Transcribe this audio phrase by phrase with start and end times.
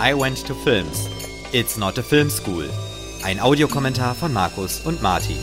[0.00, 1.08] I Went to Films.
[1.52, 2.64] It's not a film school.
[3.22, 5.36] Ein Audiokommentar von Markus und Martin.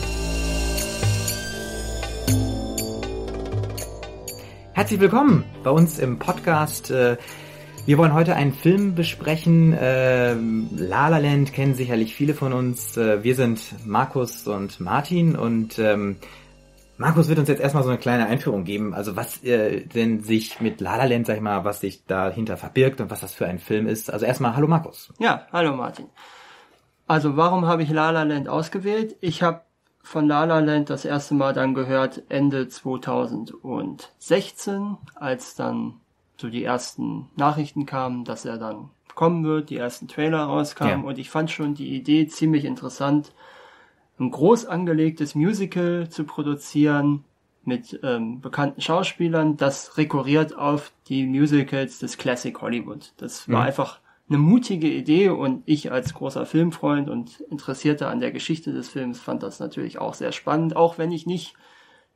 [4.74, 6.90] Herzlich willkommen bei uns im Podcast.
[6.90, 7.16] Äh,
[7.86, 9.72] Wir wollen heute einen Film besprechen.
[9.72, 12.96] Äh, La La Land kennen sicherlich viele von uns.
[12.96, 16.16] Äh, Wir sind Markus und Martin und ähm,
[16.98, 20.60] Markus wird uns jetzt erstmal so eine kleine Einführung geben, also was äh, denn sich
[20.60, 23.46] mit La La Land, sag ich mal, was sich dahinter verbirgt und was das für
[23.46, 24.12] ein Film ist.
[24.12, 25.12] Also erstmal, hallo Markus.
[25.18, 26.06] Ja, hallo Martin.
[27.06, 29.16] Also warum habe ich La La Land ausgewählt?
[29.20, 29.62] Ich habe
[30.02, 35.94] von La La Land das erste Mal dann gehört Ende 2016, als dann
[36.40, 41.08] so die ersten Nachrichten kamen, dass er dann kommen wird, die ersten Trailer rauskamen Ja.
[41.08, 43.32] und ich fand schon die Idee ziemlich interessant,
[44.18, 47.24] ein groß angelegtes Musical zu produzieren
[47.64, 53.12] mit ähm, bekannten Schauspielern, das rekurriert auf die Musicals des Classic Hollywood.
[53.18, 53.66] Das war Mhm.
[53.66, 58.88] einfach eine mutige Idee und ich als großer Filmfreund und Interessierter an der Geschichte des
[58.88, 61.54] Films fand das natürlich auch sehr spannend, auch wenn ich nicht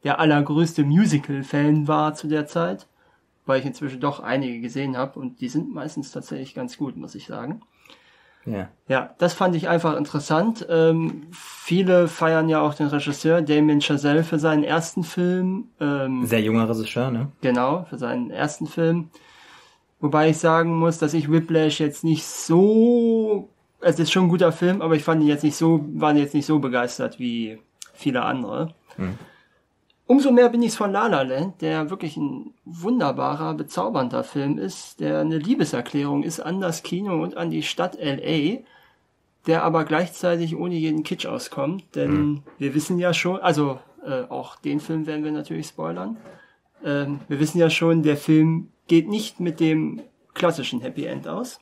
[0.04, 2.86] der allergrößte Musical-Fan war zu der Zeit,
[3.46, 7.14] weil ich inzwischen doch einige gesehen habe und die sind meistens tatsächlich ganz gut, muss
[7.14, 7.62] ich sagen.
[8.46, 8.68] Ja.
[8.88, 10.64] Ja, das fand ich einfach interessant.
[10.70, 15.68] Ähm, viele feiern ja auch den Regisseur Damien Chazelle für seinen ersten Film.
[15.80, 17.32] Ähm, Sehr junger Regisseur, ne?
[17.40, 19.10] Genau, für seinen ersten Film.
[20.00, 23.48] Wobei ich sagen muss, dass ich Whiplash jetzt nicht so,
[23.80, 26.34] es ist schon ein guter Film, aber ich fand ihn jetzt nicht so, war jetzt
[26.34, 27.58] nicht so begeistert wie
[27.94, 28.74] viele andere.
[30.08, 35.00] Umso mehr bin ich von La La Land, der wirklich ein wunderbarer, bezaubernder Film ist,
[35.00, 38.58] der eine Liebeserklärung ist an das Kino und an die Stadt LA,
[39.46, 44.56] der aber gleichzeitig ohne jeden Kitsch auskommt, denn wir wissen ja schon, also äh, auch
[44.56, 46.16] den Film werden wir natürlich spoilern.
[46.84, 50.02] Ähm, wir wissen ja schon, der Film geht nicht mit dem
[50.34, 51.58] klassischen Happy End aus.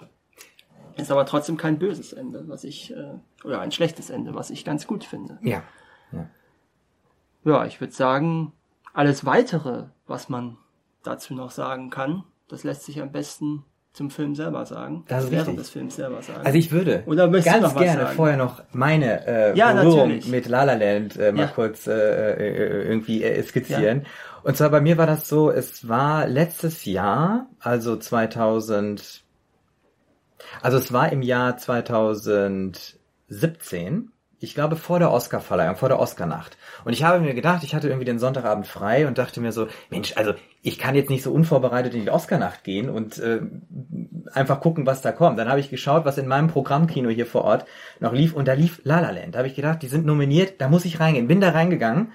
[0.97, 4.65] Ist aber trotzdem kein böses Ende, was ich, äh, oder ein schlechtes Ende, was ich
[4.65, 5.39] ganz gut finde.
[5.43, 5.63] Ja.
[6.13, 6.29] Ja,
[7.67, 8.53] ich würde sagen,
[8.93, 10.57] alles weitere, was man
[11.03, 15.05] dazu noch sagen kann, das lässt sich am besten zum Film selber sagen.
[15.07, 15.63] Das ist während richtig.
[15.63, 16.45] des Films selber sagen.
[16.45, 18.17] Also ich würde Oder möchtest du ganz noch was gerne sagen?
[18.17, 20.27] vorher noch meine äh, Ja, Berührung natürlich.
[20.29, 21.47] mit La La Land äh, mal Ja.
[21.49, 21.93] kurz äh,
[22.33, 24.05] äh, irgendwie äh, skizzieren.
[24.43, 29.23] Und zwar bei mir war das so, es war letztes Jahr, also 2000,
[30.61, 36.57] also es war im Jahr 2017, ich glaube vor der Oscarverleihung, vor der Oscarnacht.
[36.85, 39.69] Und ich habe mir gedacht, ich hatte irgendwie den Sonntagabend frei und dachte mir so,
[39.91, 43.41] Mensch, also ich kann jetzt nicht so unvorbereitet in die Oscarnacht gehen und äh,
[44.33, 45.39] einfach gucken, was da kommt.
[45.39, 47.67] Dann habe ich geschaut, was in meinem Programmkino hier vor Ort
[48.01, 49.35] noch lief und da lief La La Land.
[49.35, 51.29] Da habe ich gedacht, die sind nominiert, da muss ich reingehen.
[51.29, 52.13] Bin da reingegangen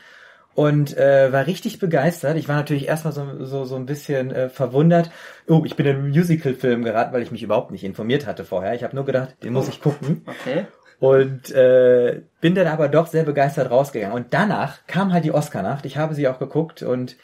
[0.56, 2.36] und äh, war richtig begeistert.
[2.38, 5.10] Ich war natürlich erstmal so, so, so ein bisschen äh, verwundert.
[5.48, 8.74] Oh, ich bin in einen Musical-Film geraten, weil ich mich überhaupt nicht informiert hatte vorher.
[8.74, 10.26] Ich habe nur gedacht, den muss ich gucken.
[10.26, 10.66] Okay.
[11.00, 14.16] Und äh, bin dann aber doch sehr begeistert rausgegangen.
[14.16, 15.86] Und danach kam halt die Oscar-Nacht.
[15.86, 17.16] Ich habe sie auch geguckt und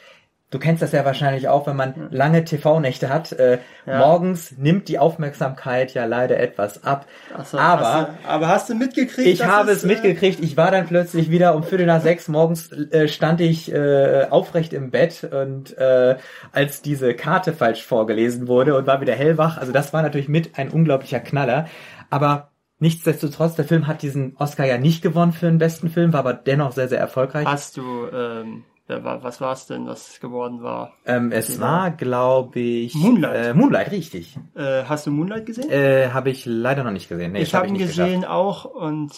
[0.50, 3.32] du kennst das ja wahrscheinlich auch, wenn man lange TV-Nächte hat.
[3.32, 3.98] Äh, Ja.
[3.98, 7.04] Morgens nimmt die Aufmerksamkeit ja leider etwas ab.
[7.44, 9.28] So, aber hast du, aber hast du mitgekriegt?
[9.28, 10.40] ich habe es äh, mitgekriegt.
[10.40, 14.72] Ich war dann plötzlich wieder um Viertel nach sechs morgens äh, stand ich äh, aufrecht
[14.72, 16.16] im Bett und äh,
[16.52, 19.58] als diese Karte falsch vorgelesen wurde und war wieder hellwach.
[19.58, 21.66] Also das war natürlich mit ein unglaublicher Knaller.
[22.08, 26.20] Aber nichtsdestotrotz, der Film hat diesen Oscar ja nicht gewonnen für den besten Film, war
[26.20, 27.46] aber dennoch sehr, sehr erfolgreich.
[27.46, 30.92] Hast du, ähm, was war es denn, was geworden war?
[31.06, 31.60] ähm, es Genau.
[31.66, 33.46] war, glaube ich, Moonlight.
[33.46, 34.38] Äh, Moonlight, richtig.
[34.54, 35.70] Äh, hast du Moonlight gesehen?
[35.70, 37.32] Äh, habe ich leider noch nicht gesehen.
[37.32, 39.12] Nee, ich hab habe ihn nicht gesehen auch und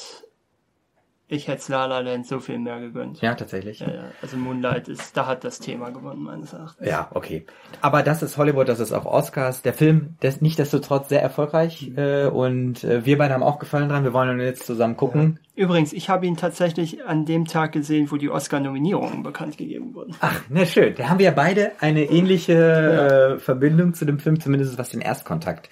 [1.31, 3.21] ich hätte La La Land so viel mehr gegönnt.
[3.21, 3.81] Ja, tatsächlich.
[3.81, 4.05] Ja, ja.
[4.23, 6.87] Also Moonlight ist, da hat das Thema gewonnen, meines Erachtens.
[6.89, 7.45] Ja, okay.
[7.83, 9.61] Aber das ist Hollywood, das ist auch Oscars.
[9.61, 13.91] Der Film, der ist nichtsdestotrotz sehr erfolgreich äh, und äh, wir beide haben auch gefallen
[13.91, 14.05] dran.
[14.05, 15.39] Wir wollen ihn jetzt zusammen gucken.
[15.55, 20.15] Übrigens, ich habe ihn tatsächlich an dem Tag gesehen, wo die Oscar-Nominierungen bekannt gegeben wurden.
[20.21, 20.95] Ach, na schön.
[20.97, 25.01] Da haben wir ja beide eine ähnliche äh, Verbindung zu dem Film, zumindest was den
[25.01, 25.69] Erstkontakt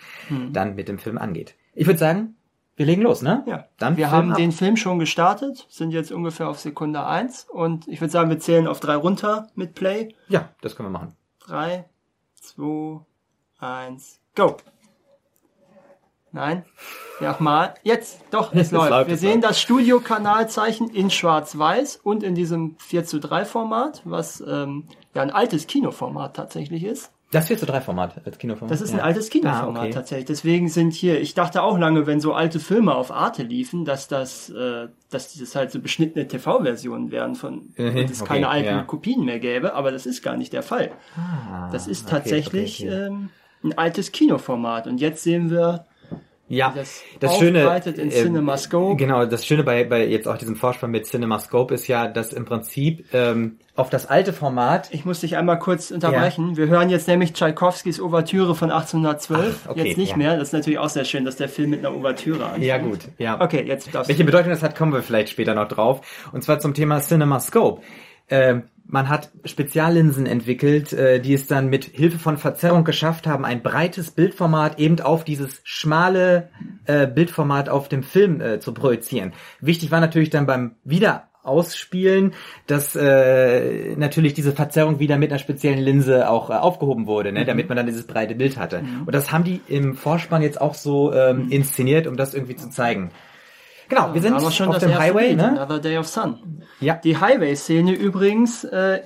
[0.53, 1.55] dann mit dem Film angeht.
[1.75, 2.36] Ich würde sagen,
[2.77, 3.43] wir legen los, ne?
[3.47, 4.37] Ja, Dann wir haben ab.
[4.37, 8.39] den Film schon gestartet, sind jetzt ungefähr auf Sekunde eins und ich würde sagen, wir
[8.39, 10.15] zählen auf drei runter mit Play.
[10.29, 11.17] Ja, das können wir machen.
[11.41, 11.87] Drei,
[12.35, 13.01] zwei,
[13.59, 14.57] eins, go.
[16.33, 16.67] Nein,
[17.21, 17.75] nochmal.
[17.83, 18.91] Jetzt, doch, es Es läuft.
[18.91, 24.43] läuft, Wir sehen das Studiokanalzeichen in schwarz-weiß und in diesem 4 zu 3 Format, was
[24.47, 24.85] ähm,
[25.15, 27.11] ja ein altes Kinoformat tatsächlich ist.
[27.33, 28.71] Das 4 zu 3 Format als Kinoformat.
[28.71, 28.99] Das ist ja.
[28.99, 29.91] ein altes Kinoformat Ah, okay.
[29.91, 30.27] tatsächlich.
[30.27, 34.07] Deswegen sind hier, ich dachte auch lange, wenn so alte Filme auf Arte liefen, dass
[34.07, 38.49] das, äh, dass das halt so beschnittene TV-Versionen wären von, Mhm, und es okay, keine
[38.49, 38.83] alten ja.
[38.85, 40.93] Kopien mehr gäbe, aber das ist gar nicht der Fall.
[41.17, 43.07] Ah, Das ist tatsächlich okay.
[43.07, 43.31] Ähm,
[43.65, 44.87] ein altes Kinoformat.
[44.87, 45.85] Und jetzt sehen wir
[46.49, 51.05] Ja, das das, Schöne, äh, genau, das Schöne bei, bei jetzt auch diesem Vorspann mit
[51.07, 55.59] CinemaScope ist ja, dass im Prinzip ähm, auf das alte Format Ich muss dich einmal
[55.59, 56.57] kurz unterbrechen.
[56.57, 59.63] Wir hören jetzt nämlich Tchaikovskis Ouvertüre von 1812.
[59.65, 60.17] Ach, okay, jetzt nicht ja.
[60.17, 60.37] mehr.
[60.37, 62.65] Das ist natürlich auch sehr schön, dass der Film mit einer Ouvertüre anfängt.
[62.65, 63.41] Ja, gut, ja.
[63.41, 64.25] Okay, jetzt darfst Welche.
[64.25, 66.01] Bedeutung das hat, kommen wir vielleicht später noch drauf.
[66.33, 67.83] Und zwar zum Thema CinemaScope.
[68.29, 73.45] Ähm, man hat Speziallinsen entwickelt, äh, die es dann mit Hilfe von Verzerrung geschafft haben,
[73.45, 76.51] ein breites Bildformat eben auf dieses schmale
[76.85, 79.33] äh, Bildformat auf dem Film äh, zu projizieren.
[79.61, 82.35] Wichtig war natürlich dann beim Wiederausspielen,
[82.67, 87.45] dass äh, natürlich diese Verzerrung wieder mit einer speziellen Linse auch äh, aufgehoben wurde, ne,
[87.45, 88.83] damit man dann dieses breite Bild hatte.
[89.05, 92.71] Und das haben die im Vorspann jetzt auch so ähm, inszeniert, um das irgendwie zu
[92.71, 93.11] zeigen.
[93.89, 95.61] Genau, wir sind Aber schon auf dem Highway, Bild, ne?
[95.61, 96.63] Another Day of Sun.
[96.81, 96.95] Ja.
[96.95, 99.01] Die Highway-Szene übrigens, äh,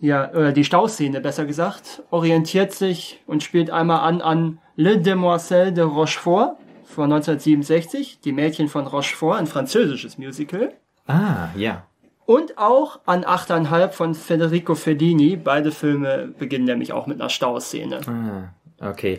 [0.00, 5.72] ja, oder die Stauszene besser gesagt, orientiert sich und spielt einmal an an Le Demoiselle
[5.72, 10.72] de Rochefort von 1967, die Mädchen von Rochefort, ein französisches Musical.
[11.06, 11.84] Ah, ja.
[12.24, 15.36] Und auch an 8,5 von Federico Fellini.
[15.36, 18.00] Beide Filme beginnen nämlich auch mit einer Stauszene.
[18.06, 19.18] Ah, okay.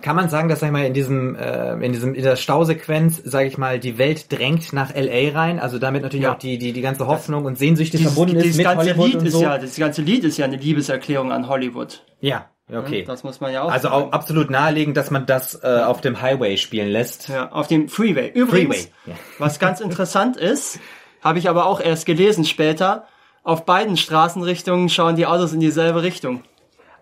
[0.00, 3.20] Kann man sagen, dass sag ich mal in diesem äh, in diesem in der Stausequenz,
[3.24, 6.34] sage ich mal, die Welt drängt nach LA rein, also damit natürlich Ja.
[6.34, 9.06] auch die die die ganze Hoffnung und Sehnsüchtig Dieses, verbunden ist dieses mit ganze Hollywood
[9.06, 9.42] Lied und ist so.
[9.42, 12.04] ja, das ganze Lied ist ja eine Liebeserklärung an Hollywood.
[12.20, 13.02] ja, okay.
[13.04, 14.04] Das muss man ja auch Also sagen.
[14.04, 17.28] auch absolut naheliegend, dass man das äh, auf dem Highway spielen lässt.
[17.28, 18.30] Ja, auf dem Freeway.
[18.32, 19.14] Übrigens, Freeway, ja.
[19.38, 20.78] was ganz interessant ist,
[21.22, 23.06] habe ich aber auch erst gelesen später,
[23.42, 26.44] auf beiden Straßenrichtungen schauen die Autos in dieselbe Richtung.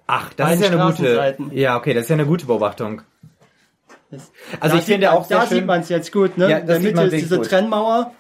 [0.07, 1.37] Ach, das ist ja eine gute.
[1.53, 3.03] Ja, okay, das ist ja eine gute Beobachtung.
[4.11, 4.29] Also
[4.61, 5.59] Da ich sieht finde man, auch sehr Da schön.
[5.59, 6.49] sieht man es jetzt gut, ne?
[6.51, 7.49] Ja, das sieht man ist diese gut.
[7.49, 8.13] Trennmauer.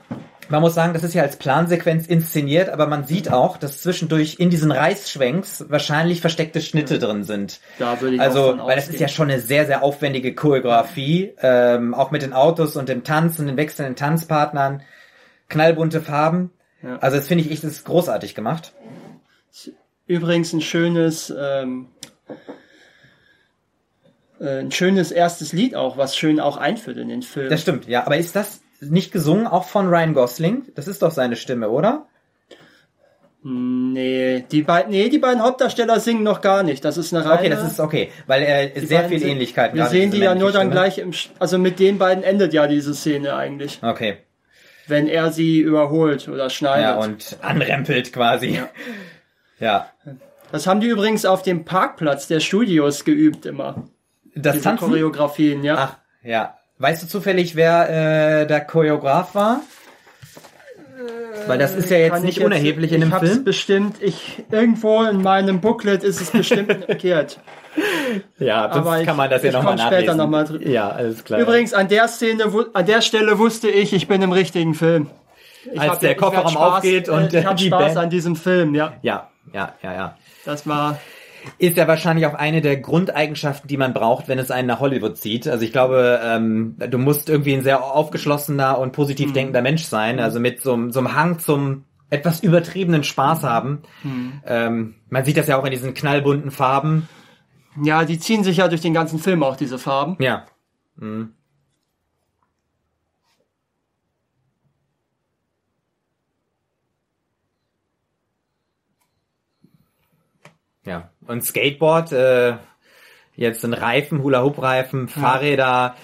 [0.48, 4.36] Man muss sagen, das ist ja als Plansequenz inszeniert, aber man sieht auch, dass zwischendurch
[4.38, 7.60] in diesen Reißschwenks wahrscheinlich versteckte Schnitte drin sind.
[7.80, 11.94] Da würde ich Also, weil das ist ja schon eine sehr, sehr aufwendige Choreografie, ähm,
[11.94, 14.82] auch mit den Autos und dem Tanzen, den wechselnden Tanzpartnern,
[15.48, 16.52] knallbunte Farben.
[16.82, 16.98] Ja.
[17.00, 18.72] Also das finde ich echt das ist großartig gemacht.
[20.06, 21.88] Übrigens ein schönes, ähm,
[24.40, 27.50] äh, ein schönes erstes Lied auch, was schön auch einführt in den Film.
[27.50, 28.06] Das stimmt, ja.
[28.06, 30.62] Aber ist das nicht gesungen auch von Ryan Gosling?
[30.74, 32.06] Das ist doch seine Stimme, oder?
[33.48, 36.84] Nee, die beiden, nee, die beiden Hauptdarsteller singen noch gar nicht.
[36.84, 37.38] Das ist eine reine.
[37.38, 39.78] Okay, das ist okay, weil er die sehr viel sind- Ähnlichkeiten.
[39.78, 40.72] Wir sehen die ja nur dann Stimme.
[40.72, 44.16] gleich im, also mit den beiden endet ja diese Szene eigentlich, Okay.
[44.88, 46.82] wenn er sie überholt oder schneidet.
[46.86, 48.48] Ja, und anrempelt quasi.
[48.56, 48.68] Ja.
[50.52, 53.84] das haben die übrigens auf dem Parkplatz der Studios geübt immer.
[54.34, 54.88] Das Diese Tanzen?
[54.88, 55.76] Choreografien, ja.
[55.78, 56.56] Ach, ja.
[56.78, 59.60] Weißt du zufällig, wer äh, der Choreograf war?
[61.46, 63.44] Weil das ist ja jetzt Kann nicht ich jetzt- unerheblich in dem ich hab's Film.
[63.44, 67.38] bestimmt, ich, irgendwo in meinem Booklet ist es bestimmt markiert.
[68.38, 70.16] Ja, Aber kann man das ja ich nochmal komm später nachlesen.
[70.16, 71.40] noch mal dr- ja, alles klar.
[71.40, 75.10] Übrigens, an der Szene, an der Stelle wusste ich, ich bin im richtigen Film.
[75.70, 78.08] Ich Als hab- der Kofferraum Spaß- aufgeht und, äh, ich hab die Spaß Band- an
[78.08, 78.94] diesem Film, ja.
[79.02, 80.16] Ja, ja, ja, ja.
[80.44, 80.98] Das war,
[81.58, 85.16] Ist ja wahrscheinlich auch eine der Grundeigenschaften, die man braucht, wenn es einen nach Hollywood
[85.16, 85.46] zieht.
[85.46, 88.92] Also ich glaube, ähm, du musst irgendwie ein sehr aufgeschlossener und Mhm.
[88.92, 90.18] positiv denkender Mensch sein.
[90.18, 93.82] Also mit so, einem- so einem Hang zum etwas übertriebenen Spaß haben.
[94.02, 94.40] Mhm.
[94.44, 97.08] Ähm, man sieht das ja auch in diesen knallbunten Farben.
[97.82, 100.16] ja, die ziehen sich ja durch den ganzen Film auch, diese Farben.
[100.18, 100.46] Ja.
[100.96, 101.32] Mhm.
[110.86, 111.10] Ja.
[111.26, 112.56] Und Skateboard, äh,
[113.34, 115.96] jetzt ein Reifen, Hula-Hoop-Reifen, Fahrräder.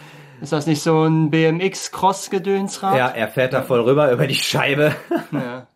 [0.42, 2.96] Ist das nicht so ein BMX-Cross-Gedönsrad?
[2.96, 4.94] Ja, er fährt da voll rüber über die Scheibe.
[5.32, 5.66] ja.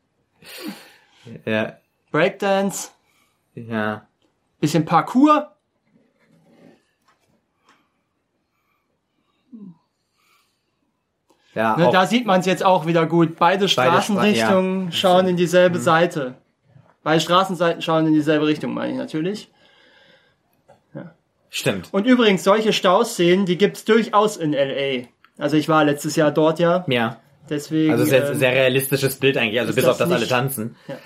[1.47, 1.73] ja.
[2.11, 2.91] Breakdance,
[3.55, 4.07] Ja.
[4.61, 5.53] bisschen Parkour.
[11.55, 13.37] Ja, Ne, da sieht man es jetzt auch wieder gut.
[13.37, 16.35] Beide Straßenrichtungen schauen in dieselbe Seite.
[17.07, 19.49] Beide Straßenseiten schauen in dieselbe Richtung, meine ich natürlich.
[21.51, 21.87] stimmt.
[21.93, 25.07] Und übrigens, solche Stauszenen, die gibt's durchaus in L.A.
[25.41, 27.21] Also ich war letztes Jahr dort ja, Ja.
[27.49, 27.93] deswegen...
[27.93, 30.75] Also sehr, ähm, sehr realistisches Bild eigentlich, also bis auf das alle nicht- tanzen.
[30.89, 30.97] Ja.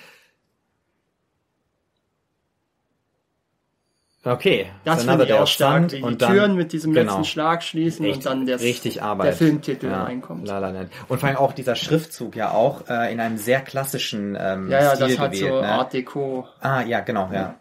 [4.22, 4.66] Okay.
[4.84, 7.12] das finde ich auch stark, wie die dann- Türen mit diesem genau.
[7.12, 9.28] letzten Schlag schließen Echt, und dann der, richtig Arbeit.
[9.28, 10.46] der Filmtitel ja, reinkommt.
[10.46, 10.90] La La Land.
[11.08, 14.82] Und vor allem auch dieser Schriftzug ja auch äh, in einem sehr klassischen ähm, Ja,
[14.82, 15.50] ja, Stil das hat gewählt.
[15.52, 15.68] so ne?
[15.68, 16.46] Art Deco.
[16.60, 17.54] Ah, ja, genau, ja.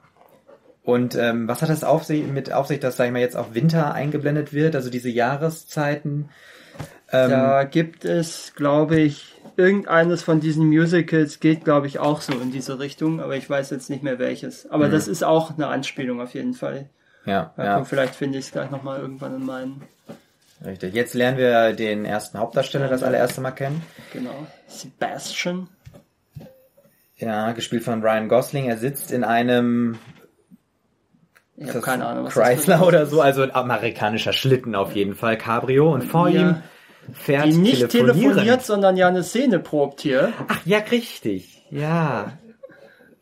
[0.83, 3.37] Und ähm, was hat das auf sich, mit auf sich, dass, sag ich mal, jetzt
[3.37, 6.29] auch Winter eingeblendet wird, also diese Jahreszeiten?
[7.11, 12.33] Ähm, Da gibt es, glaube ich, irgendeines von diesen Musicals geht, glaube ich, auch so
[12.33, 14.69] in diese Richtung, aber ich weiß jetzt nicht mehr welches.
[14.71, 16.89] Aber das ist auch eine Anspielung auf jeden Fall.
[17.25, 19.81] ja, Ja, komm, vielleicht finde ich es gleich nochmal irgendwann in meinen
[20.65, 20.93] Richtig.
[20.93, 23.81] Jetzt lernen wir den ersten Hauptdarsteller das allererste Mal kennen.
[24.11, 24.45] Genau.
[24.67, 25.69] Sebastian.
[27.17, 28.65] Ja, gespielt von Ryan Gosling.
[28.67, 29.97] Er sitzt in einem
[31.55, 34.75] Ich habe das keine Ahnung, was das Chrysler für- oder so, also ein amerikanischer Schlitten
[34.75, 35.93] auf jeden Fall, Cabrio.
[35.93, 36.41] Und vor Ja.
[36.41, 36.55] ihm
[37.13, 40.33] fährt Die nicht telefoniert, sondern ja eine Szene probt hier.
[40.47, 41.63] Ach ja, richtig.
[41.69, 42.33] Ja.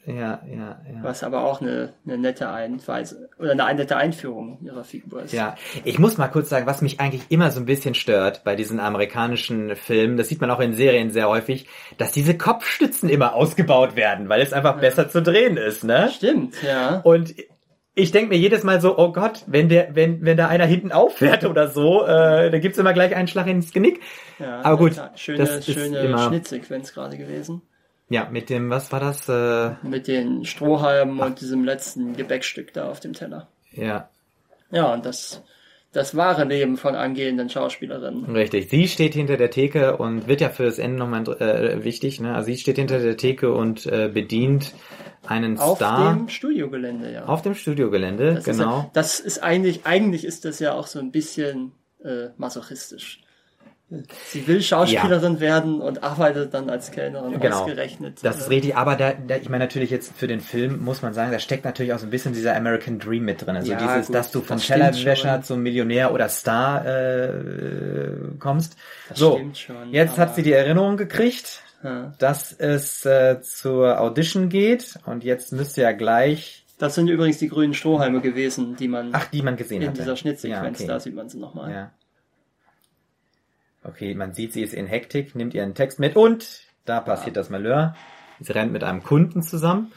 [0.08, 1.04] Ja, ja, ja.
[1.04, 5.34] Was aber auch eine, eine nette Einweise oder eine nette Einführung ihrer Figur ist.
[5.34, 8.56] Ja, ich muss mal kurz sagen, was mich eigentlich immer so ein bisschen stört bei
[8.56, 11.68] diesen amerikanischen Filmen, das sieht man auch in Serien sehr häufig,
[11.98, 16.10] dass diese Kopfstützen immer ausgebaut werden, weil es einfach besser zu drehen ist, ne?
[16.10, 17.02] Stimmt, ja.
[17.04, 17.36] Und
[17.98, 20.92] ich denke mir jedes Mal so, oh Gott, wenn der, wenn, wenn da einer hinten
[20.92, 24.00] auffährt oder so, äh, dann gibt's immer gleich einen Schlag ins Genick.
[24.40, 27.62] ja aber gut, Schöne, das ist schöne immer- Schnittsequenz gerade gewesen.
[28.10, 29.28] Ja, mit dem, was war das?
[29.28, 33.48] Äh, Mit den Strohhalmen und diesem letzten Gebäckstück da auf dem Teller.
[33.72, 34.10] ja,
[34.72, 35.42] Ja, und das,
[35.98, 38.26] das wahre Leben von angehenden Schauspielerinnen.
[38.26, 38.70] richtig.
[38.70, 42.36] Sie steht hinter der Theke und wird ja für das Ende nochmal äh, wichtig, ne?
[42.36, 44.74] Also sie steht hinter der Theke und äh, bedient
[45.26, 47.26] einen Auf Star dem Studiogelände, ja.
[47.26, 48.82] auf dem Studiogelände, das Ist genau.
[48.82, 51.72] ja, das ist eigentlich, eigentlich ist das ja auch so ein bisschen
[52.04, 53.24] äh, masochistisch.
[53.90, 57.62] Sie will Schauspielerin werden und arbeitet dann als Kellnerin Genau.
[57.62, 58.20] ausgerechnet.
[58.22, 61.02] Das ist äh, richtig, aber da, da ich meine natürlich jetzt für den Film muss
[61.02, 63.56] man sagen, da steckt natürlich auch so ein bisschen dieser American Dream mit drin.
[63.56, 68.76] Also Ja, dieses, gut, dass du vom das Tellerwäscher zum Millionär oder Star äh, kommst.
[69.08, 72.14] Das so, stimmt schon, jetzt hat sie die Erinnerung gekriegt, ja.
[72.20, 77.48] dass es äh, zur Audition geht und jetzt müsste ja gleich, Das sind übrigens die
[77.48, 80.00] grünen Strohhalme gewesen, die man ach, die man gesehen in hatte.
[80.02, 80.88] dieser Schnittsequenz, Ja, okay.
[80.88, 81.72] da sieht man sie nochmal.
[81.72, 81.92] Ja.
[83.88, 87.50] Okay, man sieht, sie ist in Hektik, nimmt ihren Text mit und da passiert das
[87.50, 87.96] Malheur.
[88.40, 89.92] Sie rennt mit einem Kunden zusammen.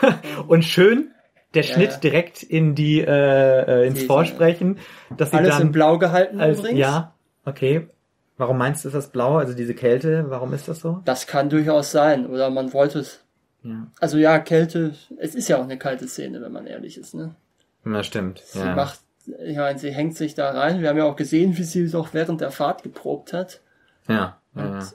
[0.48, 1.12] und schön,
[1.54, 1.96] der Schnitt ja.
[1.98, 4.78] direkt in die äh, äh, ins Diese- Vorsprechen,
[5.16, 6.80] dass sie Alles dann in blau gehalten als, übrigens.
[6.80, 7.14] ja,
[7.44, 7.88] okay.
[8.38, 9.36] Warum meinst du, ist das blau?
[9.38, 11.00] Also diese Kälte, warum ist das so?
[11.06, 12.26] Das kann durchaus sein.
[12.26, 13.24] Oder man wollte es.
[13.62, 13.86] Ja.
[13.98, 17.14] Also ja, Kälte, es ist ja auch eine kalte Szene, wenn man ehrlich ist.
[17.14, 17.34] Ne?
[17.84, 18.40] Na, stimmt.
[18.44, 18.74] Sie ja.
[18.74, 19.00] macht,
[19.44, 20.80] ich meine, sie hängt sich da rein.
[20.80, 23.60] Wir haben ja auch gesehen, wie sie es auch während der Fahrt geprobt hat.
[24.08, 24.40] ja.
[24.54, 24.86] Und ja.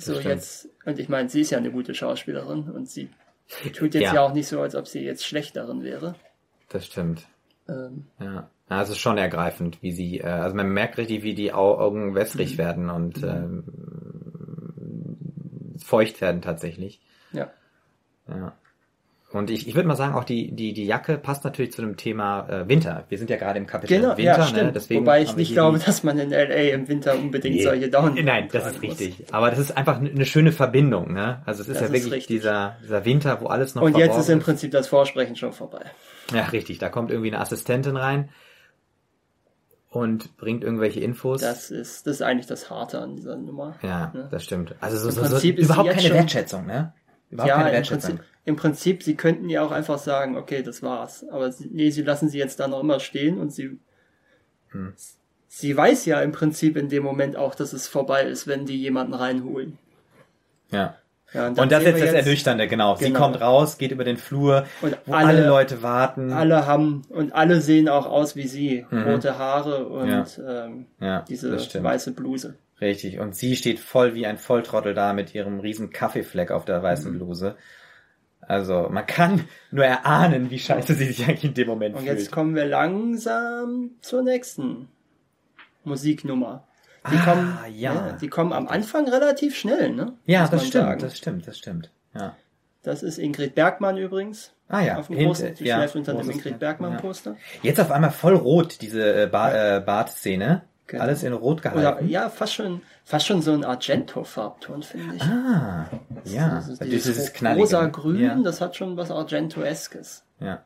[0.00, 0.26] So stimmt.
[0.26, 3.08] jetzt, und ich meine, sie ist ja eine gute Schauspielerin und sie
[3.76, 4.14] tut jetzt Ja.
[4.14, 6.14] ja, auch nicht so, als ob sie jetzt schlecht darin wäre.
[6.68, 7.26] Das stimmt.
[7.68, 8.48] Ähm, Ja.
[8.70, 11.78] ja, es ist schon ergreifend, wie sie, äh, also man merkt richtig, wie die Au-
[11.78, 12.58] Augen wässrig Mhm.
[12.58, 13.64] werden und ähm,
[15.82, 17.00] feucht werden tatsächlich.
[17.32, 17.50] ja.
[18.28, 18.56] Ja.
[19.30, 21.98] Und ich, ich würde mal sagen, auch die, die, die Jacke passt natürlich zu dem
[21.98, 23.04] Thema äh, Winter.
[23.10, 24.44] Wir sind ja gerade im Kapitel Genau, Winter, ja, ne?
[24.46, 24.74] stimmt.
[24.76, 27.62] Deswegen Wobei ich nicht glaube, dass man in LA im Winter unbedingt Nee.
[27.62, 28.14] solche Down.
[28.24, 28.98] Nein, das ist tragen muss.
[29.00, 29.26] richtig.
[29.34, 31.42] Aber das ist einfach eine schöne Verbindung, ne?
[31.44, 32.36] Also es ist Das ja ist wirklich richtig.
[32.38, 35.84] dieser, dieser Winter, wo alles noch Und jetzt ist im Prinzip das Vorsprechen schon vorbei.
[36.32, 36.78] Ja, richtig.
[36.78, 38.30] Da kommt irgendwie eine Assistentin rein
[39.90, 41.40] und bringt irgendwelche Infos.
[41.40, 43.74] Das ist, das ist eigentlich das Harte an dieser Nummer.
[43.82, 44.28] ja, Ne?
[44.30, 44.74] das stimmt.
[44.80, 46.92] Also so, Im so, so überhaupt keine schon- Wertschätzung, ne?
[47.30, 47.84] Überhaupt ja, keine im.
[47.84, 51.24] Prinzip, im Prinzip, sie könnten ja auch einfach sagen, okay, das war's.
[51.30, 53.78] Aber sie, nee, sie lassen sie jetzt da noch immer stehen und sie,
[54.70, 54.92] Hm.
[55.48, 58.80] sie weiß ja im Prinzip in dem Moment auch, dass es vorbei ist, wenn die
[58.80, 59.78] jemanden reinholen.
[60.70, 60.96] Ja.
[61.34, 62.96] Ja, dann Und das ist jetzt das Ernüchternde, genau.
[62.96, 63.20] Sie Genau.
[63.20, 66.32] kommt raus, geht über den Flur, Und wo alle, alle- Leute warten.
[66.32, 68.86] Alle haben, und alle sehen auch aus wie sie.
[68.90, 70.64] Rote Haare und Ja.
[70.64, 72.54] ähm, ja, diese weiße Bluse.
[72.80, 73.18] Richtig.
[73.18, 76.82] Und sie steht voll wie ein Volltrottel da mit ihrem riesen Kaffeefleck auf der Mhm.
[76.84, 77.56] weißen Bluse.
[78.40, 82.18] Also, man kann nur erahnen, wie scheiße sie sich eigentlich in dem Moment Und fühlt.
[82.18, 84.88] jetzt kommen wir langsam zur nächsten
[85.84, 86.64] Musiknummer.
[87.10, 88.12] Die Ah, kommen, ja.
[88.20, 90.12] die kommen am Anfang relativ schnell, ne?
[90.26, 91.00] ja, Muss das stimmt, sagen.
[91.00, 91.90] das stimmt, das stimmt.
[92.14, 92.36] Ja.
[92.82, 94.52] Das ist Ingrid Bergmann übrigens.
[94.68, 96.98] Ah ja, Auf dem hint- Großen, die ja, schläft unter dem Ingrid Bergmann ja.
[97.00, 97.36] Poster.
[97.62, 100.62] Jetzt auf einmal voll rot, diese äh, ba äh, Bartszene.
[100.88, 101.02] Genau.
[101.02, 102.08] Alles in rot Oder gehalten.
[102.08, 105.22] ja, fast schon, fast schon so ein Argento-Farbton, finde ich.
[105.22, 105.86] Ah,
[106.24, 106.58] ja.
[106.58, 107.60] Ist Weil dieses, dieses knallige.
[107.62, 110.24] rosa-grün, Ja, das hat schon was Argento-eskes.
[110.40, 110.64] ja,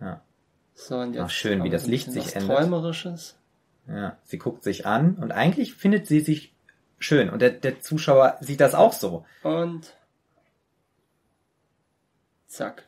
[0.00, 0.20] ja,
[0.74, 2.56] So, und jetzt Ach, schön, wie das Licht sich ändert.
[2.56, 3.36] Träumerisches.
[3.88, 4.16] ja.
[4.22, 6.54] Sie guckt sich an und eigentlich findet sie sich
[7.00, 7.28] schön.
[7.28, 9.24] Und der, der Zuschauer sieht das auch so.
[9.42, 9.92] Und
[12.46, 12.84] zack.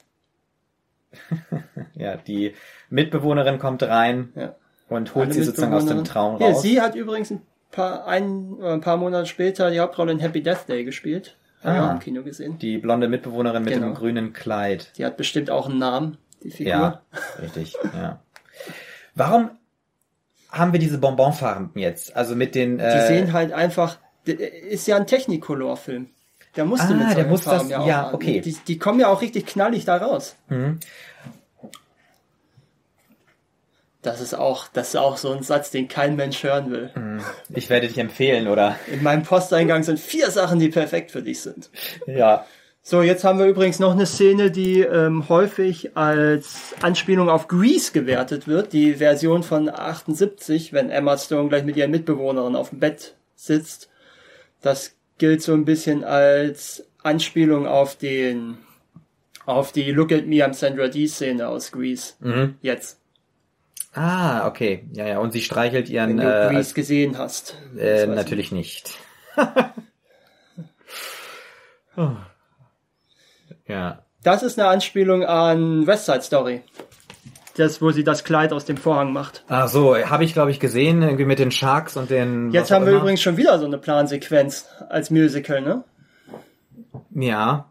[1.95, 2.55] Ja, die
[2.90, 4.55] Mitbewohnerin kommt rein Ja.
[4.88, 6.05] Und holt sie sozusagen aus dem.
[6.05, 6.62] Traum Ja, raus.
[6.62, 10.43] sie hat übrigens ein paar, ein, äh, ein paar Monate später die Hauptrolle in Happy
[10.43, 11.37] Death Day gespielt.
[11.64, 11.93] Hab ich Ah.
[11.93, 12.59] im Kino gesehen.
[12.59, 13.87] Die blonde Mitbewohnerin mit Genau.
[13.87, 14.93] dem grünen Kleid.
[14.99, 16.71] Die hat bestimmt auch einen Namen, die Figur.
[16.73, 17.02] Ja,
[17.43, 18.21] richtig, ja.
[19.14, 19.50] Warum
[20.52, 22.14] haben wir diese Bonbonfarben jetzt?
[22.16, 22.78] Also mit den...
[22.78, 26.09] Die Äh, sehen halt einfach, ist ja ein Technicolor-Film.
[26.57, 28.14] Der musste Ah, mit der solchen muss das- Farben ja auch ja, haben.
[28.14, 28.40] okay.
[28.40, 30.37] Die, die kommen ja auch richtig knallig da raus.
[30.49, 30.78] Mhm.
[34.07, 36.91] Das ist auch, das ist auch so ein Satz, den kein Mensch hören will.
[37.53, 38.77] Ich werde dich empfehlen, oder?
[38.87, 41.71] In meinem Posteingang sind vier Sachen, die perfekt für dich sind.
[42.07, 42.47] Ja.
[42.83, 47.91] So, jetzt haben wir übrigens noch eine Szene, die ähm, häufig als Anspielung auf Grease
[47.91, 48.73] gewertet wird.
[48.73, 53.91] Die Version von 78, wenn Emma Stone gleich mit ihren Mitbewohnerin auf dem Bett sitzt.
[54.63, 58.59] Das gilt so ein bisschen als Anspielung auf den
[59.47, 62.15] auf die Look at Me, I'm Sandra D Szene aus Grease.
[62.63, 63.01] Jetzt,
[63.97, 64.87] Ah, okay.
[64.93, 65.19] Ja, ja.
[65.19, 67.57] Und sie streichelt wenn ihren, du äh, Grease gesehen hast.
[67.79, 68.99] äh, natürlich nicht.
[71.99, 72.11] Oh.
[73.67, 74.03] Ja.
[74.23, 76.62] Das ist eine Anspielung an West Side Story.
[77.57, 79.45] Das, wo sie das Kleid aus dem Vorhang macht.
[79.49, 82.50] Ach so, habe ich glaube ich gesehen, irgendwie mit den Sharks und den.
[82.50, 83.00] Jetzt haben wir immer.
[83.00, 85.85] übrigens schon wieder so eine Plansequenz als Musical, ne?
[87.15, 87.71] Ja,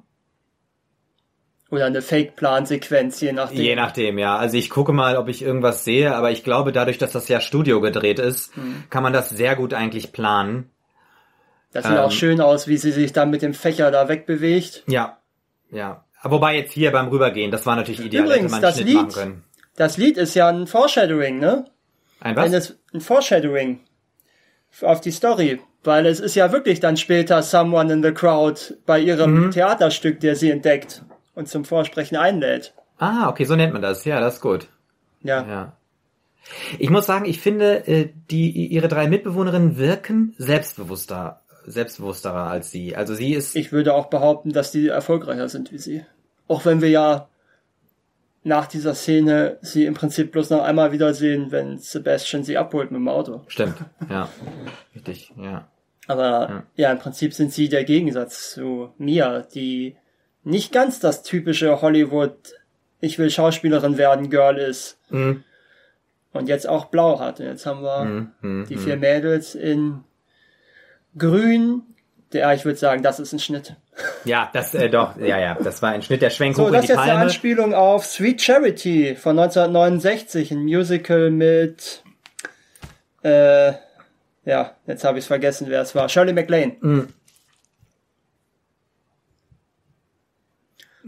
[1.71, 3.57] Oder eine Fake-Plansequenz, je nachdem.
[3.61, 4.37] je nachdem, ja.
[4.37, 7.41] Also ich gucke mal, ob ich irgendwas sehe, aber ich glaube, dadurch, dass das ja
[7.41, 8.83] Studio gedreht ist, Hm.
[8.89, 10.69] kann man das sehr gut eigentlich planen.
[11.73, 11.99] Das sieht Ähm.
[11.99, 14.83] auch schön aus, wie sie sich dann mit dem Fächer da wegbewegt.
[14.87, 15.17] Ja,
[15.71, 16.05] ja.
[16.23, 18.95] Wobei jetzt hier beim Rübergehen, das war natürlich ideal, Übrigens, hätte man das Schnitt Lied-
[18.97, 19.43] machen können.
[19.75, 21.65] Das Lied ist ja ein Foreshadowing, ne?
[22.21, 22.53] Ein was?
[22.53, 23.81] es ein Foreshadowing
[24.81, 25.59] auf die Story.
[25.83, 29.07] Weil es ist ja wirklich dann später Someone in the Crowd bei Mhm.
[29.07, 31.03] ihrem Theaterstück, der sie entdeckt
[31.35, 32.73] und zum Vorsprechen einlädt.
[32.97, 34.05] Ah, okay, so nennt man das.
[34.05, 34.67] Ja, das ist gut.
[35.21, 35.45] Ja.
[35.47, 35.73] Ja.
[36.79, 42.95] Ich muss sagen, ich finde, äh, die, ihre drei Mitbewohnerinnen wirken selbstbewusster, selbstbewussterer als sie.
[42.95, 46.05] Also sie ist, Ich würde auch behaupten, dass die erfolgreicher sind wie sie.
[46.47, 47.27] Auch wenn wir ja
[48.43, 52.99] nach dieser Szene sie im Prinzip bloß noch einmal wiedersehen, wenn Sebastian sie abholt mit
[52.99, 53.41] dem Auto.
[53.47, 53.77] stimmt,
[54.09, 54.29] ja.
[54.93, 55.67] Richtig, ja.
[56.07, 56.91] Aber ja.
[56.91, 59.95] im Prinzip sind sie der Gegensatz zu Mia, die
[60.45, 62.37] nicht ganz das typische Hollywood,
[63.01, 64.97] ich will Schauspielerin werden, Girl ist.
[65.09, 65.43] Mhm.
[66.31, 67.39] Und jetzt auch blau hat.
[67.39, 70.03] Und jetzt haben wir Mhm, mhm, die vier Mädels in
[71.17, 71.83] grün.
[72.33, 73.75] Der, ich würde sagen, das ist ein Schnitt.
[74.25, 76.73] Ja, das, äh, doch, ja, ja, das war ein Schnitt, der Schwenk So, hoch in
[76.73, 77.25] das die ist jetzt eine Palme.
[77.25, 82.03] Anspielung auf Sweet Charity von 1969, ein Musical mit,
[83.23, 83.73] äh,
[84.43, 86.09] ja, jetzt habe ich es vergessen, wer es war.
[86.09, 87.07] Shirley MacLaine.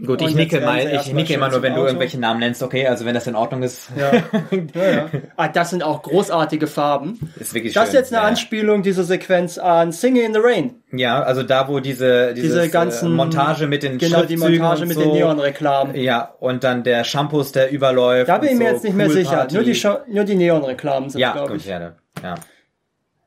[0.04, 3.04] Gut, ich nicke mal, ich nicke immer nur, wenn du irgendwelche Namen nennst, okay, also
[3.04, 4.12] wenn das in Ordnung ist, Ja.
[4.74, 5.06] ja, ja.
[5.36, 7.18] Ah, das sind auch großartige Farben.
[7.38, 8.28] ist wirklich Das ist jetzt eine ja.
[8.28, 10.82] Anspielung, diese Sequenz an Singing in the Rain.
[10.92, 14.86] Ja, also da, wo diese, dieses, Diese ganzen äh, Montage mit den Genau, die Montage
[14.86, 15.00] mit so.
[15.00, 15.96] den Neonreklamen.
[15.96, 18.28] Ja, und dann der Shampoos, der überläuft.
[18.28, 19.36] Da bin ich mir so jetzt nicht mehr Pool sicher.
[19.36, 19.54] Party.
[19.56, 19.82] Nur die,
[20.14, 21.66] nur die Neonreklamen sind, Ja, glaube ich.
[21.66, 22.34] ja, ja.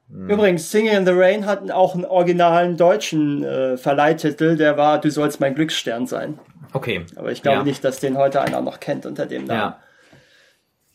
[0.09, 5.09] Übrigens, Singing in the Rain hat auch einen originalen deutschen äh, Verleihtitel, der war Du
[5.09, 6.37] sollst mein Glücksstern sein.
[6.73, 7.05] Okay.
[7.15, 7.63] Aber ich glaube ja.
[7.63, 9.73] nicht, dass den heute einer noch kennt unter dem Namen.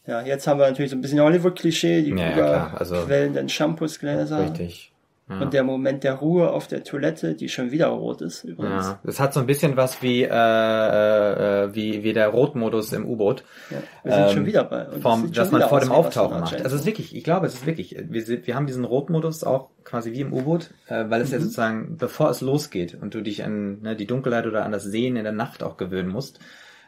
[0.06, 3.48] Ja, Ja, jetzt haben wir natürlich so ein bisschen Hollywood-Klischee, die Ja, klar, also- überquellenden
[3.48, 4.92] Shampoosgläser richtig.
[5.28, 5.40] Ja.
[5.40, 8.86] und der Moment der Ruhe auf der Toilette, die schon wieder rot ist übrigens.
[8.86, 12.92] Ja, das hat so ein bisschen was wie äh, äh, äh, wie wie der Rotmodus
[12.92, 14.86] im U-Boot, Ja, wir sind Ähm, schon wieder bei.
[14.88, 16.54] und vom, dass man vor dem Auftauchen macht.
[16.54, 17.96] Also es ist wirklich, ich glaube, es ist wirklich.
[18.08, 21.34] Wir sind, wir haben diesen Rotmodus auch quasi wie im U-Boot, äh, weil es Mhm.
[21.34, 24.84] ja sozusagen bevor es losgeht und du dich an ne, die Dunkelheit oder an das
[24.84, 26.38] Sehen in der Nacht auch gewöhnen musst.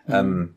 [0.07, 0.15] Mhm.
[0.15, 0.55] Ähm,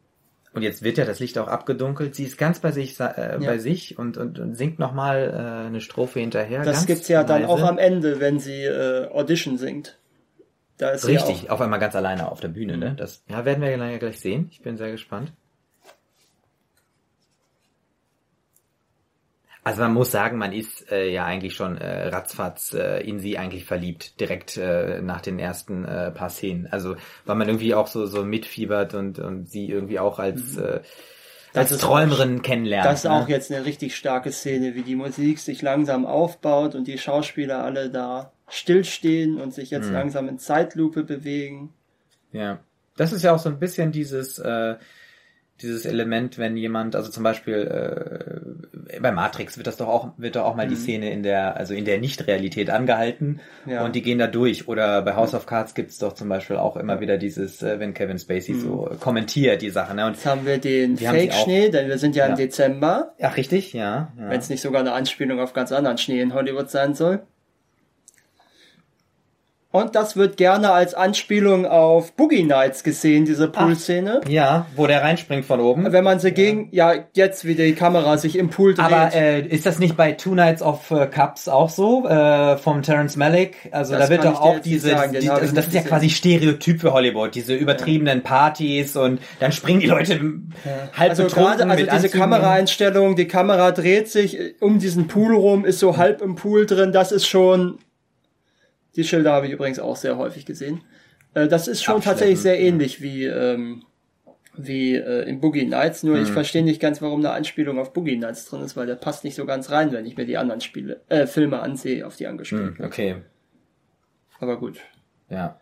[0.54, 2.14] und jetzt wird ja das Licht auch abgedunkelt.
[2.14, 5.80] Sie ist ganz bei sich, äh, bei sich und, und, und singt nochmal äh, eine
[5.80, 6.64] Strophe hinterher.
[6.64, 7.54] Das gibt's ja dann leise.
[7.54, 9.98] auch am Ende, wenn sie äh, Audition singt.
[10.78, 11.54] Da ist sie Richtig, auch.
[11.54, 12.96] auf einmal ganz alleine auf der Bühne, ne?
[12.98, 14.50] Das ja, werden wir gleich sehen.
[14.52, 15.32] Ich bin sehr gespannt.
[19.64, 23.38] Also man muss sagen, man ist äh, ja eigentlich schon äh, ratzfatz äh, in sie
[23.38, 26.68] eigentlich verliebt, direkt äh, nach den ersten äh, paar Szenen.
[26.68, 26.96] Also
[27.26, 30.80] weil man irgendwie auch so so mitfiebert und und sie irgendwie auch als äh,
[31.54, 31.78] als Mhm.
[31.78, 32.86] Träumerin kennenlernt.
[32.86, 33.12] Das ist ne?
[33.12, 37.64] auch jetzt eine richtig starke Szene, wie die Musik sich langsam aufbaut und die Schauspieler
[37.64, 39.78] alle da stillstehen und sich Mhm.
[39.78, 41.74] jetzt langsam in Zeitlupe bewegen.
[42.32, 42.60] Ja.
[42.98, 44.76] Das ist ja auch so ein bisschen dieses, äh,
[45.62, 47.56] dieses Element, wenn jemand, also zum Beispiel
[48.94, 51.58] äh, bei Matrix wird das doch auch, wird doch auch mal die Szene in der,
[51.58, 53.72] also in der Nicht-Realität angehalten Mhm.
[53.72, 53.86] Ja.
[53.86, 54.68] und die gehen da durch.
[54.68, 57.94] Oder bei House of Cards gibt's doch zum Beispiel auch immer wieder dieses, äh, wenn
[57.94, 59.94] Kevin Spacey so kommentiert die Sache.
[59.96, 60.06] Ne?
[60.06, 62.36] Und, Jetzt haben wir den Fake-Schnee, denn wir sind ja, im Ja.
[62.38, 64.12] Dezember, ach richtig, ja.
[64.18, 64.30] ja.
[64.30, 67.22] wenn es nicht sogar eine Anspielung auf ganz anderen Schnee in Hollywood sein soll.
[69.72, 74.22] Und das wird gerne als Anspielung auf Boogie Nights gesehen, diese Pool-Szene.
[74.28, 75.92] Ja, wo der reinspringt von oben.
[75.92, 78.86] Wenn man sie gegen, ja, jetzt wie die Kamera sich im Pool dreht.
[78.86, 82.82] Aber äh, ist das nicht bei Two Nights of äh, Cups auch so äh, vom
[82.82, 83.70] Terrence Malick?
[83.72, 86.10] Also Das da wird doch auch diese, sagen, die, ich also das ist ja quasi
[86.10, 90.20] Stereotyp für Hollywood, diese übertriebenen Partys und dann springen die Leute
[90.98, 92.20] halb also betrunken gerade, also diese Anzügen.
[92.20, 96.92] Kameraeinstellung, die Kamera dreht sich um diesen Pool rum, ist so halb im Pool drin,
[96.92, 97.80] das ist schon,
[98.96, 100.82] die Schilder habe ich übrigens auch sehr häufig gesehen.
[101.34, 103.84] Äh, Das ist schon tatsächlich sehr ähnlich wie, ähm,
[104.58, 106.34] wie äh, in Boogie Nights, nur ich Mhm.
[106.34, 109.36] verstehe nicht ganz, warum eine Anspielung auf Boogie Nights drin ist, weil der passt nicht
[109.36, 112.78] so ganz rein, wenn ich mir die anderen Spiele, äh, Filme ansehe, auf die angespielt.
[112.78, 113.16] Hm, okay,
[114.40, 114.80] Aber gut.
[115.30, 115.58] ja.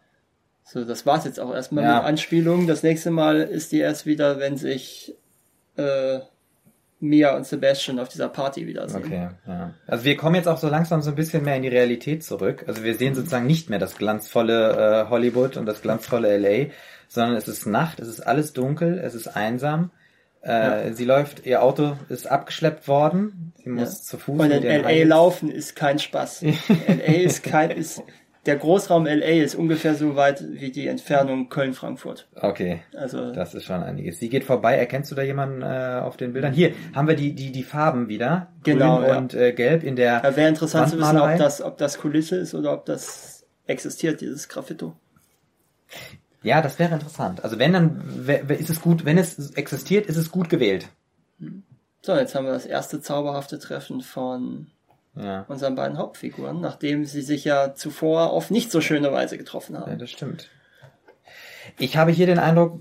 [0.64, 1.96] So, das war's jetzt auch erstmal Ja.
[1.98, 2.68] mit Anspielungen.
[2.68, 5.16] Das nächste Mal ist die erst wieder, wenn sich
[5.78, 6.20] äh,
[7.02, 9.04] Mia und Sebastian auf dieser Party wiedersehen.
[9.06, 9.74] Okay, ja.
[9.88, 12.66] Also wir kommen jetzt auch so langsam so ein bisschen mehr in die Realität zurück.
[12.68, 16.72] Also wir sehen sozusagen nicht mehr das glanzvolle äh, Hollywood und das glanzvolle LA,
[17.08, 19.92] sondern es ist Nacht, es ist alles dunkel, es ist einsam.
[20.42, 23.54] Äh, Sie läuft, ihr Auto ist abgeschleppt worden.
[23.64, 26.42] Sie muss zu Fuß Und in LA laufen ist kein Spaß.
[26.88, 28.02] LA ist kein, ist,
[28.50, 32.28] der Großraum LA ist ungefähr so weit wie die Entfernung Köln-Frankfurt.
[32.36, 34.18] Okay, Also, das ist schon einiges.
[34.20, 34.76] Sie geht vorbei.
[34.76, 36.52] Erkennst du da jemanden äh, auf den Bildern?
[36.52, 39.18] Hier haben wir die die die Farben wieder, Genau, grün ja.
[39.20, 40.22] und äh, gelb in der.
[40.22, 44.20] da wäre interessant zu wissen, ob das, ob das Kulisse ist oder ob das existiert,
[44.22, 44.96] dieses Graffito.
[46.42, 47.44] Ja, das wäre interessant.
[47.44, 48.02] Also wenn dann
[48.48, 50.88] ist es gut, wenn es existiert, ist es gut gewählt.
[52.02, 54.68] So, jetzt haben wir das erste zauberhafte Treffen von
[55.16, 55.46] Ja.
[55.50, 59.82] unseren beiden Hauptfiguren, nachdem sie sich ja zuvor auf nicht so schöne Weise getroffen Ja,
[59.82, 60.00] haben.
[60.00, 60.50] das stimmt.
[61.78, 62.80] Ich habe hier den Eindruck,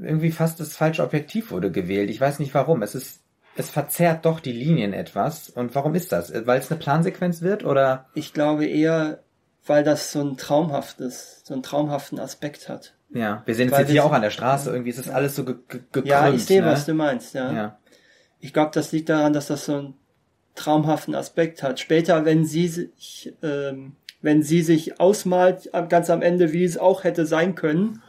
[0.00, 2.10] irgendwie fast das falsche Objektiv wurde gewählt.
[2.10, 2.82] Ich weiß nicht warum.
[2.82, 3.20] Es ist,
[3.56, 5.50] es verzerrt doch die Linien etwas.
[5.50, 6.32] Und warum ist das?
[6.46, 8.06] Weil es eine Plansequenz wird oder?
[8.14, 9.20] Ich glaube eher,
[9.66, 12.94] weil das so ein traumhaftes, so einen traumhaften Aspekt hat.
[13.10, 14.70] Ja, wir sehen es jetzt hier auch an der Straße.
[14.70, 16.06] Irgendwie ist es alles so ge ge gekrümmt.
[16.08, 16.68] Ja, ich sehe, ne?
[16.68, 17.52] was du meinst, ja.
[17.52, 17.78] Ja.
[18.40, 19.94] Ich glaube, das liegt daran, dass das so einen
[20.54, 21.80] traumhaften Aspekt hat.
[21.80, 27.04] Später, wenn sie sich, ähm, wenn sie sich ausmalt, ganz am Ende, wie es auch
[27.04, 28.02] hätte sein können,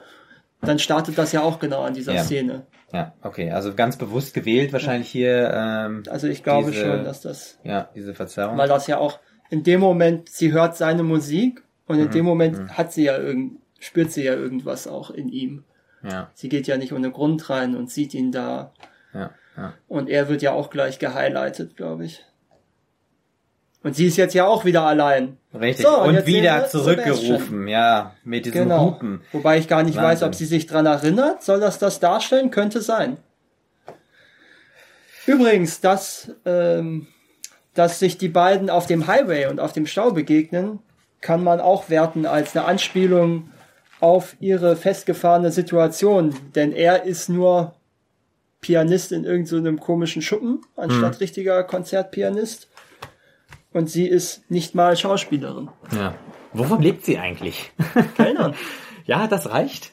[0.61, 2.23] dann startet das ja auch genau an dieser Ja.
[2.23, 2.65] Szene.
[2.93, 3.51] ja, okay.
[3.51, 5.51] Also ganz bewusst gewählt wahrscheinlich hier.
[5.53, 8.57] Ähm, Also ich glaube Diese- schon, dass das, ja, diese Verzerrung.
[8.57, 12.03] weil das ja auch in dem Moment, sie hört seine Musik und Mhm.
[12.05, 15.63] in dem Moment hat sie ja irgend, spürt sie ja irgendwas auch in ihm.
[16.03, 18.71] ja, Sie geht ja nicht ohne Grund rein und sieht ihn da.
[19.13, 19.73] ja, ja.
[19.87, 22.23] Und er wird ja auch gleich gehighlightet, glaube ich.
[23.85, 25.37] Und sie ist jetzt ja auch wieder allein.
[25.53, 25.85] Richtig.
[25.85, 27.67] So, und und wieder zurückgerufen.
[27.67, 28.85] Ja, mit diesem Genau.
[28.85, 29.21] Hupen.
[29.31, 30.27] Wobei ich gar nicht weiß, Wahnsinn.
[30.29, 31.43] ob sie sich dran erinnert.
[31.43, 32.49] Soll das das darstellen?
[32.49, 33.17] Könnte sein.
[35.27, 37.05] Übrigens, dass, ähm,
[37.75, 40.79] dass sich die beiden auf dem Highway und auf dem Stau begegnen,
[41.21, 43.51] kann man auch werten als eine Anspielung
[43.99, 46.35] auf ihre festgefahrene Situation.
[46.55, 47.75] Denn er ist nur
[48.61, 52.67] Pianist in irgendeinem komischen Schuppen, anstatt richtiger Konzertpianist.
[53.75, 55.67] Und sie ist nicht mal Schauspielerin.
[55.91, 56.15] Ja.
[56.53, 57.73] Wovon lebt sie eigentlich?
[58.15, 58.55] Kellnern.
[59.05, 59.91] ja, das reicht.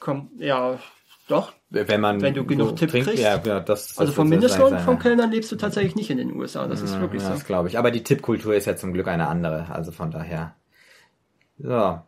[0.00, 0.78] Kommt, ja,
[1.26, 1.54] doch.
[1.70, 3.22] Wenn man Wenn du genug so Tipp trinkt, kriegst.
[3.22, 4.96] Ja, ja, das, das Also vom wird Mindestlohn ja.
[4.96, 6.66] Kellnern lebst du tatsächlich nicht in den USA.
[6.66, 7.34] Das ist wirklich ja, so.
[7.34, 7.78] Das glaube ich.
[7.78, 9.70] Aber die Tippkultur ist ja zum Glück eine andere.
[9.70, 10.54] Also von daher.
[11.58, 12.02] So.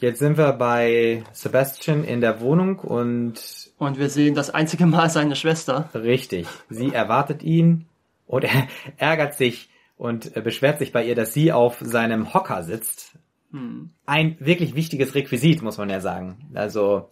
[0.00, 3.34] Jetzt sind wir bei Sebastian in der Wohnung und
[3.76, 5.90] Und wir sehen das einzige Mal seine Schwester.
[5.92, 6.46] richtig.
[6.70, 7.84] Sie erwartet ihn
[8.26, 12.62] und er ärgert sich und äh, beschwert sich bei ihr, dass sie auf seinem Hocker
[12.62, 13.18] sitzt.
[13.52, 13.90] Hm.
[14.06, 16.50] Ein wirklich wichtiges Requisit, muss man ja sagen.
[16.54, 17.10] Also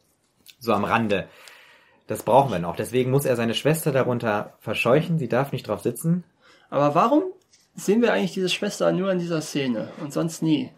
[0.59, 1.29] so am Rande.
[2.09, 2.77] Das brauchen wir noch.
[2.77, 5.19] Deswegen muss er seine Schwester darunter verscheuchen.
[5.19, 6.25] Sie darf nicht drauf sitzen.
[6.69, 7.23] Aber warum
[7.75, 10.71] sehen wir eigentlich diese Schwester nur in dieser Szene und sonst nie?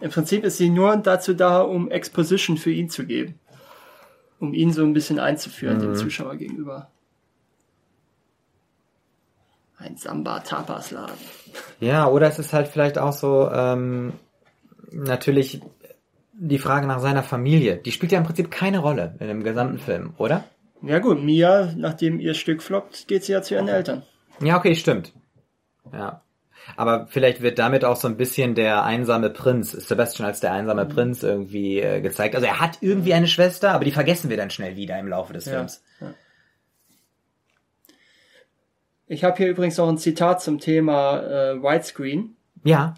[0.00, 3.38] Im Prinzip ist sie nur dazu da, um Exposition für ihn zu geben.
[4.40, 5.82] Um ihn so ein bisschen einzuführen, Mhm.
[5.82, 6.90] dem Zuschauer gegenüber.
[9.84, 11.16] Ein Samba-Tapas-Laden.
[11.80, 14.12] Ja, oder es ist halt vielleicht auch so, ähm,
[14.90, 15.60] natürlich
[16.34, 17.76] die Frage nach seiner Familie.
[17.76, 20.44] Die spielt ja im Prinzip keine Rolle in dem gesamten Film, oder?
[20.82, 24.02] Ja gut, Mia, nachdem ihr Stück floppt, geht sie ja zu ihren Eltern.
[24.40, 25.12] Ja, okay, stimmt.
[25.92, 26.22] Ja.
[26.76, 30.86] Aber vielleicht wird damit auch so ein bisschen der einsame Prinz, Sebastian als der einsame
[30.86, 32.34] Prinz irgendwie äh, gezeigt.
[32.34, 35.32] Also er hat irgendwie eine Schwester, aber die vergessen wir dann schnell wieder im Laufe
[35.32, 35.52] des Ja.
[35.54, 35.82] Films.
[39.12, 42.34] Ich habe hier übrigens noch ein Zitat zum Thema äh, Widescreen.
[42.64, 42.94] Ja,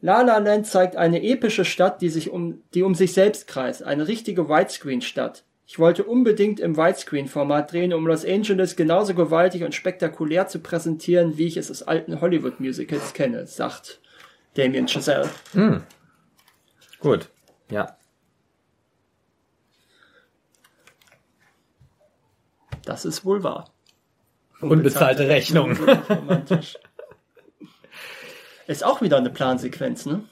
[0.00, 3.84] La La Land zeigt eine epische Stadt, die sich um, die um sich selbst kreist.
[3.84, 5.44] Eine richtige Widescreen-Stadt.
[5.64, 11.38] Ich wollte unbedingt im Widescreen-Format drehen, um Los Angeles genauso gewaltig und spektakulär zu präsentieren,
[11.38, 14.00] wie ich es aus alten Hollywood-Musicals kenne, sagt
[14.54, 15.30] Damien Chazelle.
[16.98, 17.28] Gut.
[17.70, 17.96] Ja.
[22.84, 23.71] Das ist wohl wahr.
[24.62, 25.76] Unbezahlte Rechnung.
[26.08, 26.78] Romantisch.
[28.66, 30.24] Ist auch wieder eine Plansequenz, ne?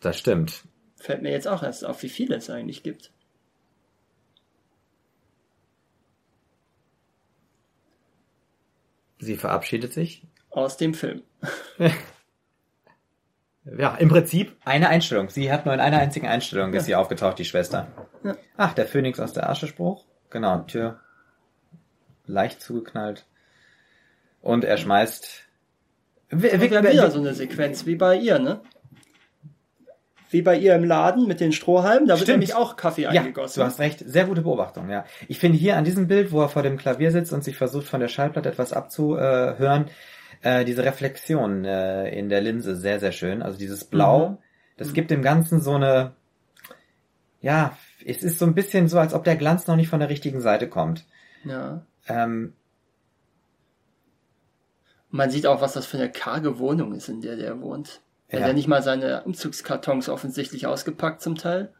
[0.00, 0.64] Das stimmt.
[0.96, 3.12] Fällt mir jetzt auch erst auf, wie viele es eigentlich gibt.
[9.18, 10.26] Sie verabschiedet sich.
[10.50, 11.22] Aus dem Film.
[13.78, 15.30] Ja, im Prinzip eine Einstellung.
[15.30, 17.88] Sie hat nur in einer einzigen Einstellung ist sie aufgetaucht, die Schwester.
[18.22, 18.36] Ja.
[18.58, 20.04] Ach, der Phönix aus der Asche Spruch.
[20.28, 21.00] Genau, Tür
[22.26, 23.26] leicht zugeknallt.
[24.44, 25.44] Und er schmeißt.
[26.28, 28.60] Wir, wir haben wieder so eine Sequenz, wie bei ihr, ne?
[30.28, 32.40] Wie bei ihr im Laden mit den Strohhalmen, da wird Stimmt.
[32.40, 33.60] nämlich auch Kaffee ja, eingegossen.
[33.60, 34.02] du hast recht.
[34.04, 35.04] Sehr gute Beobachtung, ja.
[35.28, 37.86] Ich finde hier an diesem Bild, wo er vor dem Klavier sitzt und sich versucht,
[37.86, 39.86] von der Schallplatte etwas abzuhören,
[40.42, 43.42] äh, diese Reflexion äh, in der Linse sehr, sehr schön.
[43.42, 44.38] Also dieses Blau, Mhm.
[44.76, 46.12] das gibt dem Ganzen so eine,
[47.40, 50.10] ja, es ist so ein bisschen so, als ob der Glanz noch nicht von der
[50.10, 51.06] richtigen Seite kommt.
[51.44, 51.82] Ja.
[52.08, 52.52] Ähm,
[55.16, 58.00] Man sieht auch, was das für eine karge Wohnung ist, in der der wohnt.
[58.26, 58.44] Er Ja.
[58.44, 61.72] hat ja nicht mal seine Umzugskartons offensichtlich ausgepackt zum Teil.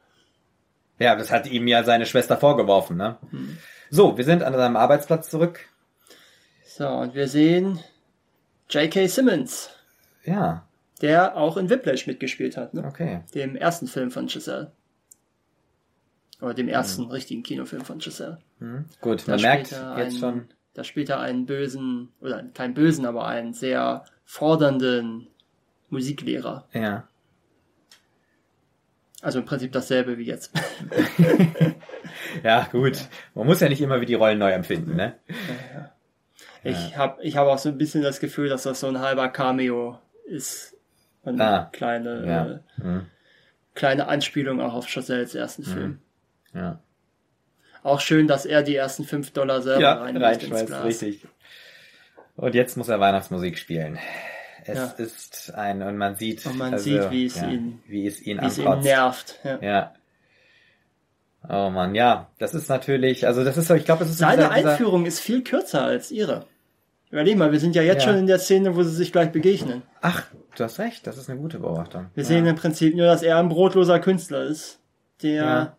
[1.00, 3.16] ja, das hat ihm ja seine Schwester vorgeworfen, ne?
[3.30, 3.58] Hm.
[3.90, 5.68] So, wir sind an seinem Arbeitsplatz zurück.
[6.64, 7.80] So, und wir sehen
[8.70, 9.08] J.K.
[9.08, 9.70] Simmons,
[10.24, 10.64] Ja,
[11.02, 12.84] der auch in Whiplash mitgespielt hat, ne?
[12.86, 13.22] okay.
[13.34, 14.70] Dem ersten Film von Giselle.
[16.40, 18.38] Oder dem ersten richtigen Kinofilm von Giselle.
[18.60, 18.84] Hm.
[19.00, 23.06] Gut, Da man merkt er jetzt schon, Da spielt er einen bösen, oder keinen bösen,
[23.06, 25.28] aber einen sehr fordernden
[25.90, 26.66] Musiklehrer.
[26.72, 27.08] ja.
[29.22, 30.52] Also im Prinzip dasselbe wie jetzt.
[32.42, 33.08] Ja, gut.
[33.34, 35.14] Man muss ja nicht immer wie die Rollen neu empfinden, ne?
[36.62, 39.28] Ich habe ich hab auch so ein bisschen das Gefühl, dass das so ein halber
[39.28, 40.76] Cameo ist.
[41.22, 42.46] Und eine Ah, kleine, ja.
[42.46, 43.06] äh, Hm.
[43.74, 46.00] kleine Anspielung auch auf Chazelles ersten Film.
[46.52, 46.80] Ja,
[47.84, 51.26] Auch schön, dass er die ersten 5 Dollar selber ja reinschmeißt, richtig.
[52.34, 53.98] Und jetzt muss er Weihnachtsmusik spielen.
[54.64, 54.84] Es Ja.
[55.04, 58.20] ist ein, und man sieht, Und man also, sieht, wie es ja, ihn- wie es
[58.22, 59.38] ihn Wie es ihn nervt.
[59.44, 59.58] Ja.
[59.60, 59.94] Ja.
[61.46, 64.44] Oh man, ja, das ist natürlich, also das ist so, ich glaube, das ist Seine
[64.44, 66.46] dieser, dieser, Einführung ist viel kürzer als ihre.
[67.10, 68.08] Überleg mal, wir sind ja jetzt Ja.
[68.10, 69.82] schon in der Szene, wo sie sich gleich begegnen.
[70.00, 70.24] Ach,
[70.56, 72.06] du hast recht, das ist eine gute Beobachtung.
[72.14, 74.80] Wir sehen im Prinzip nur, dass er ein brotloser Künstler ist,
[75.22, 75.76] der.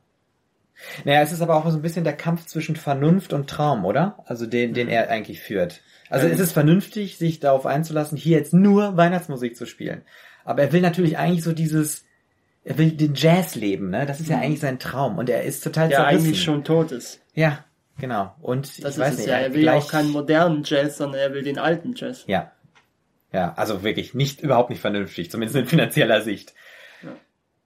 [1.03, 4.19] Naja, es ist aber auch so ein bisschen der Kampf zwischen Vernunft und Traum, oder?
[4.25, 5.81] Also den, den er eigentlich führt.
[6.09, 10.03] Also es ist vernünftig, sich darauf einzulassen, hier jetzt nur Weihnachtsmusik zu spielen.
[10.43, 12.05] Aber er will natürlich eigentlich so dieses,
[12.63, 14.05] er will den Jazz leben, ne?
[14.05, 15.17] Das ist ja eigentlich sein Traum.
[15.17, 16.25] Und er ist total der zerrissen.
[16.27, 17.21] eigentlich schon tot ist.
[17.33, 17.65] Ja,
[17.97, 18.35] genau.
[18.41, 19.37] Und Das ich weiß es nicht, ja.
[19.37, 22.23] Er will ja gleich- auch keinen modernen Jazz, sondern er will den alten Jazz.
[22.27, 22.51] Ja.
[23.33, 26.53] Ja, also wirklich nicht, überhaupt nicht vernünftig, zumindest in finanzieller Sicht.
[27.01, 27.09] Ja.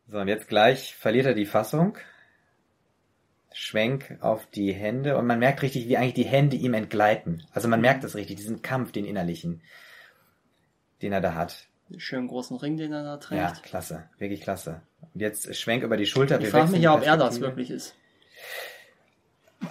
[0.07, 1.97] So, und jetzt gleich verliert er die Fassung.
[3.61, 7.43] Schwenk auf die Hände und man merkt richtig, wie eigentlich die Hände ihm entgleiten.
[7.51, 9.61] Also man merkt das richtig, diesen Kampf, den innerlichen,
[11.01, 11.67] den er da hat.
[11.97, 13.41] Schönen großen Ring, den er da trägt.
[13.41, 14.81] Ja, klasse, wirklich klasse.
[15.13, 16.39] Und jetzt Schwenk über die Schulter.
[16.39, 17.95] ich frage mich ja, ob er das wirklich ist.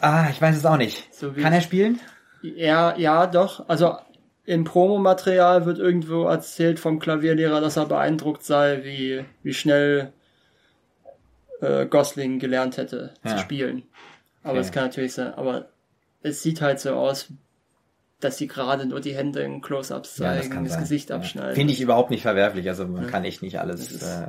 [0.03, 1.09] Ah, ich weiß es auch nicht.
[1.15, 1.99] So Kann er spielen?
[2.43, 3.71] Ja, ja, doch.
[3.71, 3.97] Also
[4.45, 10.13] im Promomaterial wird irgendwo erzählt vom Klavierlehrer, dass er beeindruckt sei, wie, wie schnell
[11.61, 13.37] äh, Gosling gelernt hätte Ja.
[13.37, 13.83] zu spielen.
[14.43, 15.69] Aber es kann natürlich sein, aber
[16.23, 17.29] es sieht halt so aus,
[18.21, 20.81] dass sie gerade nur die Hände in Close-Ups zeigen, das, sein.
[20.83, 21.17] Gesicht Ja.
[21.17, 21.55] abschneiden.
[21.55, 22.69] Finde ich überhaupt nicht verwerflich.
[22.69, 23.11] Also man Ja.
[23.11, 24.27] kann echt nicht Das alles ist- äh,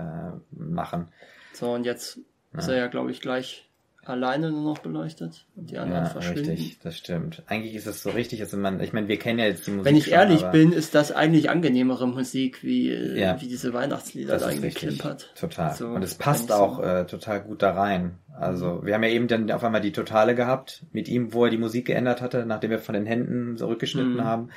[0.52, 1.08] machen.
[1.54, 2.20] So, und jetzt
[2.58, 3.69] ist er ja, glaube ich, gleich
[4.10, 6.50] alleine nur noch beleuchtet und die anderen Ja, verschwinden.
[6.50, 7.44] richtig, das stimmt.
[7.48, 9.86] Eigentlich ist es so richtig, also man, ich meine, wir kennen ja jetzt die Musik.
[9.86, 13.40] Wenn ich schon, ehrlich bin, ist das eigentlich angenehmere Musik, wie, äh, Ja.
[13.42, 15.34] wie diese Weihnachtslieder das da eingeklimpert.
[15.40, 15.74] total.
[15.76, 18.18] So, Und es passt auch äh, total gut da rein.
[18.38, 21.52] Also wir haben ja eben dann auf einmal die Totale gehabt mit ihm, wo er
[21.52, 24.24] die Musik geändert hatte, nachdem wir von den Händen zurückgeschnitten Mhm.
[24.24, 24.50] haben.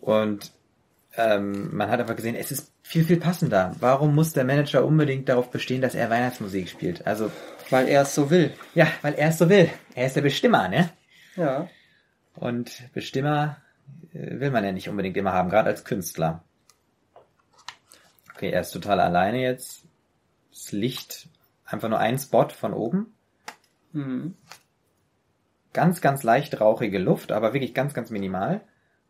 [0.00, 0.52] Und
[1.16, 3.72] ähm, man hat einfach gesehen, es ist viel, viel passender.
[3.80, 7.06] Warum muss der Manager unbedingt darauf bestehen, dass er Weihnachtsmusik spielt?
[7.06, 7.30] Also,
[7.72, 8.54] Weil er es so will.
[8.74, 9.70] ja, weil er es so will.
[9.94, 10.90] Er ist der Bestimmer, ne?
[11.36, 11.68] Ja.
[12.34, 13.56] Und Bestimmer
[14.12, 16.44] äh, will man ja nicht unbedingt immer haben, gerade als Künstler.
[18.34, 19.84] Okay, er ist total alleine jetzt.
[20.50, 21.28] Das Licht,
[21.64, 23.14] einfach nur ein Spot von oben.
[23.92, 24.36] Mhm.
[25.72, 28.60] Ganz, ganz leicht rauchige Luft, aber wirklich ganz, ganz minimal.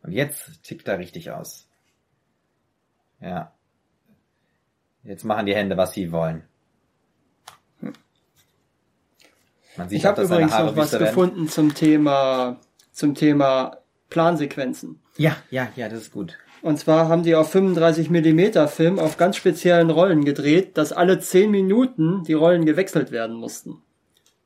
[0.03, 1.69] Und jetzt tickt er richtig aus.
[3.21, 3.53] Ja.
[5.03, 6.45] Jetzt machen die Hände, was sie wollen.
[9.77, 12.59] Man sieht Ich habe übrigens noch was gefunden zum Thema,
[12.93, 13.79] zum Thema
[14.11, 15.01] Plansequenzen.
[15.17, 16.39] Ja, ja, ja, das ist gut.
[16.63, 21.19] Und zwar haben die auf 35 mm Film auf ganz speziellen Rollen gedreht, dass alle
[21.19, 23.83] 10 Minuten die Rollen gewechselt werden mussten.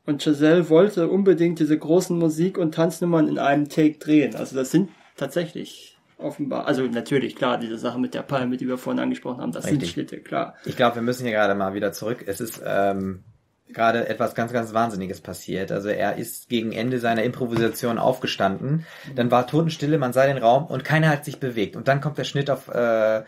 [0.07, 4.35] Und Giselle wollte unbedingt diese großen Musik- und Tanznummern in einem Take drehen.
[4.35, 8.79] Also das sind tatsächlich offenbar, also natürlich, klar, diese Sache mit der Palme, die wir
[8.79, 9.91] vorhin angesprochen haben, das sind Richtig.
[9.91, 10.55] Schnitte, klar.
[10.65, 12.25] Ich glaube, wir müssen hier gerade mal wieder zurück.
[12.27, 13.25] Es ist ähm,
[13.69, 15.73] gerade etwas ganz, ganz Wahnsinniges passiert.
[15.73, 18.87] Also er ist gegen Ende seiner Improvisation aufgestanden.
[19.15, 21.77] Dann war Totenstille, man sah den Raum und keiner hat sich bewegt.
[21.77, 23.23] Und dann kommt der Schnitt auf, äh,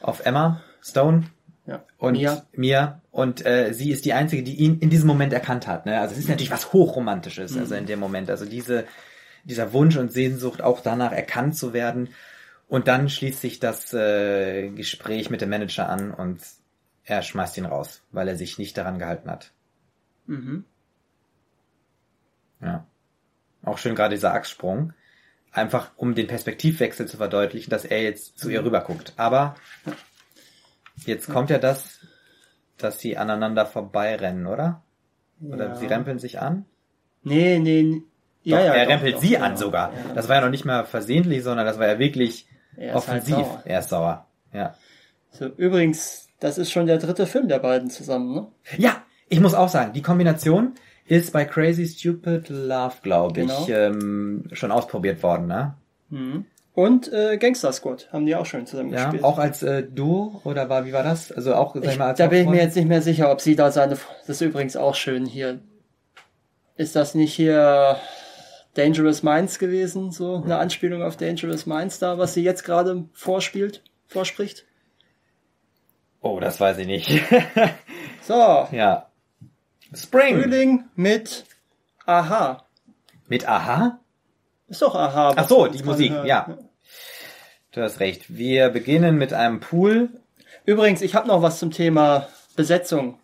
[0.00, 1.24] auf Emma Stone
[1.66, 1.82] Ja.
[1.98, 2.44] und Mia.
[2.52, 3.00] Mia.
[3.10, 5.84] Und äh, sie ist die Einzige, die ihn in diesem Moment erkannt hat.
[5.86, 6.00] Ne?
[6.00, 8.30] Also es ist natürlich was Hochromantisches, also in dem Moment.
[8.30, 8.84] Also diese,
[9.44, 12.08] dieser Wunsch und Sehnsucht, auch danach erkannt zu werden.
[12.68, 16.40] Und dann schließt sich das äh, Gespräch mit dem Manager an und
[17.04, 19.50] er schmeißt ihn raus, weil er sich nicht daran gehalten hat.
[20.32, 20.64] Mhm.
[22.60, 22.86] Ja.
[23.64, 24.92] Auch schön gerade dieser Achssprung.
[25.52, 29.12] Einfach um den Perspektivwechsel zu verdeutlichen, dass er jetzt zu ihr rüber guckt.
[29.16, 29.54] Aber
[31.04, 32.00] jetzt kommt ja das,
[32.78, 34.82] dass sie aneinander vorbeirennen, oder?
[35.42, 35.74] Oder Ja.
[35.76, 36.64] sie rempeln sich an?
[37.22, 38.02] Nee, nee.
[38.44, 39.44] Ja, Doch, ja, er doch, rempelt doch, sie genau.
[39.44, 39.92] an sogar.
[39.92, 40.14] Ja.
[40.14, 43.34] Das war ja noch nicht mal versehentlich, sondern das war ja wirklich Er halt offensiv.
[43.36, 43.62] sauer.
[43.64, 44.26] er ist sauer.
[44.52, 44.74] Ja.
[45.30, 48.46] So, übrigens, das ist schon der dritte Film der beiden zusammen, ne?
[48.78, 50.72] Ja, ich muss auch sagen, die Kombination
[51.06, 53.62] ist bei Crazy Stupid Love, glaube Genau.
[53.62, 55.74] ich, ähm, schon ausprobiert worden, ne?
[56.10, 56.44] Mhm.
[56.74, 59.24] Und äh, Gangster Squad haben die auch schon zusammen Ja, gespielt.
[59.24, 61.30] auch als äh, Duo oder war wie war das?
[61.32, 63.40] Also auch sag ich mal als da bin ich mir jetzt nicht mehr sicher, ob
[63.42, 63.96] sie da seine.
[64.26, 65.58] Das ist übrigens auch schön hier.
[66.76, 67.96] Ist das nicht hier
[68.74, 70.12] Dangerous Minds gewesen?
[70.12, 74.64] So eine Anspielung auf Dangerous Minds da, was sie jetzt gerade vorspielt, vorspricht?
[76.22, 77.10] Oh, das weiß ich nicht.
[78.24, 78.34] So,
[78.70, 79.08] ja.
[79.94, 81.44] Spring Frühling mit
[82.06, 82.64] Aha.
[83.28, 84.00] mit Aha.
[84.68, 85.34] Ist doch Aha.
[85.36, 86.26] Ach so, die Musik, hören.
[86.26, 86.58] ja.
[87.72, 88.36] Du hast recht.
[88.36, 90.10] Wir beginnen mit einem Pool.
[90.64, 93.18] Übrigens, ich habe noch was zum Thema Besetzung.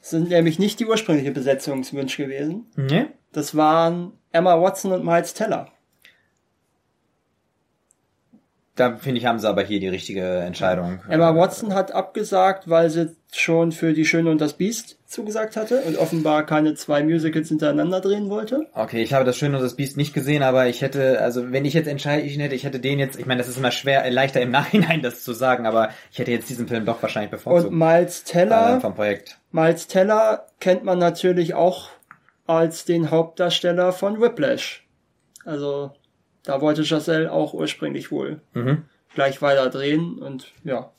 [0.00, 2.70] Das sind nämlich nicht die ursprüngliche Besetzungswünsche gewesen.
[2.76, 3.08] Ne?
[3.32, 5.68] Das waren Emma Watson und Miles Teller.
[8.76, 11.00] Da finde ich, haben sie aber hier die richtige Entscheidung.
[11.08, 15.80] Emma Watson hat abgesagt, weil sie schon für Die Schöne und das Biest zugesagt hatte
[15.80, 18.66] und offenbar keine zwei Musicals hintereinander drehen wollte.
[18.74, 21.64] Okay, ich habe das Schöne und das Biest nicht gesehen, aber ich hätte, also wenn
[21.64, 24.10] ich jetzt entscheiden hätte, ich hätte den jetzt, ich meine, das ist immer schwer, äh,
[24.10, 27.72] leichter im Nachhinein das zu sagen, aber ich hätte jetzt diesen Film doch wahrscheinlich bevorzugt.
[27.72, 29.38] Und Miles äh, Teller, vom Projekt.
[29.52, 31.88] Miles Teller kennt man natürlich auch
[32.46, 34.86] als den Hauptdarsteller von Whiplash.
[35.46, 35.92] Also
[36.46, 38.84] da wollte Giselle auch ursprünglich wohl Mhm.
[39.14, 40.90] gleich weiter drehen und ja.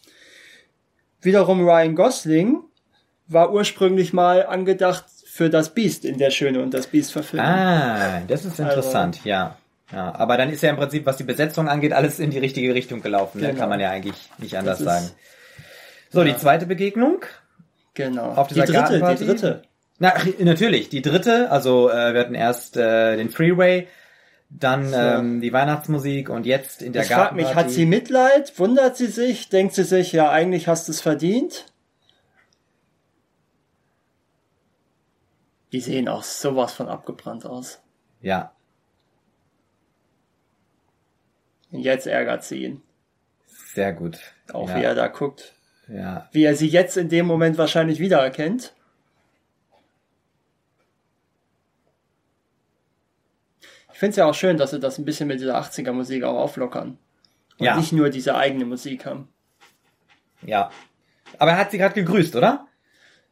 [1.22, 2.60] Wiederum Ryan Gosling
[3.28, 7.48] war ursprünglich mal angedacht für das Biest in der Schöne und das Biest Verfilmung.
[7.50, 9.58] Ah, das ist interessant, ja.
[9.92, 12.74] Ja, aber dann ist ja im Prinzip, was die Besetzung angeht, alles in die richtige
[12.74, 13.40] Richtung gelaufen.
[13.40, 13.48] Ne?
[13.48, 13.60] Genau.
[13.60, 15.10] Kann man ja eigentlich nicht anders ist- sagen.
[16.10, 17.22] So, die zweite Begegnung.
[17.94, 18.32] Genau.
[18.34, 19.62] Auf die dieser dritte, die dritte.
[20.00, 23.88] Na, natürlich, die dritte, also äh, wir hatten erst äh, den Freeway,
[24.50, 24.96] dann So.
[24.96, 28.58] ähm, die Weihnachtsmusik und jetzt in der Ich frag mich, hat sie Mitleid?
[28.60, 29.50] Wundert sie sich?
[29.50, 31.66] Denkt sie sich, ja, eigentlich hast du es verdient?
[35.74, 37.82] Die sehen auch sowas von abgebrannt aus.
[38.22, 38.52] Ja,
[41.72, 42.82] Und jetzt ärgert sie ihn.
[43.74, 44.18] sehr gut.
[44.54, 45.54] Auch ja, wie er da guckt.
[45.90, 48.74] Ja, Wie er sie jetzt in dem Moment wahrscheinlich wiedererkennt.
[53.98, 56.24] Ich finde es ja auch schön, dass sie das ein bisschen mit dieser 80er Musik
[56.24, 57.00] auch auflockern.
[57.58, 57.76] Und Ja.
[57.78, 59.28] nicht nur diese eigene Musik haben.
[60.44, 60.70] ja.
[61.40, 62.68] Aber er hat sie gerade gegrüßt, oder?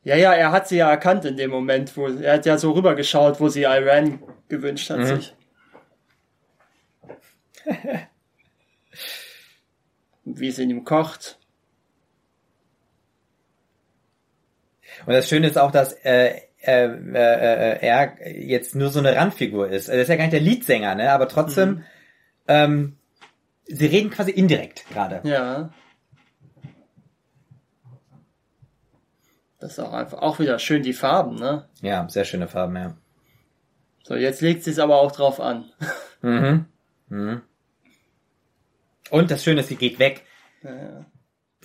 [0.04, 2.72] Ja, ja, er hat sie ja erkannt in dem Moment, wo er hat ja so
[2.72, 5.06] rübergeschaut, wo sie Iran gewünscht hat Mhm.
[5.06, 5.36] sich.
[10.24, 11.38] Wie es in ihm kocht.
[15.06, 19.70] Und das Schöne ist auch, dass äh, äh, äh, er jetzt nur so eine Randfigur
[19.70, 19.88] ist.
[19.90, 21.12] Er ist ja gar nicht der Leadsänger, ne?
[21.12, 21.84] Aber trotzdem, Mhm.
[22.48, 22.98] ähm,
[23.66, 25.22] sie reden quasi indirekt gerade.
[25.28, 25.70] Ja.
[29.60, 31.68] Das ist auch einfach auch wieder schön die Farben, ne?
[31.82, 32.96] Ja, sehr schöne Farben, ja.
[34.04, 35.66] So, jetzt legt sie es aber auch drauf an.
[36.22, 36.66] Mhm.
[37.10, 37.42] Mhm.
[39.10, 40.24] Und das Schöne ist, sie geht weg.
[40.64, 41.06] Ja.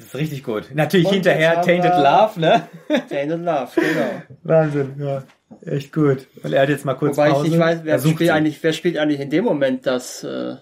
[0.01, 0.71] Das ist richtig gut.
[0.75, 2.69] Natürlich Und hinterher Tainted Love, ne?
[3.11, 4.23] Tainted Love, genau.
[4.45, 5.25] Wahnsinn, ja.
[5.61, 6.27] Echt gut.
[6.43, 7.45] Und er hat jetzt mal kurz Wobei Pause.
[7.47, 10.57] ich nicht weiß, wer Er spielt eigentlich, wer spielt eigentlich in dem Moment das, äh,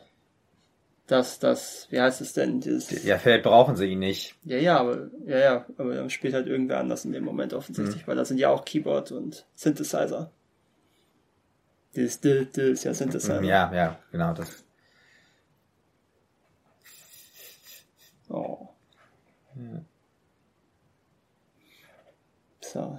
[1.06, 4.34] das, das, wie heißt es denn, dieses, Ja, vielleicht brauchen sie ihn nicht.
[4.44, 8.02] ja, ja, aber, ja, ja, aber dann spielt halt irgendwer anders in dem Moment offensichtlich,
[8.02, 8.06] Mhm.
[8.08, 10.32] weil da sind ja auch Keyboard und Synthesizer.
[11.94, 13.40] Dieses D, D ist ja Synthesizer.
[13.42, 14.64] Ja, ja, genau das.
[22.60, 22.98] So.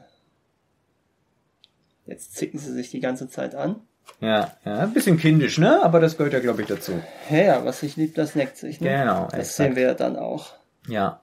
[2.06, 3.82] Jetzt zicken sie sich die ganze Zeit an.
[4.20, 5.84] Ja, ja, ein bisschen kindisch, ne?
[5.84, 7.00] Aber das gehört ja, glaube ich, dazu.
[7.30, 8.82] Ja, ja, was sich liebt, das neckt sich.
[8.82, 8.90] Ne?
[8.90, 9.56] Genau, Das exakt.
[9.56, 10.56] sehen wir ja dann auch.
[10.88, 11.22] Ja.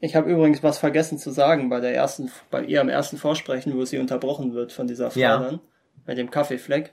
[0.00, 3.84] Ich habe übrigens was vergessen zu sagen bei der ersten, bei ihrem ersten Vorsprechen, wo
[3.86, 5.38] sie unterbrochen wird von dieser Frau Ja.
[5.38, 5.60] dann,
[6.04, 6.92] bei dem Kaffeefleck.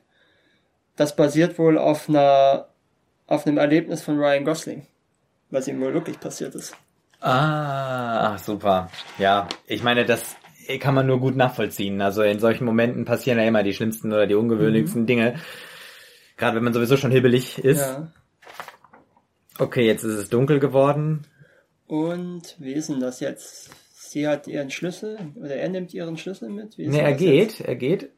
[0.96, 2.70] Das basiert wohl auf einer,
[3.28, 4.88] auf einem Erlebnis von Ryan Gosling,
[5.52, 6.76] was ihm wohl wirklich passiert ist.
[7.20, 8.90] Ah, super.
[9.20, 10.36] Ja, ich meine, das
[10.80, 12.02] kann man nur gut nachvollziehen.
[12.02, 15.36] Also in solchen Momenten passieren ja immer die schlimmsten oder die ungewöhnlichsten Dinge.
[16.38, 17.82] Gerade wenn man sowieso schon hibbelig ist.
[17.82, 18.12] Ja.
[19.60, 21.28] Okay, jetzt ist es dunkel geworden.
[21.86, 23.70] Und wie ist denn das jetzt?
[23.94, 26.78] Sie hat ihren Schlüssel, oder er nimmt ihren Schlüssel mit?
[26.78, 27.62] Wie Nee, er geht, jetzt?
[27.62, 28.10] er geht.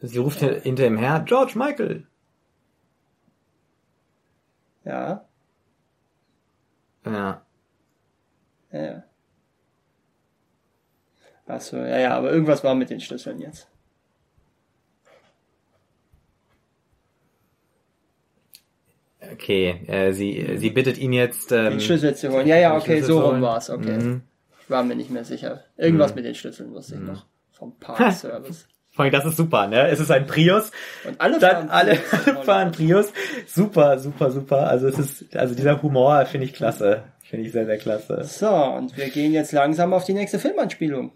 [0.00, 2.06] Sie ruft hinter ihm her, George Michael.
[4.84, 5.26] Ja,
[7.04, 7.44] Ja.
[8.72, 9.04] ja, ja.
[11.46, 13.68] Ach so, ja, ja, aber irgendwas war mit den Schlüsseln jetzt.
[19.32, 21.52] Okay, äh, sie, sie bittet ihn jetzt.
[21.52, 22.46] Ähm, Den Schlüssel zu holen.
[22.46, 23.42] Ja, ja, okay, Schlüssel so rum holen.
[23.42, 23.98] war's, okay.
[23.98, 24.22] Mhm.
[24.60, 25.64] Ich war mir nicht mehr sicher.
[25.76, 27.26] Irgendwas mit den Schlüsseln wusste ich noch.
[27.50, 28.66] Vom Parkservice.
[28.94, 29.88] Vor allem, das ist super, ne?
[29.88, 30.70] Es ist ein Prius.
[31.06, 31.96] Und alle Dann alle
[32.44, 33.12] fahren Prius.
[33.46, 34.68] Super, super, super.
[34.68, 37.04] Also es ist, also dieser Humor finde ich klasse.
[37.22, 38.22] Finde ich sehr, sehr klasse.
[38.24, 41.12] So, und wir gehen jetzt langsam auf die nächste Filmanspielung.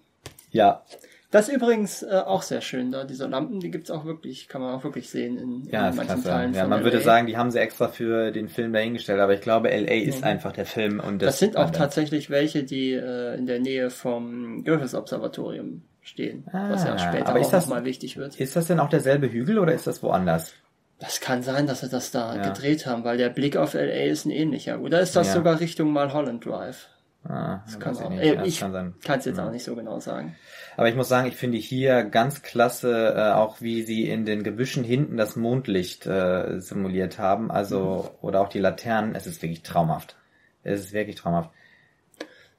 [0.50, 0.82] Ja,
[1.30, 3.04] Das ist übrigens äh, auch sehr schön da.
[3.04, 6.14] Diese Lampen, die gibt's auch wirklich, kann man auch wirklich sehen in, ja, in manchen
[6.22, 6.28] klasse.
[6.28, 6.84] Teilen Ja, man LA.
[6.84, 10.24] würde sagen, die haben sie extra für den Film dahingestellt, aber ich glaube, LA ist
[10.24, 13.90] einfach der Film und das, Das sind auch tatsächlich welche, die äh, in der Nähe
[13.90, 18.38] vom Griffiths Observatorium stehen, was ja Ah, später aber auch ist das- nochmal wichtig wird.
[18.40, 20.54] Ist das denn auch derselbe Hügel oder ist das woanders?
[20.98, 22.42] Das kann sein, dass sie das da Ja.
[22.48, 24.80] gedreht haben, weil der Blick auf LA ist ein ähnlicher.
[24.80, 25.32] Oder ist das Ja.
[25.34, 26.88] sogar Richtung Mulholland Drive?
[27.28, 28.00] Ah, das Kann auch.
[28.02, 28.24] ich Äh, nicht.
[28.24, 30.36] Ja, das ich kann es jetzt auch nicht so genau sagen.
[30.76, 34.44] Aber ich muss sagen, ich finde hier ganz klasse, äh, auch wie sie in den
[34.44, 37.50] Gebüschen hinten das Mondlicht äh, simuliert haben.
[37.50, 39.14] Also, oder auch die Laternen.
[39.16, 40.16] Es ist wirklich traumhaft.
[40.62, 41.50] Es ist wirklich traumhaft.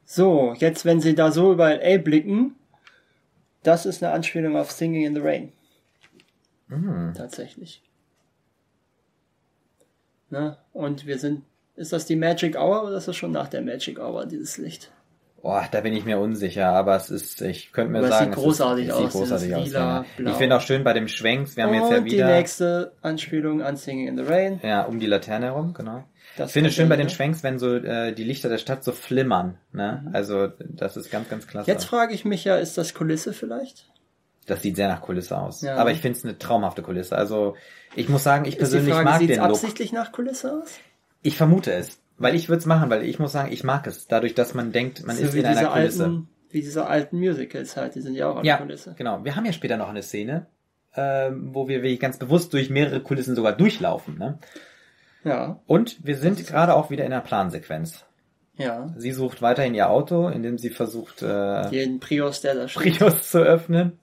[0.06, 2.56] So, jetzt wenn sie da so über LA blicken,
[3.68, 5.52] das ist eine Anspielung auf Singing in the Rain.
[6.70, 7.14] Mhm.
[7.16, 7.82] Tatsächlich.
[10.30, 10.58] Ne?
[10.74, 11.44] Und wir sind,
[11.76, 14.92] ist das die Magic Hour oder ist das schon nach der Magic Hour, dieses Licht?
[15.42, 18.34] Boah, da bin ich mir unsicher, aber es ist, ich könnte mir Aber es sagen,
[18.34, 19.68] sieht großartig es aus, sieht großartig dieses aus.
[19.68, 20.32] lila, ja.
[20.32, 22.92] Ich finde auch schön bei dem Schwenks, wir haben jetzt ja Und die wieder, nächste
[23.02, 24.60] Anspielung an Singing in the Rain.
[24.64, 26.04] ja, um die Laterne herum, genau.
[26.38, 27.16] Das Ich finde kommt schön bei den wieder.
[27.16, 30.10] Schwenks, wenn so äh, die Lichter der Stadt so flimmern, ne?
[30.14, 31.70] Also, das ist ganz, ganz klasse.
[31.70, 33.90] Jetzt frage ich mich ja, ist das Kulisse vielleicht?
[34.46, 35.62] Das sieht sehr nach Kulisse aus.
[35.62, 35.76] Ja.
[35.76, 37.18] Aber ich finde es eine traumhafte Kulisse.
[37.18, 37.56] Also
[37.96, 39.56] ich muss sagen, ich Ist persönlich Frage, mag sieht es den Look.
[39.56, 40.80] absichtlich nach Kulisse aus?
[41.22, 42.00] Ich vermute es.
[42.18, 44.08] Weil ich würde es machen, weil ich muss sagen, ich mag es.
[44.08, 46.04] Dadurch, dass man denkt, man so ist wie in einer Kulisse.
[46.06, 48.96] alten, wie diese alten Musicals halt, die sind ja auch an ja, Kulisse.
[48.98, 49.24] genau.
[49.26, 50.48] Wir haben ja später noch eine Szene,
[50.96, 54.18] ähm, wo wir wirklich ganz bewusst durch mehrere Kulissen sogar durchlaufen.
[54.18, 54.40] Ne?
[55.24, 58.06] Ja, Und wir sind gerade auch wieder in einer Plansequenz.
[58.58, 58.94] ja.
[58.98, 62.98] Sie sucht weiterhin ihr Auto, indem sie versucht, äh, Den Prius, der da steht.
[62.98, 64.00] Prius zu öffnen.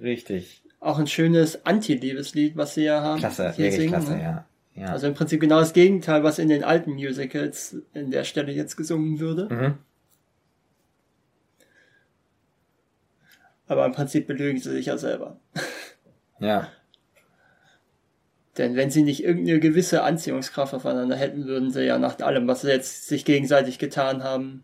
[0.00, 0.62] Richtig.
[0.80, 3.18] Auch ein schönes Anti-Liebeslied, was sie ja haben.
[3.20, 4.22] Klasse, wirklich singen, klasse, ne?
[4.22, 4.44] ja.
[4.74, 4.86] ja.
[4.88, 8.76] Also im Prinzip genau das Gegenteil, was in den alten Musicals in der Stelle jetzt
[8.76, 9.48] gesungen würde.
[9.54, 9.78] mhm.
[13.66, 15.38] Aber im Prinzip belügen sie sich ja selber.
[16.38, 16.68] Ja.
[18.56, 22.60] Denn wenn sie nicht irgendeine gewisse Anziehungskraft aufeinander hätten, würden sie ja nach allem, was
[22.60, 24.62] sie jetzt sich gegenseitig getan haben,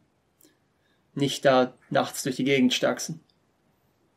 [1.15, 3.21] nicht da nachts durch die Gegend stachsen.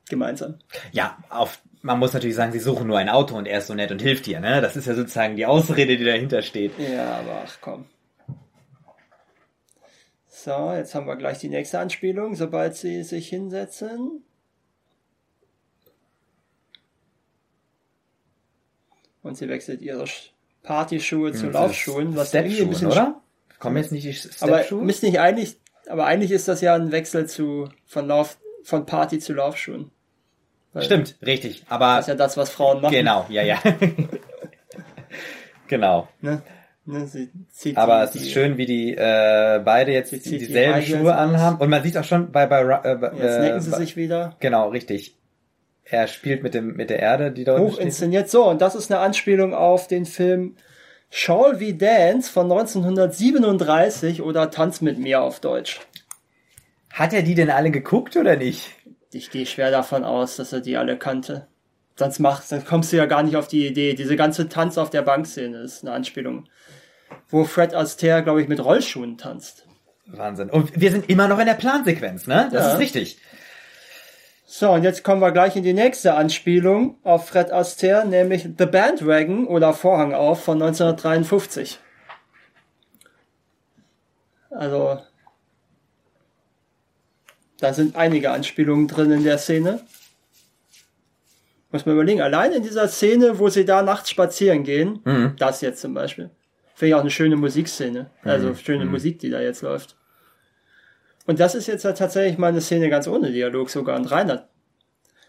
[0.10, 0.60] Gemeinsam.
[0.92, 3.74] Ja, auf, man muss natürlich sagen, sie suchen nur ein Auto und er ist so
[3.74, 4.62] nett und hilft ihr, ne?
[4.62, 6.74] Das ist ja sozusagen die Ausrede, die dahinter steht.
[6.78, 7.86] Ja, aber ach komm.
[10.28, 14.24] So, jetzt haben wir gleich die nächste Anspielung, sobald sie sich hinsetzen.
[19.24, 20.30] Und sie wechselt ihre Sch-
[20.62, 23.22] Partyschuhe zu Laufschuhen, was irgendwie ein Stepschuhen, bisschen oder?
[23.60, 24.84] Kommen jetzt nicht die Aber Stepschuhe?
[24.84, 25.58] müsste nicht eigentlich,
[25.88, 29.90] aber eigentlich ist das ja ein Wechsel zu von Lauf von Party zu Laufschuhen.
[30.74, 31.64] Weil Stimmt, richtig.
[31.70, 32.94] Aber Das ist ja das, was Frauen machen.
[32.94, 33.60] genau, ja, ja.
[35.68, 36.08] genau.
[36.22, 36.42] Ne?
[36.86, 37.08] Ne,
[37.76, 41.16] Aber die, es ist die- schön, wie die äh, beide jetzt die dieselben Heels Schuhe
[41.16, 41.58] anhaben.
[41.62, 44.36] Und man sieht auch schon bei bei, äh, Jetzt necken äh, sie bei- sich wieder.
[44.42, 45.16] Genau, richtig.
[45.86, 48.30] Er spielt mit dem mit der Erde, die da Hoch inszeniert.
[48.30, 50.56] So, und das ist eine Anspielung auf den Film
[51.10, 55.82] Shall We Dance von 1937 oder Tanz mit mir auf Deutsch.
[56.92, 58.70] Hat er die denn alle geguckt oder nicht?
[59.12, 61.48] Ich gehe schwer davon aus, dass er die alle kannte.
[61.96, 63.94] Sonst machst, sonst kommst du ja gar nicht auf die Idee.
[63.94, 66.48] Diese ganze Tanz auf der Bankszene ist eine Anspielung
[67.30, 69.66] wo Fred Astaire, glaube ich, mit Rollschuhen tanzt.
[70.06, 70.50] Wahnsinn.
[70.50, 72.50] Und wir sind immer noch in der Plansequenz, ne?
[72.52, 72.74] Das Ja.
[72.74, 73.18] ist richtig.
[74.56, 78.68] So, und jetzt kommen wir gleich in die nächste Anspielung auf Fred Astaire, nämlich The
[78.68, 81.80] Bandwagon oder Vorhang auf von 1953.
[84.52, 85.02] Also,
[87.60, 89.82] da sind einige Anspielungen drin in der Szene.
[91.72, 95.34] Muss man überlegen, allein in dieser Szene, wo sie da nachts spazieren gehen, Mhm.
[95.40, 96.30] das jetzt zum Beispiel,
[96.76, 98.12] finde ich auch eine schöne Musikszene.
[98.22, 99.98] Also schöne Musik, die da jetzt läuft.
[101.26, 103.96] Und das ist jetzt ja tatsächlich mal eine Szene ganz ohne Dialog sogar.
[103.98, 104.48] Und Reinhard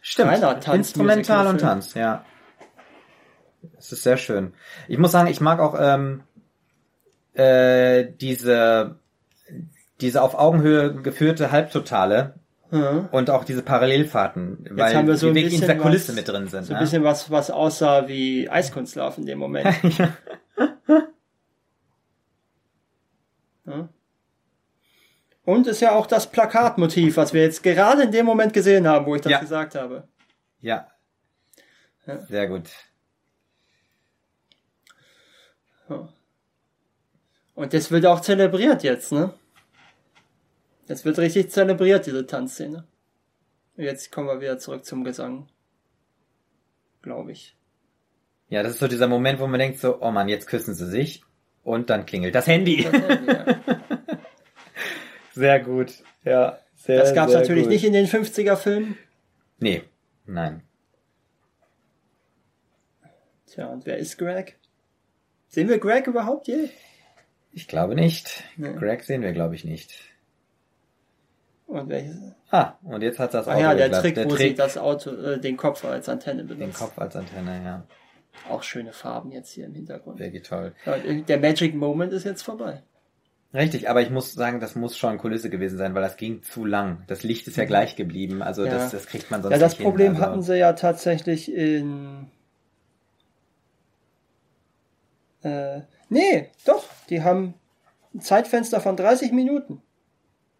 [0.06, 0.32] Stimmt.
[0.32, 1.60] Reiner Tanz- Instrumental und.
[1.62, 2.24] Tanz, ja.
[3.78, 4.52] Es ist sehr schön.
[4.86, 6.22] Ich muss sagen, ich mag auch ähm,
[7.32, 8.96] äh, diese
[10.02, 12.34] diese auf Augenhöhe geführte Halbtotale
[12.70, 13.08] Ja.
[13.12, 16.16] und auch diese Parallelfahrten, weil haben wir so die ein wirklich in dieser Kulisse was-
[16.16, 16.64] mit drin sind.
[16.64, 16.84] So ein ne?
[16.84, 19.74] bisschen was, was aussah wie Eiskunstlauf in dem Moment.
[23.66, 23.88] ja.
[25.44, 29.04] Und ist ja auch das Plakatmotiv, was wir jetzt gerade in dem Moment gesehen haben,
[29.06, 29.40] wo ich das Ja.
[29.40, 30.08] gesagt habe.
[30.60, 30.88] ja.
[32.06, 32.20] Ja.
[32.26, 32.64] Sehr gut.
[37.54, 39.32] Und das wird auch zelebriert jetzt, ne?
[40.86, 42.84] Das wird richtig zelebriert, diese Tanzszene.
[43.76, 45.48] Und jetzt kommen wir wieder zurück zum Gesang.
[47.02, 47.56] Glaube ich.
[48.48, 50.86] Ja, das ist so dieser Moment, wo man denkt so, oh Mann, jetzt küssen sie
[50.86, 51.22] sich
[51.62, 52.82] und dann klingelt das Handy.
[52.82, 52.90] Ja.
[55.34, 55.92] Sehr gut.
[56.24, 57.72] Ja, sehr, Das gab es natürlich gut.
[57.72, 58.96] nicht in den 50er Filmen.
[59.58, 59.82] Nee,
[60.26, 60.62] nein.
[63.46, 64.58] Tja, und wer ist Greg?
[65.48, 66.68] Sehen wir Greg überhaupt je?
[67.52, 68.42] Ich glaube nicht.
[68.56, 68.72] Nee.
[68.74, 69.94] Greg sehen wir, glaube ich, nicht.
[71.66, 72.16] Und welches?
[72.50, 74.02] Ah, und jetzt hat das Ah Auto ja, der geklappt.
[74.02, 76.78] Trick, der wo Trick, sie das Auto, äh, den Kopf als Antenne den benutzt.
[76.78, 77.86] Kopf als Antenne, ja.
[78.48, 80.18] Auch schöne Farben jetzt hier im Hintergrund.
[80.18, 80.74] Wirklich toll.
[81.28, 82.82] Der Magic Moment ist jetzt vorbei.
[83.54, 86.64] Richtig, aber ich muss sagen, das muss schon Kulisse gewesen sein, weil das ging zu
[86.64, 87.04] lang.
[87.06, 88.66] Das Licht ist ja gleich geblieben, also Mhm.
[88.68, 88.74] Ja.
[88.74, 90.16] das, das kriegt man sonst Ja, das nicht Problem hin.
[90.16, 92.26] Also, hatten sie ja tatsächlich in.
[95.42, 96.84] Äh, nee, doch.
[97.10, 97.54] Die haben
[98.14, 99.82] ein Zeitfenster von 30 Minuten.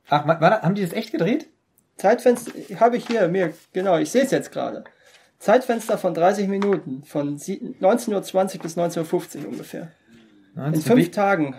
[0.09, 1.49] Ach, war, war, haben die das echt gedreht?
[1.97, 4.85] Zeitfenster habe ich hier, mir, genau, ich sehe es jetzt gerade.
[5.39, 9.91] Zeitfenster von 30 Minuten, von sie- 19.20 Uhr bis 19.50 Uhr ungefähr.
[10.57, 11.55] In fünf Tagen.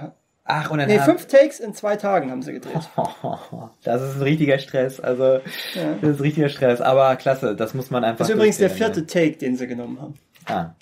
[0.48, 2.74] Ach, und dann Nee, haben- fünf Takes in zwei Tagen haben sie gedreht.
[3.84, 5.40] Das ist ein richtiger Stress, also
[5.74, 5.94] Ja.
[6.02, 9.06] das ist richtiger Stress, aber klasse, das muss man einfach Das ist übrigens der vierte
[9.08, 10.14] Take, den sie genommen haben.
[10.46, 10.76] Ah,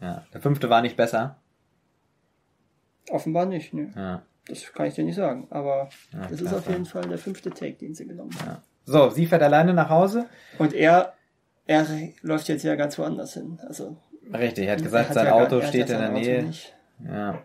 [0.00, 0.24] ja.
[0.32, 1.36] Der fünfte war nicht besser.
[3.10, 3.92] Offenbar nicht, ne?
[3.94, 4.22] Ja.
[4.48, 5.46] Das kann ich dir nicht sagen.
[5.50, 6.56] Aber Ja, das ist klasse.
[6.56, 8.62] auf jeden Fall der fünfte Take, den sie genommen haben.
[8.84, 10.26] So, sie fährt alleine nach Hause.
[10.58, 11.12] Und er,
[11.66, 11.86] er
[12.22, 13.60] läuft jetzt ja ganz woanders hin.
[13.66, 13.96] Also
[14.32, 16.00] Richtig, er hat er gesagt, hat sein ja gar- Auto er hat steht ja in
[16.00, 16.50] der Nähe.
[17.06, 17.38] Ja.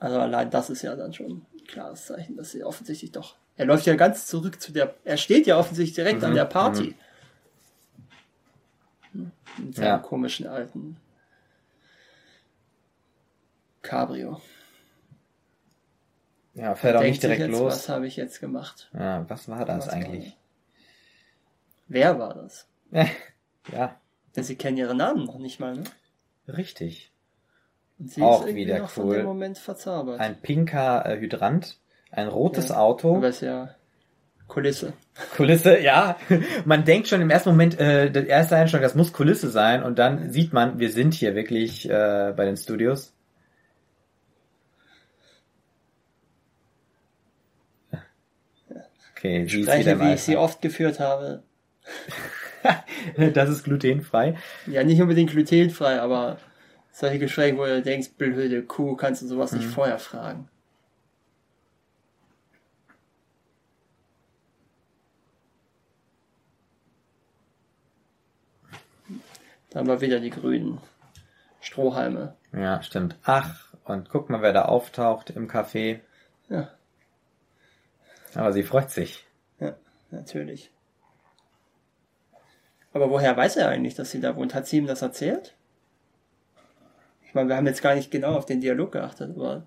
[0.00, 3.36] Also allein das ist ja dann schon ein klares Zeichen, dass sie offensichtlich doch.
[3.56, 4.94] Er läuft ja ganz zurück zu der.
[5.04, 6.94] Er steht ja offensichtlich direkt an Mhm, der Party.
[9.12, 9.98] Hm, Mit seinem Ja.
[9.98, 10.96] komischen alten
[13.82, 14.40] Cabrio.
[16.54, 17.72] ja, fährt auch nicht direkt jetzt, los.
[17.72, 18.90] Was habe ich jetzt gemacht?
[18.92, 20.36] Ja, was war das Was war eigentlich?
[21.88, 22.66] Wer war das?
[23.72, 24.00] ja,
[24.36, 25.84] Denn sie kennen ihre Namen noch nicht mal, ne?
[26.48, 27.09] richtig.
[28.02, 29.16] Sie Auch wieder cool.
[29.18, 30.20] dem Moment verzaubert.
[30.20, 31.78] Ein pinker äh, Hydrant,
[32.10, 32.76] ein rotes Ja.
[32.78, 33.16] Auto.
[33.16, 33.74] Aber ist ja
[34.48, 34.94] Kulisse.
[35.36, 36.16] Kulisse, ja.
[36.64, 39.98] Man denkt schon im ersten Moment, äh, der erste Einstellung, das muss Kulisse sein und
[39.98, 43.12] dann sieht man, wir sind hier wirklich äh, bei den Studios.
[49.16, 51.42] Okay, sie Spreche, wie ich sie oft geführt habe.
[53.32, 54.36] Das ist glutenfrei.
[54.66, 56.36] Ja, nicht unbedingt glutenfrei, aber
[56.92, 59.58] solche Gespräche, wo du denkst, blöde Kuh, kannst du sowas Mhm.
[59.58, 60.48] nicht vorher fragen.
[69.70, 70.80] Da haben wir wieder die grünen
[71.60, 72.36] Strohhalme.
[72.52, 73.16] Ja, stimmt.
[73.24, 76.00] Ach, und guck mal, wer da auftaucht im Café.
[76.48, 76.70] Ja,
[78.34, 79.24] Aber sie freut sich.
[79.60, 79.76] ja,
[80.10, 80.70] natürlich.
[82.92, 84.52] Aber woher weiß er eigentlich, dass sie da wohnt?
[84.54, 85.54] Hat sie ihm das erzählt?
[87.30, 89.64] Ich meine, wir haben jetzt gar nicht genau auf den Dialog geachtet, aber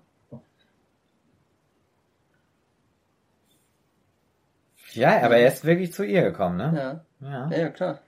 [4.92, 7.02] Ja, aber er ist wirklich zu ihr gekommen, ne?
[7.20, 7.26] ja.
[7.30, 7.50] Ja.
[7.50, 8.00] Ja, ja, klar.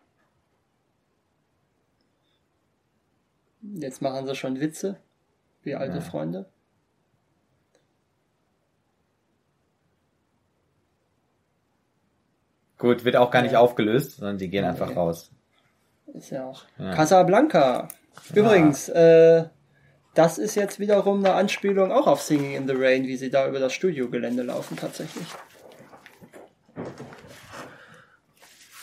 [3.63, 5.01] Jetzt machen sie schon Witze,
[5.63, 6.01] wie alte Ja.
[6.03, 6.45] Freunde.
[12.79, 14.69] Gut, wird auch gar nicht aufgelöst, sondern die gehen Nee.
[14.71, 15.31] einfach raus.
[16.13, 16.65] Ist ja auch.
[16.77, 17.89] Casablanca.
[18.35, 19.45] Übrigens, äh,
[20.15, 23.49] das ist jetzt wiederum eine Anspielung auch auf Singing in the Rain, wie sie da
[23.49, 25.27] über das Studiogelände laufen tatsächlich.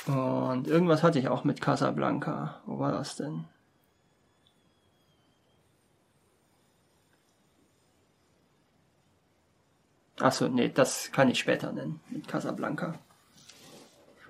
[0.06, 2.62] Und irgendwas hatte ich auch mit Casablanca.
[2.66, 3.46] Wo war das denn?
[10.20, 13.00] Achso, nee, das kann ich später nennen mit Casablanca.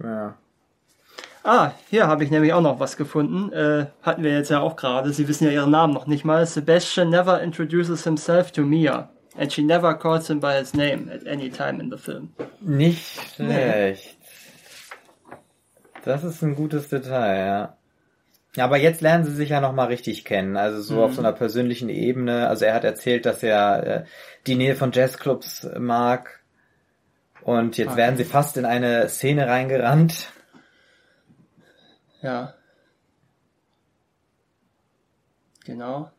[0.02, 0.38] Ja.
[1.44, 3.52] Ah, hier habe ich nämlich auch noch was gefunden.
[3.52, 5.12] Äh, hatten wir jetzt ja auch gerade.
[5.12, 6.46] Sie wissen ja ihren Namen noch nicht mal.
[6.46, 9.10] Sebastian never introduces himself to Mia.
[9.38, 12.34] And she never calls him by his name at any time in the film.
[12.62, 14.16] Nicht schlecht.
[16.06, 17.46] Das ist ein gutes Detail,
[18.56, 18.64] ja.
[18.64, 21.90] Aber jetzt lernen sie sich ja nochmal richtig kennen, also so auf so einer persönlichen
[21.90, 22.48] Ebene.
[22.48, 24.04] Also er hat erzählt, dass er äh,
[24.46, 26.42] die Nähe von Jazzclubs mag.
[27.42, 27.98] Und jetzt Okay.
[27.98, 30.32] werden sie fast in eine Szene reingerannt.
[32.24, 32.54] Ja.
[35.66, 36.10] Genau.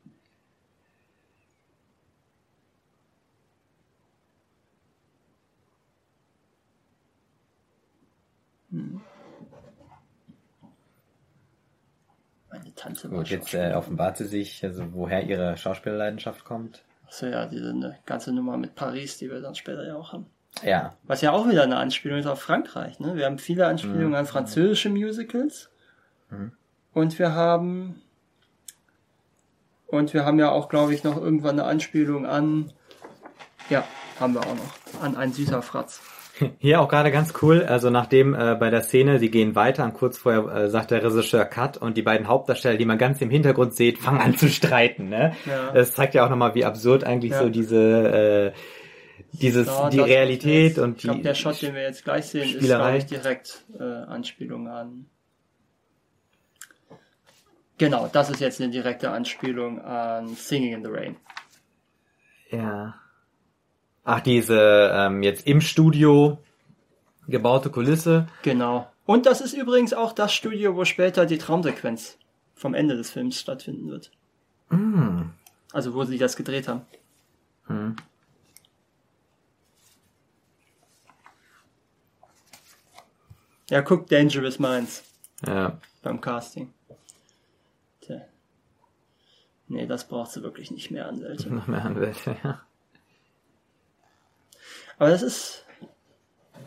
[8.70, 9.00] Hm.
[12.50, 16.84] Meine Tante Gut, jetzt äh, offenbart sie sich, also woher ihre Schauspielleidenschaft kommt.
[17.06, 20.26] Achso, ja, diese ganze Nummer mit Paris, die wir dann später ja auch haben.
[20.62, 23.00] Ja, Was ja auch wieder eine Anspielung ist auf Frankreich.
[23.00, 23.16] Ne?
[23.16, 25.70] Wir haben viele Anspielungen an französische Musicals.
[26.92, 28.00] Und wir haben
[29.86, 32.72] und wir haben ja auch, glaube ich, noch irgendwann eine Anspielung an
[33.70, 33.84] ja,
[34.20, 36.02] haben wir auch noch an ein süßer Fratz.
[36.58, 39.94] Hier auch gerade ganz cool, also nachdem äh, bei der Szene, sie gehen weiter und
[39.94, 43.30] kurz vorher äh, sagt der Regisseur Cut und die beiden Hauptdarsteller, die man ganz im
[43.30, 45.08] Hintergrund sieht, fangen an zu streiten.
[45.08, 45.34] Ne?
[45.46, 45.70] Ja.
[45.72, 47.42] Das zeigt ja auch nochmal, wie absurd eigentlich Ja.
[47.42, 48.58] so diese, äh,
[49.32, 52.26] dieses, Ja, die Realität das- und ich glaube, die der Shot, den wir jetzt gleich
[52.26, 52.82] sehen, ist Spielerei.
[52.82, 55.06] glaube ich direkt äh, Anspielung an.
[57.78, 61.16] Genau, das ist jetzt eine direkte Anspielung an Singing in the Rain.
[62.50, 62.94] Ja.
[64.04, 66.38] Ach, diese ähm, jetzt im Studio
[67.26, 68.28] gebaute Kulisse.
[68.42, 68.88] Genau.
[69.06, 72.18] Und das ist übrigens auch das Studio, wo später die Traumsequenz
[72.54, 74.10] vom Ende des Films stattfinden wird.
[74.70, 75.30] Mm.
[75.72, 76.82] Also wo sie das gedreht haben.
[77.66, 77.96] Hm.
[83.70, 85.02] Ja, guck Dangerous Minds
[85.46, 85.78] Ja.
[86.02, 86.72] beim Casting.
[89.74, 91.52] Nee, das brauchst du wirklich nicht mehr, Anwälte.
[91.52, 92.62] Noch mehr Anwälte, ja.
[94.98, 95.66] Aber das ist,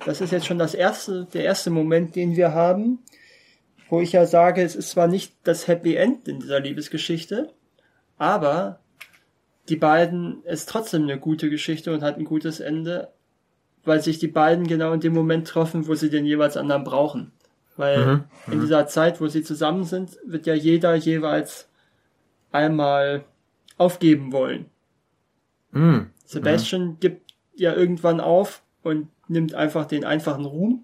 [0.05, 2.99] das ist jetzt schon das erste, der erste Moment, den wir haben,
[3.89, 7.53] wo ich ja sage, es ist zwar nicht das Happy End in dieser Liebesgeschichte,
[8.17, 8.81] aber
[9.69, 13.13] die beiden ist trotzdem eine gute Geschichte und hat ein gutes Ende,
[13.85, 17.31] weil sich die beiden genau in dem Moment treffen, wo sie den jeweils anderen brauchen.
[17.77, 21.69] Weil Mhm, in dieser Zeit, wo sie zusammen sind, wird ja jeder jeweils
[22.51, 23.25] einmal
[23.77, 24.65] aufgeben wollen.
[25.71, 26.07] Mm.
[26.25, 30.83] Sebastian gibt ja irgendwann auf und nimmt einfach den einfachen Ruhm.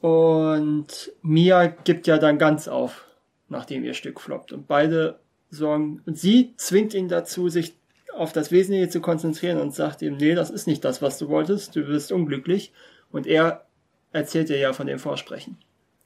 [0.00, 3.06] Und Mia gibt ja dann ganz auf,
[3.48, 4.52] nachdem ihr Stück floppt.
[4.52, 5.18] Und beide
[5.50, 7.76] sorgen, und sie zwingt ihn dazu, sich
[8.14, 11.28] auf das Wesentliche zu konzentrieren und sagt ihm, nee, das ist nicht das, was du
[11.28, 12.72] wolltest, du wirst unglücklich.
[13.10, 13.66] Und er
[14.12, 15.58] erzählt ihr ja von dem Vorsprechen.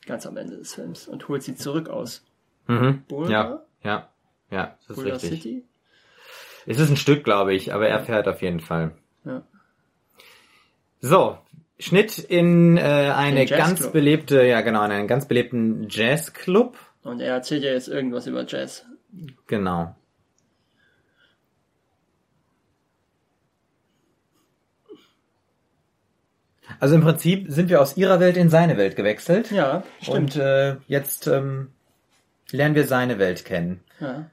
[0.06, 1.06] Ganz am Ende des Films.
[1.08, 2.24] Und holt sie zurück aus
[2.66, 3.04] Mhm.
[3.08, 3.30] Boulder?
[3.30, 4.08] Ja, ja,
[4.50, 5.42] ja, das ist Boulder richtig.
[5.42, 5.64] City.
[6.66, 8.92] Es ist ein Stück, glaube ich, aber er fährt auf jeden Fall.
[9.24, 9.42] Ja.
[11.00, 11.38] So,
[11.78, 16.76] Schnitt in äh, eine ganz belebte, ja genau, in einen ganz belebten Jazzclub.
[17.02, 18.86] Und er erzählt ja jetzt irgendwas über Jazz.
[19.48, 19.96] Genau.
[26.78, 29.50] Also im Prinzip sind wir aus ihrer Welt in seine Welt gewechselt.
[29.50, 30.16] Ja, stimmt.
[30.16, 31.68] Und äh, jetzt ähm,
[32.52, 33.82] lernen wir seine Welt kennen.
[34.00, 34.30] Ja.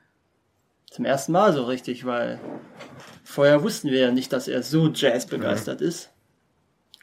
[0.89, 2.39] Zum ersten Mal so richtig, weil
[3.23, 6.09] vorher wussten wir ja nicht, dass er so Jazz begeistert ist.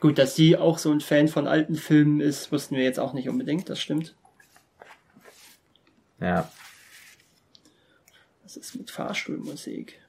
[0.00, 3.12] Gut, dass sie auch so ein Fan von alten Filmen ist, wussten wir jetzt auch
[3.12, 4.14] nicht unbedingt, das stimmt.
[6.20, 6.50] Ja.
[8.42, 10.00] Was ist mit Fahrstuhlmusik?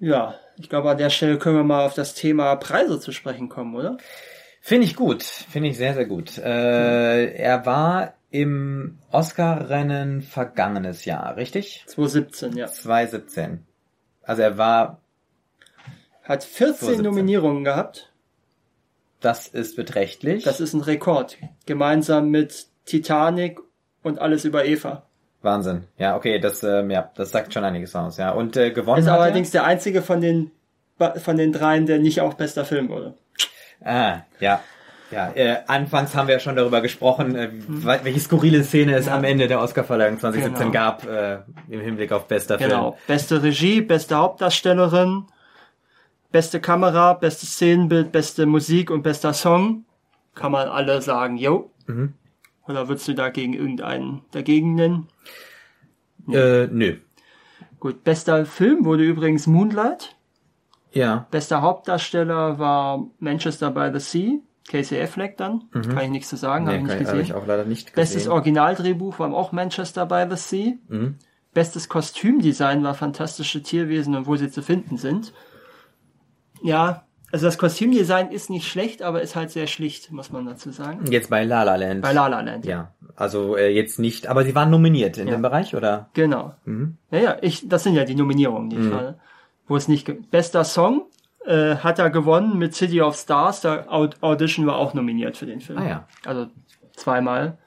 [0.00, 3.48] Ja, ich glaube, an der Stelle können wir mal auf das Thema Preise zu sprechen
[3.48, 3.98] kommen, oder?
[4.60, 5.22] Finde ich gut.
[5.22, 6.38] Finde ich sehr, sehr gut.
[6.38, 11.84] Äh, er war im Oscar-Rennen vergangenes Jahr, richtig?
[11.86, 12.66] 2017, ja.
[12.66, 13.64] 2017.
[14.22, 15.00] Also er war,
[16.22, 17.04] Hat 14 2017.
[17.04, 18.12] Nominierungen gehabt.
[19.20, 20.44] das ist beträchtlich.
[20.44, 21.38] Das ist ein Rekord.
[21.64, 23.58] Gemeinsam mit Titanic
[24.02, 25.04] und alles über Eva.
[25.40, 25.84] Wahnsinn.
[25.96, 28.32] Ja, okay, das, ähm, ja, das sagt schon einiges aus, ja.
[28.32, 30.50] Und äh, gewonnen Ist allerdings der einzige von den
[31.22, 33.14] von den dreien, der nicht auch bester Film wurde.
[33.82, 34.60] Ah, ja.
[35.10, 37.48] Ja, äh, anfangs haben wir ja schon darüber gesprochen, äh,
[38.04, 39.16] welche skurrile Szene es Ja.
[39.16, 40.70] am Ende der Oscarverleihung 2017 Genau.
[40.72, 41.38] gab, äh,
[41.70, 42.92] im Hinblick auf bester Genau.
[42.92, 43.02] Film.
[43.06, 45.24] Beste Regie, beste Hauptdarstellerin,
[46.30, 49.86] beste Kamera, bestes Szenenbild, beste Musik und bester Song.
[50.34, 51.70] Kann man alle sagen, yo.
[51.86, 52.12] Mhm.
[52.66, 55.08] Oder würdest du dagegen irgendeinen dagegen nennen?
[56.30, 56.96] Äh, nö.
[57.80, 60.16] Gut, bester Film wurde übrigens Moonlight.
[60.92, 61.26] Ja.
[61.30, 64.38] Bester Hauptdarsteller war Manchester by the Sea.
[64.70, 65.64] Casey Affleck dann.
[65.72, 66.86] Kann ich nichts zu sagen, habe Mhm.
[66.86, 67.36] Nee, ich nicht kann- hab gesehen.
[67.36, 68.32] ich auch leider nicht Bestes gesehen.
[68.32, 70.72] Originaldrehbuch war auch Manchester by the Sea.
[70.88, 71.14] Mhm.
[71.54, 75.32] Bestes Kostümdesign war Fantastische Tierwesen und wo sie zu finden sind.
[76.62, 80.70] Ja, also das Kostümdesign ist nicht schlecht, aber ist halt sehr schlicht, muss man dazu
[80.70, 81.10] sagen.
[81.10, 82.02] Jetzt bei La La Land.
[82.02, 82.64] Bei La La Land.
[82.66, 85.34] Ja, also äh, jetzt nicht, aber sie waren nominiert in Ja.
[85.36, 86.10] dem Bereich, oder?
[86.14, 86.54] Genau.
[86.64, 86.96] Mhm.
[87.10, 89.18] Ja, ja, ich, das sind ja die Nominierungen, die ich gerade,
[89.68, 91.06] wo es nicht, bester Song,
[91.44, 95.46] äh, hat er gewonnen mit City of Stars, der Aud Audition war auch nominiert für
[95.46, 95.78] den Film.
[95.78, 96.08] Ah ja.
[96.24, 96.48] Also
[96.96, 97.58] zweimal.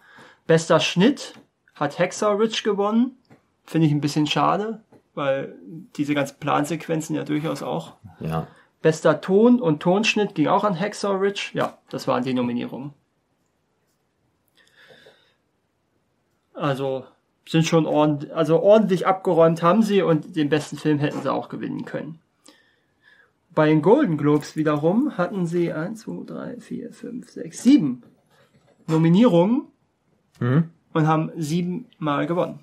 [0.45, 1.35] Bester Schnitt
[1.75, 3.17] hat Hexer Rich gewonnen.
[3.63, 4.83] Finde ich ein bisschen schade,
[5.13, 5.55] weil
[5.95, 7.93] diese ganzen Plansequenzen ja durchaus auch.
[8.19, 8.47] Ja.
[8.81, 11.51] Bester Ton und Tonschnitt ging auch an Hexer Rich.
[11.53, 12.93] Ja, das waren die Nominierungen.
[16.53, 17.05] Also
[17.47, 21.49] sind schon ordentlich, also ordentlich abgeräumt haben sie und den besten Film hätten sie auch
[21.49, 22.19] gewinnen können.
[23.53, 28.03] Bei den Golden Globes wiederum hatten sie 1, 2, 3, 4, 5, 6, 7
[28.87, 29.63] Nominierungen
[30.39, 30.69] Mhm.
[30.93, 32.59] und haben siebenmal gewonnen.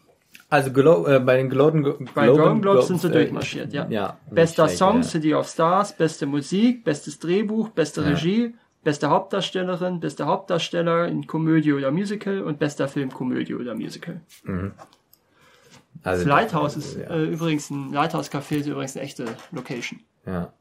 [0.50, 3.86] Also Glo äh, bei den Golden, Glo Bei Golden Globes sind sie äh, durchmarschiert, ja.
[3.90, 5.02] ja Bester schlecht, Song, ja.
[5.02, 8.54] City of Stars, beste Musik, bestes Drehbuch, beste Regie,
[8.84, 14.20] beste Hauptdarstellerin, bester Hauptdarsteller in Komödie oder Musical und bester Film Komödie oder Musical.
[16.02, 17.10] Also, Das Lighthouse ist ja.
[17.10, 20.00] äh, übrigens ein Lighthouse Café ist übrigens eine echte Location.
[20.26, 20.52] Ja.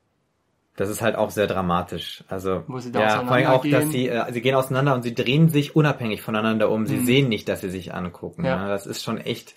[0.76, 2.24] Das ist halt auch sehr dramatisch.
[2.28, 3.92] Also Wo sie da ja, vor allem auch, dass auseinandergehen.
[3.92, 6.86] sie äh, sie gehen auseinander und sie drehen sich unabhängig voneinander um.
[6.86, 8.42] Sie sehen nicht, dass sie sich angucken.
[8.42, 8.48] Mhm.
[8.48, 8.56] Ja.
[8.64, 8.68] Ja.
[8.70, 9.56] Das ist schon echt.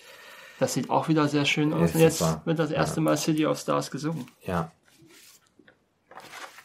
[0.59, 1.93] Das sieht auch wieder sehr schön aus.
[1.93, 2.41] Und jetzt super.
[2.45, 4.27] wird das erste Mal City of Stars gesungen.
[4.45, 4.71] Ja.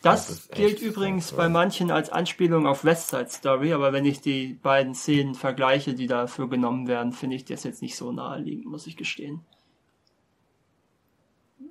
[0.03, 1.39] Das, Das gilt übrigens toll.
[1.39, 5.95] bei manchen als Anspielung auf West Side Story, aber wenn ich die beiden Szenen vergleiche,
[5.95, 9.41] die dafür genommen werden, finde ich das jetzt nicht so naheliegend, muss ich gestehen.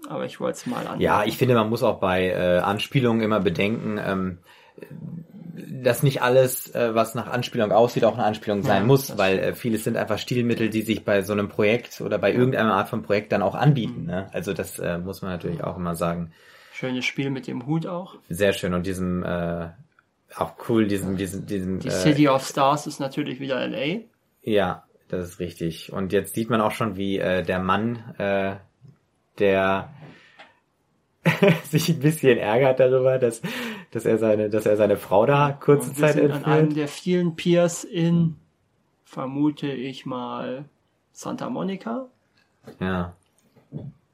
[0.08, 1.00] Aber ich wollte es mal an.
[1.00, 4.38] Ja, ich finde, man muss auch bei äh, Anspielungen immer bedenken, ähm,
[5.84, 9.40] dass nicht alles, äh, was nach Anspielung aussieht, auch eine Anspielung sein Ja, muss, weil
[9.40, 12.90] äh, vieles sind einfach Stilmittel, die sich bei so einem Projekt oder bei irgendeiner Art
[12.90, 14.02] von Projekt dann auch anbieten.
[14.02, 14.08] Mhm.
[14.08, 14.30] Ne?
[14.34, 16.32] Also das äh, muss man natürlich auch immer sagen.
[16.76, 18.16] Schönes Spiel mit dem Hut auch.
[18.28, 19.70] Sehr schön und diesem äh,
[20.36, 24.02] auch cool, diesem, diesem, diesem Die äh, City of Stars ist natürlich wieder LA.
[24.44, 25.94] Ja, das ist richtig.
[25.94, 28.58] Und jetzt sieht man auch schon, wie äh, der Mann, äh,
[29.40, 29.94] der
[31.64, 33.42] sich ein bisschen ärgert darüber, dass,
[33.92, 36.60] dass er seine, dass er seine Frau da kurze Und wir Zeit sind an einem
[36.66, 36.78] entführt.
[36.78, 38.36] der vielen Piers in,
[39.06, 40.66] vermute ich mal,
[41.14, 42.10] Santa Monica,
[42.82, 43.16] Ja,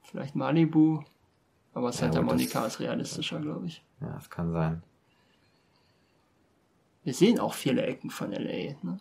[0.04, 1.04] vielleicht Malibu,
[1.74, 3.84] aber Santa gut, das- Monica ist realistischer, glaube ich.
[4.02, 4.84] ja, das kann sein.
[7.04, 8.76] Wir sehen auch viele Ecken von LA.
[8.84, 9.00] Ne?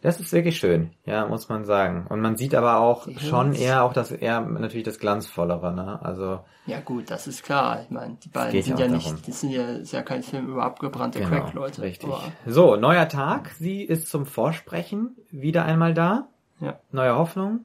[0.00, 2.06] Das ist wirklich schön, ja, muss man sagen.
[2.08, 3.60] Und man sieht aber auch Die schon Hills.
[3.60, 6.00] eher auch das eher natürlich das glanzvollere, ne?
[6.02, 7.82] Also Ja gut, das ist klar.
[7.82, 9.20] Ich meine, die beiden sind ja ja nicht, darum.
[9.26, 11.82] das sind ja, ist ja kein Film über abgebrannte genau, Crack-Leute.
[11.82, 12.08] richtig.
[12.08, 13.50] Aber, So, neuer Tag.
[13.58, 16.28] Sie ist zum Vorsprechen wieder einmal da.
[16.60, 17.64] ja, Neue Hoffnung.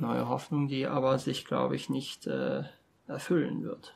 [0.00, 2.62] Neue Hoffnung, die aber sich, glaube ich, nicht äh,
[3.06, 3.94] erfüllen wird.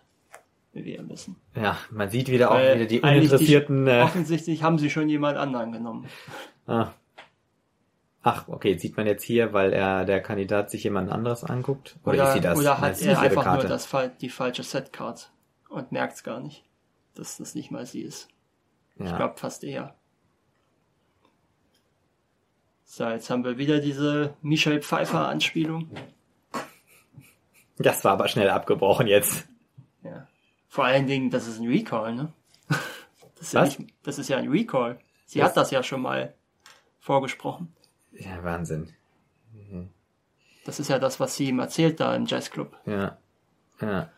[0.72, 1.36] Wie wir wissen.
[1.54, 3.86] Ja, man sieht wieder auch Weil wieder die uninteressierten.
[3.86, 6.08] äh, Offensichtlich haben sie schon jemand anderen genommen.
[6.66, 6.88] Ah.
[8.22, 11.96] Ach, okay, sieht man jetzt hier, weil er der Kandidat sich jemand anderes anguckt?
[12.04, 12.58] Oder, Oder, ist sie das?
[12.58, 13.66] oder hat er einfach Karte.
[13.66, 13.88] nur das,
[14.20, 15.30] die falsche Setcard
[15.68, 16.64] und merkt es gar nicht,
[17.14, 18.28] dass das nicht mal sie ist.
[18.98, 19.04] ja.
[19.06, 19.94] Ich glaube fast eher.
[22.84, 25.88] So, jetzt haben wir wieder diese Michelle Pfeiffer Anspielung.
[27.78, 29.46] Das war aber schnell abgebrochen jetzt.
[30.02, 30.28] Ja.
[30.68, 32.32] Vor allen Dingen, das ist ein Recall, ne?
[33.36, 33.78] Das ist, ja, Was?
[33.78, 34.98] nicht, das ist ja ein Recall.
[35.26, 36.34] Sie Das- hat das ja schon mal
[37.00, 37.74] vorgesprochen.
[38.12, 38.88] Ja, Wahnsinn.
[40.64, 42.74] Das ist ja das, was sie ihm erzählt da im Jazzclub.
[42.86, 43.18] Ja.
[43.82, 44.08] Ja.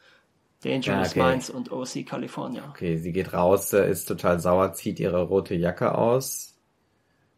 [0.63, 1.31] Dangerous Ja, okay.
[1.31, 2.63] Minds und OC California.
[2.71, 6.56] Okay, sie geht raus, äh, ist total sauer, zieht ihre rote Jacke aus.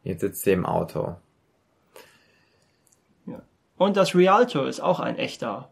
[0.04, 1.16] Jetzt sitzt sie im Auto.
[3.26, 3.42] Ja.
[3.76, 5.70] Und das Rialto ist auch ein echter,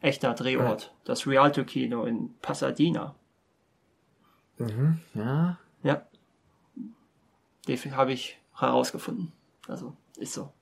[0.00, 0.94] echter Drehort.
[1.04, 3.14] Das Rialto Kino in Pasadena.
[5.14, 5.58] Ja.
[5.82, 6.02] Ja.
[7.66, 9.32] Den habe ich herausgefunden.
[9.68, 10.52] Also, ist so.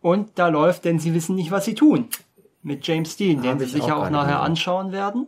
[0.00, 2.08] Und da läuft, denn sie wissen nicht, was sie tun.
[2.62, 4.46] Mit James Dean, den sie ich sich auch ja auch gerade nachher gesehen.
[4.46, 5.26] anschauen werden.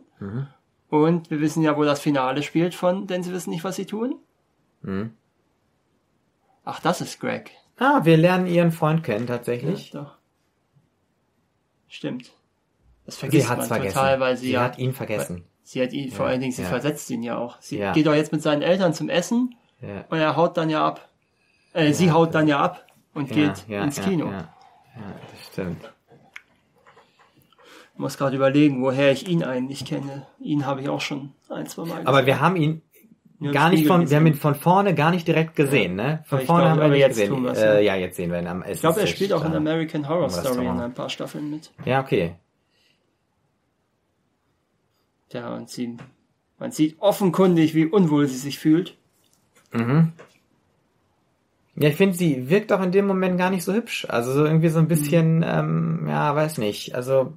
[0.89, 3.85] Und wir wissen ja, wo das Finale spielt von Denn sie wissen nicht, was sie
[3.85, 4.15] tun.
[4.83, 5.13] Hm.
[6.71, 7.51] Ach, das ist Greg.
[7.77, 9.91] Ah, wir lernen ihren Freund kennen tatsächlich.
[9.93, 10.17] Ja, doch.
[11.87, 12.31] Stimmt.
[13.05, 13.93] Das vergisst sie man vergessen.
[13.95, 15.45] total, weil sie, sie ja, hat ihn vergessen.
[15.63, 16.67] sie hat ihn, vor Ja, allen Dingen, sie ja.
[16.67, 17.59] versetzt ihn ja auch.
[17.59, 21.09] Sie geht doch jetzt mit seinen Eltern zum Essen und er haut dann ja ab.
[21.73, 24.29] Äh, sie haut dann ja ab und geht ins Kino.
[24.31, 24.49] Ja,
[25.31, 25.91] das stimmt.
[27.93, 30.27] Ich muss gerade überlegen, woher ich ihn eigentlich kenne.
[30.39, 32.25] Ihn habe ich auch schon ein, zwei Mal Aber gesehen.
[32.27, 32.81] wir haben ihn
[33.41, 36.23] Im gar nicht von, wir haben ihn von vorne gar nicht direkt gesehen, ne?
[36.27, 37.45] Von Ja, ich vorne glaube, haben wir ihn jetzt gesehen.
[37.45, 37.53] ja.
[37.53, 39.57] Äh, ja, jetzt sehen wir ihn am Ich glaube, er spielt auch in da.
[39.57, 41.71] American Horror Story in ein paar Staffeln mit.
[41.85, 42.35] Ja, okay.
[45.31, 45.95] Ja, und sie,
[46.57, 48.97] man sieht offenkundig, wie unwohl sie sich fühlt.
[49.71, 50.11] Mhm.
[51.75, 54.05] Ja, ich finde, sie wirkt auch in dem Moment gar nicht so hübsch.
[54.09, 56.93] Also so irgendwie so ein bisschen, ähm, ja, weiß nicht.
[56.95, 57.33] Also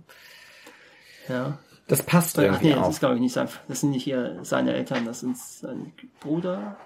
[1.29, 1.59] Ja.
[1.89, 2.91] Das passt Ach irgendwie nee, das auch.
[2.91, 6.77] ist glaube ich nicht sein, das sind nicht hier seine Eltern, das sind sein Bruder,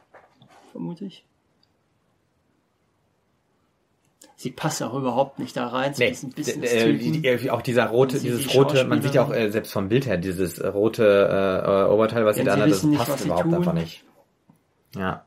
[0.72, 1.24] vermute ich.
[4.38, 8.56] Sie passt auch überhaupt nicht da rein Nee, äh, die, auch dieser rote, dieses die
[8.56, 12.26] rote, man sieht ja auch äh, selbst vom Bild her dieses rote äh, äh, Oberteil,
[12.26, 14.04] was sie da anhat, das nicht, passt überhaupt einfach nicht.
[14.94, 15.24] Ja.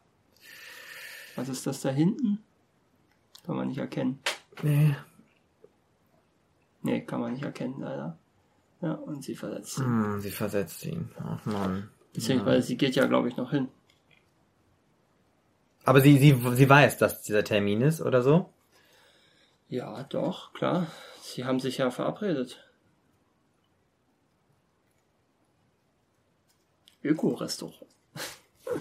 [1.35, 2.43] Was ist das da hinten?
[3.45, 4.19] Kann man nicht erkennen.
[4.61, 4.95] Nee.
[6.83, 8.17] Nee, kann man nicht erkennen, leider.
[8.81, 9.85] Ja, und sie verletzt ihn.
[9.85, 11.11] Hm, sie versetzt ihn.
[11.19, 11.89] Ach man.
[12.13, 13.67] Beziehungsweise sie geht ja, glaube ich, noch hin.
[15.83, 18.53] Aber sie, sie, sie weiß, dass dieser Termin ist oder so?
[19.69, 20.87] Ja, doch, klar.
[21.21, 22.63] Sie haben sich ja verabredet.
[27.03, 27.85] Öko-Restaurant.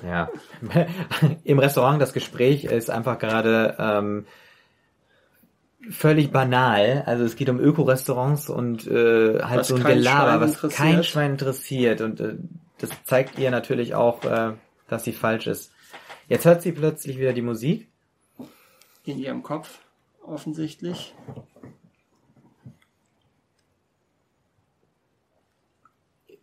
[0.03, 0.31] Ja.
[1.45, 4.27] Im Restaurant das Gespräch ist einfach gerade ähm,
[5.91, 7.03] völlig banal.
[7.07, 11.05] Also es geht um Öko-Restaurants und äh, halt Was so ein Gelaber, Schwein was kein
[11.05, 12.01] Schwein interessiert.
[12.01, 12.37] Und äh,
[12.79, 14.53] das zeigt ihr natürlich auch, äh,
[14.89, 15.73] dass sie falsch ist.
[16.29, 17.89] Jetzt hört sie plötzlich wieder die Musik.
[19.05, 19.79] In ihrem Kopf,
[20.23, 21.15] offensichtlich.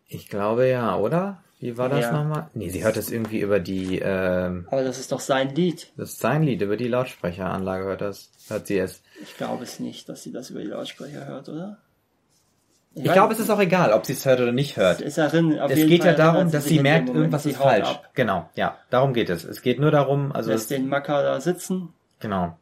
[0.07, 1.43] Ich glaube ja, oder?
[1.65, 2.11] Wie war das Ja.
[2.11, 2.49] nochmal?
[2.53, 5.91] Nee, sie hört es irgendwie über die, ähm, Aber das ist doch sein Lied.
[5.97, 9.01] das ist sein Lied, über die Lautsprecheranlage hört das, hört sie es.
[9.23, 11.77] Ich glaube es nicht, dass sie das über die Lautsprecher hört, oder?
[12.97, 15.01] Ich glaube, es ist auch egal, ob sie es hört oder nicht hört.
[15.01, 15.33] Es, auf Es
[15.85, 17.89] geht Fall ja darum, dass sie dem merkt, irgendwas sie ist falsch.
[17.89, 19.43] Ab, Genau, ja, darum geht es.
[19.43, 21.89] Es geht nur darum, also lässt den Macker da sitzen.
[22.19, 22.57] genau.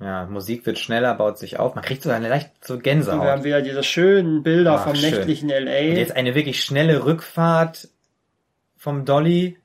[0.00, 1.76] Ja, Musik wird schneller, baut sich auf.
[1.76, 3.44] Man kriegt so eine leicht so Und wir haben Gänsehaut.
[3.44, 5.12] wieder diese schönen Bilder Ach, vom schön.
[5.12, 5.78] nächtlichen Und LA.
[5.94, 7.88] jetzt eine wirklich schnelle Rückfahrt
[8.82, 9.56] vom Dolly.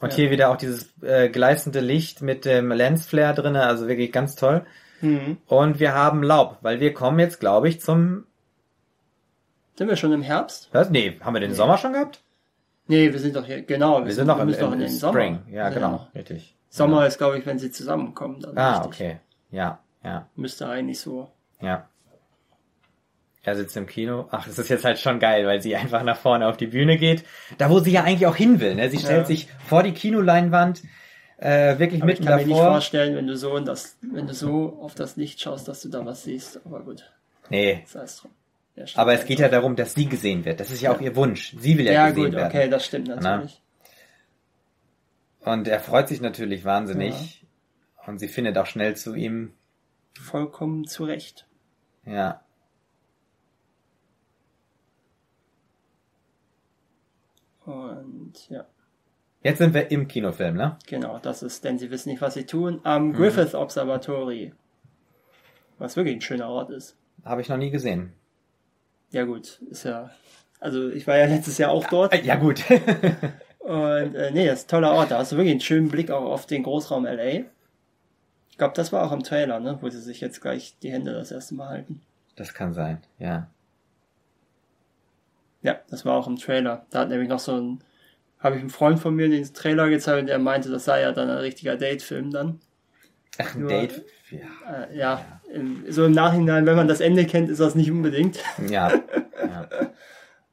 [0.00, 0.16] Und Ja.
[0.16, 4.66] hier wieder auch dieses äh, gleißende Licht mit dem Lensflare drinne, also wirklich ganz toll.
[5.00, 5.38] Mhm.
[5.46, 8.26] Und wir haben Laub, weil wir kommen jetzt, glaube ich, zum.
[9.76, 10.68] Sind wir schon im Herbst?
[10.72, 10.90] Was?
[10.90, 12.20] Nee, haben wir den Sommer schon gehabt?
[12.88, 14.04] Nee, wir sind doch hier, genau.
[14.04, 15.38] Wir sind noch im, im, in im den Spring.
[15.46, 15.56] Sommer.
[15.56, 16.54] Ja, genau, richtig.
[16.68, 18.40] Sommer ist, glaube ich, wenn sie zusammenkommen.
[18.40, 18.86] Dann Ah, richtig.
[19.00, 19.16] okay.
[19.50, 21.30] Ja, ja, Müsste eigentlich so.
[21.60, 21.88] ja.
[23.46, 24.26] Er sitzt im Kino.
[24.32, 26.98] Ach, das ist jetzt halt schon geil, weil sie einfach nach vorne auf die Bühne
[26.98, 27.24] geht.
[27.58, 28.74] Da, wo sie ja eigentlich auch hin will.
[28.74, 28.90] Ne?
[28.90, 29.24] Sie stellt Ja.
[29.24, 30.82] sich vor die Kinoleinwand,
[31.38, 32.72] äh, wirklich Aber ich mitten kann mir nicht davor.
[32.72, 35.88] vorstellen, wenn du so in das, wenn du so auf das Licht schaust, dass du
[35.88, 36.60] da was siehst.
[36.66, 37.08] Aber gut,
[37.48, 38.32] Nee, sei es drum.
[38.74, 39.28] Ja, aber es einfach.
[39.28, 40.58] geht ja darum, dass sie gesehen wird.
[40.58, 41.54] Das ist ja auch ihr Wunsch.
[41.58, 42.48] Sie will ja, Ja, gesehen gut, werden.
[42.48, 43.62] okay, das stimmt natürlich.
[45.40, 47.46] Und er freut sich natürlich wahnsinnig.
[48.06, 49.52] Und sie findet auch schnell zu ihm.
[50.20, 51.46] Vollkommen zu Recht.
[52.04, 52.40] Ja.
[57.66, 58.64] Und ja,
[59.42, 60.76] Jetzt sind wir im Kinofilm, ne?
[60.86, 63.12] genau, das ist, denn sie wissen nicht, was sie tun, am Mhm.
[63.12, 64.52] Griffith Observatory.
[65.78, 66.96] Was wirklich ein schöner Ort ist.
[67.24, 68.12] Habe ich noch nie gesehen.
[69.10, 70.10] Ja gut, ist ja,
[70.58, 72.12] also ich war ja letztes Jahr auch dort.
[72.12, 72.64] Äh, Ja, gut.
[73.60, 75.10] Und äh, nee, das ist ein toller Ort.
[75.10, 77.44] Da hast du wirklich einen schönen Blick auch auf den Großraum LA.
[78.50, 79.78] Ich glaube, das war auch im Trailer, ne?
[79.80, 82.00] Wo sie sich jetzt gleich die Hände das erste Mal halten.
[82.36, 83.48] das kann sein, ja.
[85.66, 86.86] Ja, das war auch im Trailer.
[86.90, 87.82] Da hat nämlich noch so ein,
[88.38, 91.10] habe ich einem Freund von mir den Trailer gezeigt und der meinte, das sei ja
[91.10, 92.60] dann ein richtiger Date-Film dann.
[93.38, 94.04] Ach, ein Nur- Date.
[94.30, 94.84] Ja.
[94.84, 98.38] Äh, ja, im, so im Nachhinein, wenn man das Ende kennt, ist das nicht unbedingt.
[98.68, 98.92] Ja.
[99.40, 99.68] ja.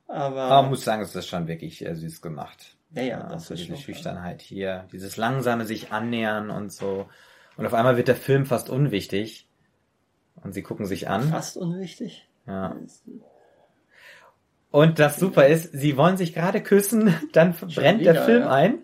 [0.07, 2.75] Aber, Aber man muss sagen, es ist schon wirklich äh, süß gemacht.
[2.91, 3.77] ja, ja, das so ist diese.
[3.77, 7.07] Schüchternheit hier, dieses langsame sich annähern und so.
[7.57, 9.47] Und auf einmal wird der Film fast unwichtig.
[10.43, 11.29] Und sie gucken sich an.
[11.29, 12.27] Fast unwichtig.
[12.47, 12.75] Ja.
[14.73, 18.49] Und das super ist, sie wollen sich gerade küssen, dann brennt wieder, der Film ja.
[18.49, 18.79] ein.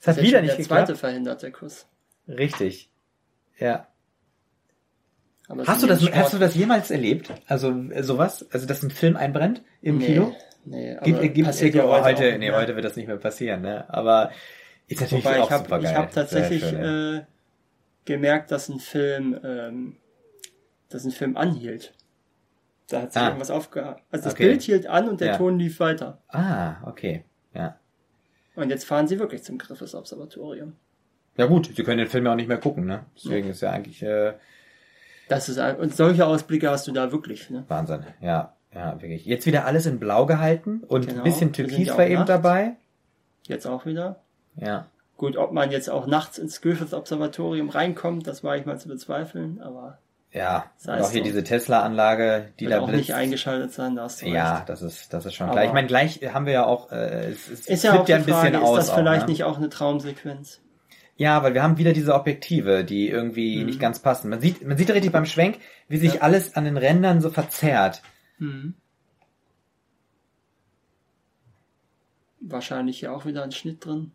[0.00, 0.98] Es hat Das ist wieder schon nicht der zweite geklappt.
[0.98, 1.86] verhinderte Kuss.
[2.26, 2.90] Richtig.
[3.60, 3.86] Ja.
[5.66, 7.30] Hast du das, hast du das jemals erlebt?
[7.46, 8.44] Also sowas?
[8.50, 10.34] Also dass ein Film einbrennt im nee, Kino?
[10.64, 12.56] Nee, aber Gibt, gibt, passiert ja ja heute, heute, auch, nee, ne?
[12.56, 13.84] heute wird das nicht mehr passieren, ne?
[13.88, 14.32] Aber
[14.88, 15.92] ist natürlich Wobei auch ich habe super geil.
[15.92, 17.16] ich hab tatsächlich schön, ja.
[17.18, 17.22] äh,
[18.04, 19.96] gemerkt, dass ein Film, ähm,
[20.88, 21.94] dass ein Film anhielt.
[22.92, 23.26] Da hat sich Ah.
[23.28, 24.02] irgendwas aufgehalten.
[24.10, 24.48] Also das Okay.
[24.48, 25.36] Bild hielt an und der Ja.
[25.38, 26.18] Ton lief weiter.
[26.28, 27.24] Ah, okay.
[27.54, 27.76] Ja.
[28.54, 30.74] Und jetzt fahren sie wirklich zum Griffes Observatorium.
[31.38, 33.04] Ja gut, sie können den Film ja auch nicht mehr gucken, ne?
[33.16, 34.34] Deswegen ist ja eigentlich äh,
[35.28, 37.48] Das ist ein, und solche Ausblicke hast du da wirklich.
[37.48, 37.64] Ne?
[37.68, 38.04] Wahnsinn.
[38.20, 39.24] Ja, ja, wirklich.
[39.24, 41.20] Jetzt wieder alles in Blau gehalten und Genau.
[41.20, 42.28] ein bisschen Türkis ja war eben nachts.
[42.28, 42.72] dabei.
[43.46, 44.20] Jetzt auch wieder.
[44.56, 44.86] Ja.
[45.16, 48.88] Gut, ob man jetzt auch nachts ins Griffith Observatorium reinkommt, das war ich mal zu
[48.88, 49.98] bezweifeln, aber
[50.32, 50.70] Ja.
[50.78, 51.24] Es auch hier so.
[51.24, 53.00] diese Tesla-Anlage, die da auch blitzt.
[53.08, 54.68] nicht eingeschaltet sein, da hast du Ja, recht.
[54.70, 55.66] das ist, das ist schon Aber- gleich.
[55.68, 58.24] Ich meine, gleich haben wir ja auch, äh, es, es Ist ja auch ja ein
[58.24, 58.78] bisschen Frage, aus.
[58.78, 59.32] ist das vielleicht auch, ne?
[59.32, 60.60] nicht auch eine Traumsequenz?
[61.16, 64.30] Ja, weil wir haben wieder diese Objektive, die irgendwie nicht ganz passen.
[64.30, 65.58] Man sieht, man sieht richtig beim Schwenk,
[65.88, 66.16] wie sich Mhm.
[66.16, 66.22] Ja.
[66.22, 68.00] alles an den Rändern so verzerrt.
[68.38, 68.74] Mhm.
[72.40, 74.12] Wahrscheinlich hier auch wieder ein Schnitt drin.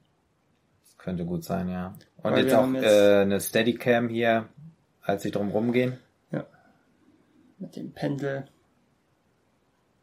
[0.85, 1.93] Das könnte gut sein, ja.
[2.17, 4.49] Und Weil jetzt auch jetzt- äh, eine Steadicam hier,
[5.01, 5.97] als sie drum rumgehen.
[7.59, 8.45] Mit dem Pendel.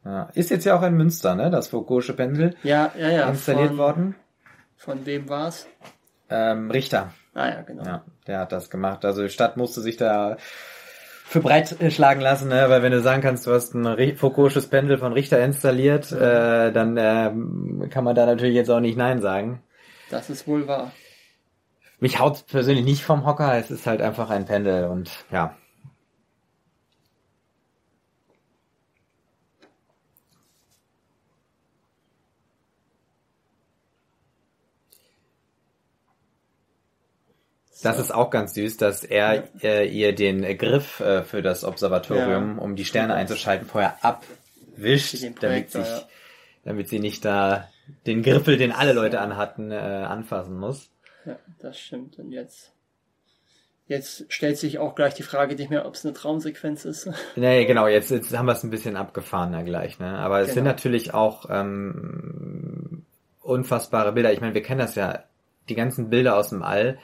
[0.05, 0.31] Ja.
[0.35, 1.51] Ist jetzt ja auch in Münster, ne?
[1.51, 3.29] Das Foucault'sche Pendel Ja, ja, ja.
[3.29, 4.15] installiert von, worden.
[4.77, 5.67] Von wem war's?
[6.29, 7.15] Ähm, Richter.
[7.33, 7.85] Ah ja, genau.
[7.85, 9.05] Ja, der hat das gemacht.
[9.05, 10.37] Also die Stadt musste sich da
[11.25, 12.67] für breit äh, schlagen lassen, ne?
[12.69, 13.87] weil wenn du sagen kannst, du hast ein
[14.17, 18.99] Foucault'sches Pendel von Richter installiert, äh, dann ähm, kann man da natürlich jetzt auch nicht
[18.99, 19.63] Nein sagen.
[20.11, 20.93] Das ist wohl wahr.
[21.99, 25.57] Mich haut persönlich nicht vom Hocker, es ist halt einfach ein Pendel und ja.
[37.85, 38.03] Das So.
[38.03, 42.63] ist auch ganz süß, dass er äh, ihr den Griff äh, für das Observatorium, Ja.
[42.63, 43.19] um die Sterne Ja.
[43.19, 46.03] einzuschalten, vorher abwischt, damit, sich, ja.
[46.65, 47.69] damit sie nicht da
[48.07, 50.91] den Griffel, den alle Leute anhatten, äh, anfassen muss.
[51.27, 52.19] Ja, das stimmt.
[52.19, 52.73] Und jetzt,
[53.87, 57.09] jetzt stellt sich auch gleich die Frage nicht mehr, ob es eine Traumsequenz ist.
[57.37, 60.19] Nee, genau, jetzt, jetzt haben wir es ein bisschen abgefahrener gleich, ne?
[60.19, 60.71] Aber es sind Genau.
[60.71, 63.05] natürlich auch ähm,
[63.43, 64.33] unfassbare Bilder.
[64.33, 65.25] Ich meine, wir kennen das ja,
[65.69, 66.99] die ganzen Bilder aus dem All,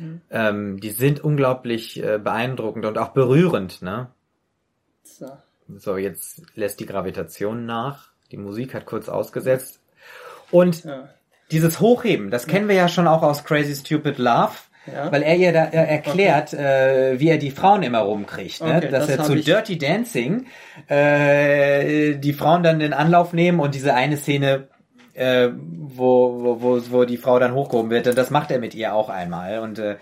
[0.00, 0.20] Mhm.
[0.30, 4.08] ähm, die sind unglaublich äh, beeindruckend und auch berührend, ne?
[5.04, 5.26] So.
[5.76, 8.08] So, jetzt lässt die Gravitation nach.
[8.32, 9.80] Die Musik hat kurz ausgesetzt.
[10.50, 11.08] Und Ja.
[11.52, 14.52] dieses Hochheben, das kennen wir ja schon auch aus Crazy Stupid Love.
[14.92, 15.12] Ja.
[15.12, 18.62] Weil er ihr da äh, erklärt, äh, wie er die Frauen immer rumkriegt.
[18.62, 18.78] Ne?
[18.78, 20.46] Okay, Dass das er zu ich- Dirty Dancing
[20.88, 24.68] äh, die Frauen dann in Anlauf nehmen und diese eine Szene,
[25.14, 28.94] äh, wo, wo, wo, wo die Frau dann hochgehoben wird, das macht er mit ihr
[28.94, 29.58] auch einmal.
[29.60, 29.96] Und äh,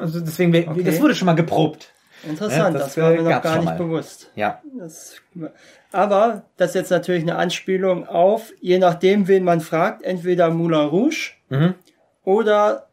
[0.00, 0.82] also deswegen, Okay.
[0.82, 1.92] das wurde schon mal geprobt.
[2.24, 4.30] Interessant, Ja, das, das, war äh, mir noch gar nicht bewusst.
[4.36, 4.62] Ja.
[4.78, 5.16] Das,
[5.90, 10.88] aber das ist jetzt natürlich eine Anspielung auf, je nachdem, wen man fragt, entweder Moulin
[10.88, 11.74] Rouge Mhm.
[12.24, 12.86] oder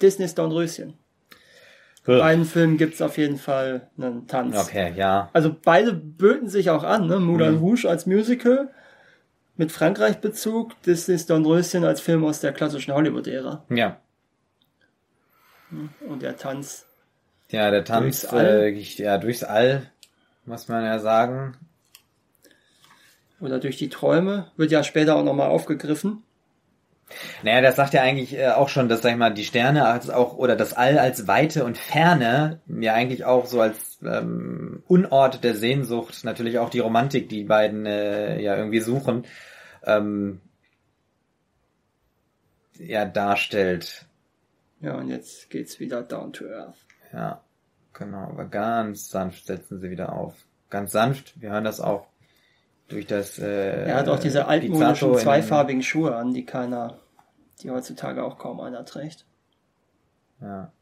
[0.00, 0.94] Disney's Dornröschen.
[2.06, 4.56] Bei beiden Filmen gibt's auf jeden Fall einen Tanz.
[4.56, 5.28] Okay, ja.
[5.34, 7.20] Also beide böten sich auch an, ne?
[7.20, 7.58] Moulin Mhm.
[7.58, 8.70] Rouge als Musical
[9.60, 13.62] mit Frankreich-Bezug, Disney's Dornröschen als Film aus der klassischen Hollywood-Ära.
[13.68, 14.00] Ja.
[16.08, 16.86] Und der Tanz,
[17.50, 18.46] Ja, der Tanz Durchs All?
[18.46, 19.82] äh, ja, durchs All,
[20.46, 21.58] muss man ja sagen.
[23.38, 26.22] oder durch die Träume, wird ja später auch nochmal aufgegriffen.
[27.42, 30.08] Naja, das sagt ja eigentlich äh, auch schon, dass, sag ich mal, die Sterne als
[30.08, 35.44] auch, oder das All als Weite und Ferne, ja eigentlich auch so als ähm, Unort
[35.44, 39.24] der Sehnsucht, natürlich auch die Romantik, die, die beiden äh, ja irgendwie suchen,
[39.84, 40.40] ähm,
[42.78, 44.06] ja, darstellt.
[44.80, 46.78] Ja, und jetzt geht's wieder down to earth.
[47.12, 47.42] Ja,
[47.92, 50.34] genau, aber ganz sanft setzen sie wieder auf.
[50.70, 52.06] Ganz sanft, wir hören das auch
[52.88, 56.98] durch das äh, Er hat auch diese altmodischen zweifarbigen Schuhe an, die keiner,
[57.62, 59.26] die heutzutage auch kaum einer trägt.
[60.40, 60.72] Ja.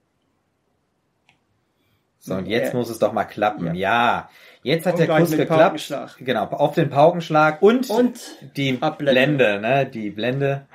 [2.20, 2.78] So, und jetzt Ja.
[2.78, 3.66] muss es doch mal klappen.
[3.66, 3.72] Ja.
[3.74, 4.30] Ja.
[4.68, 5.48] Jetzt hat Und der Kuss geklappt.
[5.48, 6.16] Paukenschlag.
[6.18, 8.20] Genau, auf den Paukenschlag und, Und
[8.56, 9.12] die Abblende.
[9.14, 9.86] Blende, ne?
[9.86, 10.66] Die Blende.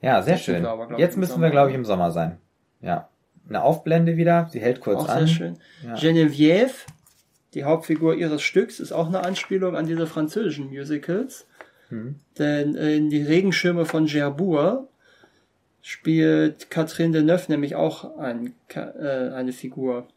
[0.00, 0.66] Ja, sehr schön.
[0.66, 1.46] aber, glaub Jetzt müssen Sommer.
[1.46, 2.38] wir, glaube ich, im Sommer sein.
[2.80, 3.08] Ja.
[3.48, 4.48] Eine Aufblende wieder.
[4.50, 5.18] Sie hält kurz auch an.
[5.20, 5.58] sehr schön.
[5.84, 5.94] Ja.
[5.94, 6.72] Geneviève,
[7.54, 11.46] die Hauptfigur ihres Stücks, ist auch eine Anspielung an diese französischen Musicals.
[11.90, 12.16] Mhm.
[12.38, 14.88] Denn in die Regenschirme von Gerbourg
[15.80, 20.08] spielt Catherine Deneuve nämlich auch ein, äh, eine Figur,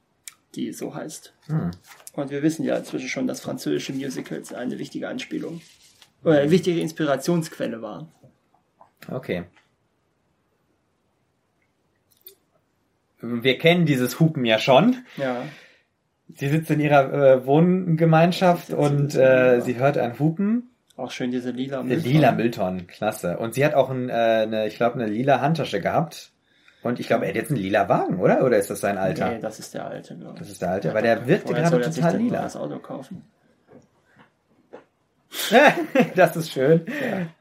[0.56, 1.34] die so heißt.
[1.48, 1.72] Hm.
[2.14, 5.62] Und wir wissen ja inzwischen schon, dass französische Musicals eine wichtige Anspielung
[6.24, 8.12] oder eine wichtige Inspirationsquelle waren.
[9.10, 9.46] Okay.
[13.22, 14.98] Wir kennen dieses Hupen ja schon.
[15.18, 15.44] Ja,
[16.36, 21.32] Sie sitzt in ihrer äh, Wohngemeinschaft und sie- äh, sie hört ein Hupen Auch schön
[21.32, 23.38] diese lila Eine lila Mülltonnen, klasse.
[23.40, 26.32] Und sie hat auch ein, äh, eine, ich glaube, eine lila Handtasche gehabt.
[26.82, 28.44] Und ich glaube, er hat jetzt einen lila Wagen, oder?
[28.44, 29.32] Oder ist das sein Alter?
[29.32, 30.40] Nee, das ist der alte, glaube ich.
[30.40, 32.42] Das ist der alte, weil der wirkte gerade soll er sich total denn lila.
[32.42, 33.24] Das Auto kaufen.
[36.16, 36.86] das ist schön.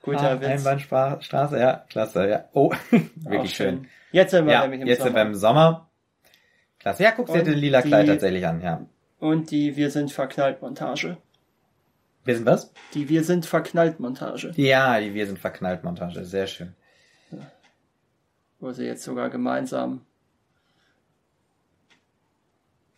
[0.02, 0.66] Guter ah, Witz.
[0.66, 2.44] Einbahnstraße, ja, klasse, ja.
[2.52, 2.72] Oh,
[3.16, 3.86] wirklich schön.
[4.12, 5.24] Jetzt sind wir Ja, nämlich im jetzt sind Sommer.
[5.24, 5.88] wir im Sommer.
[6.78, 7.02] Klasse.
[7.02, 8.86] Ja, guck, Und ein lila die- Kleid tatsächlich an, ja.
[9.18, 11.16] Und die Wir sind verknallt Montage.
[12.24, 12.72] Wir sind was?
[12.94, 14.52] Die Wir sind verknallt Montage.
[14.56, 16.74] Ja, die Wir sind verknallt Montage, sehr schön.
[18.60, 20.00] Wo sie jetzt sogar gemeinsam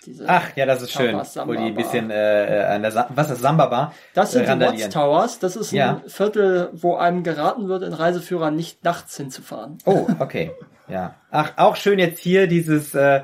[0.06, 1.14] diese Ach, ja, das ist schön.
[1.14, 3.94] Wo die ein bisschen äh, äh, an der Sa was ist Samba Bar?
[4.14, 4.86] Das sind äh, die randalieren.
[4.86, 5.38] Watchtowers.
[5.40, 6.02] Das ist ein Ja.
[6.06, 9.78] Viertel, wo einem geraten wird, in Reiseführern nicht nachts hinzufahren.
[9.84, 10.52] Oh, okay.
[10.88, 11.16] Ja.
[11.30, 13.20] Ach, auch schön jetzt hier dieses, äh,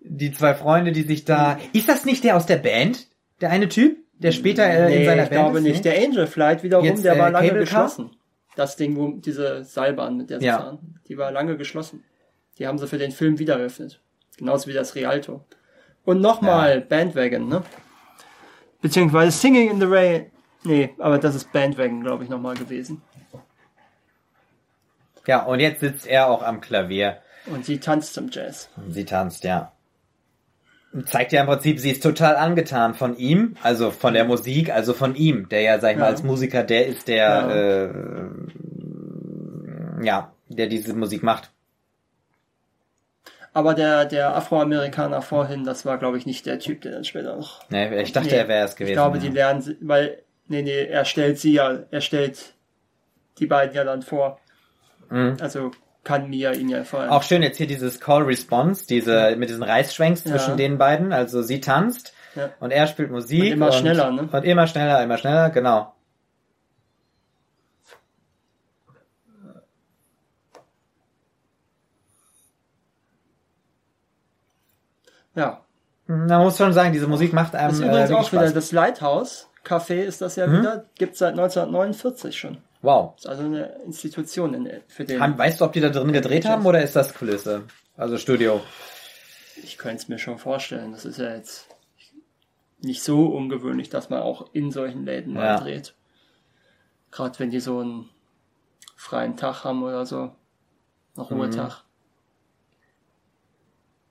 [0.00, 1.58] die zwei Freunde, die sich da.
[1.72, 3.06] Ist das nicht der aus der Band?
[3.40, 5.64] Der eine Typ, der später äh, in nee, seiner ich Band glaube ist?
[5.64, 5.84] nicht.
[5.84, 5.90] Nee?
[5.92, 8.10] Der Angel Flight wiederum, Jetzt, der äh, war lange Cable geschlossen.
[8.56, 10.58] Das Ding, wo diese Seilbahn, mit der sie Ja.
[10.58, 12.04] fahren, die war lange geschlossen.
[12.58, 14.00] Die haben sie für den Film wieder eröffnet.
[14.36, 15.44] Genauso wie das Rialto.
[16.04, 17.62] Und nochmal Bandwagon, ne?
[18.80, 20.30] Beziehungsweise Singing in the Rain.
[20.62, 23.02] Nee, aber das ist Bandwagon, glaube ich, nochmal gewesen.
[25.26, 27.18] Ja, und jetzt sitzt er auch am Klavier.
[27.46, 28.68] Und sie tanzt zum Jazz.
[28.76, 29.72] Und Sie tanzt, ja.
[31.06, 34.92] Zeigt ja im Prinzip, sie ist total angetan von ihm, also von der Musik, also
[34.94, 36.10] von ihm, der ja, sag ich mal, Ja.
[36.10, 37.50] als Musiker der ist, der, Ja.
[37.50, 37.90] äh,
[40.04, 41.50] ja, der diese Musik macht.
[43.52, 47.36] Aber der, der Afroamerikaner vorhin, das war, glaube ich, nicht der Typ, der dann später
[47.36, 47.68] noch.
[47.70, 48.90] Ne, ich dachte, Nee, er wäre es gewesen.
[48.90, 49.32] Ich glaube, die ja.
[49.32, 52.54] lernen, sie- weil, nee, nee, er stellt sie ja, er stellt
[53.38, 54.40] die beiden ja dann vor.
[55.10, 55.36] Mhm.
[55.40, 55.70] Also
[56.04, 57.10] kann Mia ihn ja vor allem.
[57.10, 60.30] Auch schön jetzt hier dieses Call-Response, diese, mit diesen Reißschwenks Ja.
[60.32, 61.12] zwischen den beiden.
[61.12, 62.50] Also sie tanzt Ja.
[62.60, 63.42] und er spielt Musik.
[63.42, 64.28] Und immer schneller, ne?
[64.30, 65.94] Und immer schneller, immer schneller, genau.
[75.34, 75.60] ja.
[76.06, 78.42] Man muss schon sagen, diese Musik macht einem Das ist äh, übrigens wirklich auch wieder
[78.42, 78.54] Spaß.
[78.54, 79.48] das Lighthouse.
[79.64, 80.84] Café ist das ja wieder.
[80.98, 82.58] Gibt's seit 1949 schon.
[82.84, 83.14] Wow.
[83.16, 85.20] Ist also eine Institution in, für den.
[85.20, 87.64] Haben, weißt du, ob die da drin gedreht haben oder ist das Kulisse?
[87.96, 88.60] Also Studio.
[89.62, 90.92] Ich könnte es mir schon vorstellen.
[90.92, 91.66] Das ist ja jetzt
[92.80, 95.60] nicht so ungewöhnlich, dass man auch in solchen Läden mal Ja.
[95.60, 95.94] dreht.
[97.10, 98.10] Gerade wenn die so einen
[98.96, 100.32] freien Tag haben oder so.
[101.16, 101.36] Noch Mhm.
[101.40, 101.84] Ruhetag.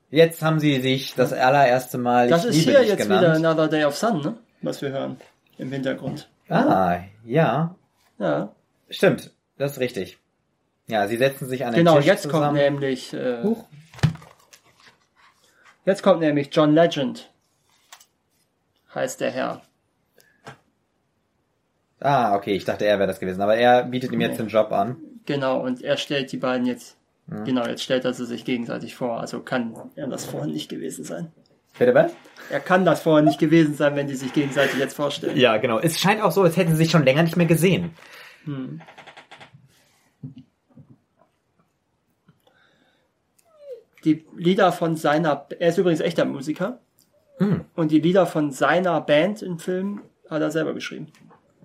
[0.10, 3.22] Jetzt haben sie sich das allererste Mal Das ist hier jetzt genannt.
[3.22, 4.38] wieder Another Day of Sun, ne?
[4.62, 5.18] Was wir hören.
[5.58, 6.30] Im Hintergrund.
[6.50, 7.76] Ah, ja.
[8.20, 8.54] Ja.
[8.94, 9.32] Stimmt.
[9.58, 10.18] Das ist richtig.
[10.88, 12.44] Ja, sie setzen sich an den Genau, Tisch jetzt zusammen.
[12.46, 13.14] kommt nämlich.
[13.14, 13.66] Äh, Huch.
[15.86, 17.30] jetzt kommt nämlich John Legend.
[18.94, 19.62] Heißt der Herr.
[22.00, 23.42] Ah, okay, ich dachte, er wäre das gewesen.
[23.42, 24.46] Aber er bietet ihm jetzt Nee.
[24.46, 24.98] den Job an.
[25.26, 26.98] Genau, und er stellt die beiden jetzt.
[27.46, 29.22] Genau, jetzt stellt er sie sich gegenseitig vor.
[29.22, 31.32] Also kann er das vorher nicht gewesen sein.
[31.80, 32.12] Bitte was?
[32.52, 35.38] Er kann das vorher nicht gewesen sein, wenn die sich gegenseitig jetzt vorstellen.
[35.38, 35.80] Ja, genau.
[35.80, 37.92] Es scheint auch so, als hätten sie sich schon länger nicht mehr gesehen.
[44.04, 46.80] Die Lieder von seiner, er ist übrigens echter Musiker.
[47.38, 47.66] Hm.
[47.76, 51.08] Und die Lieder von seiner Band im Film hat er selber geschrieben.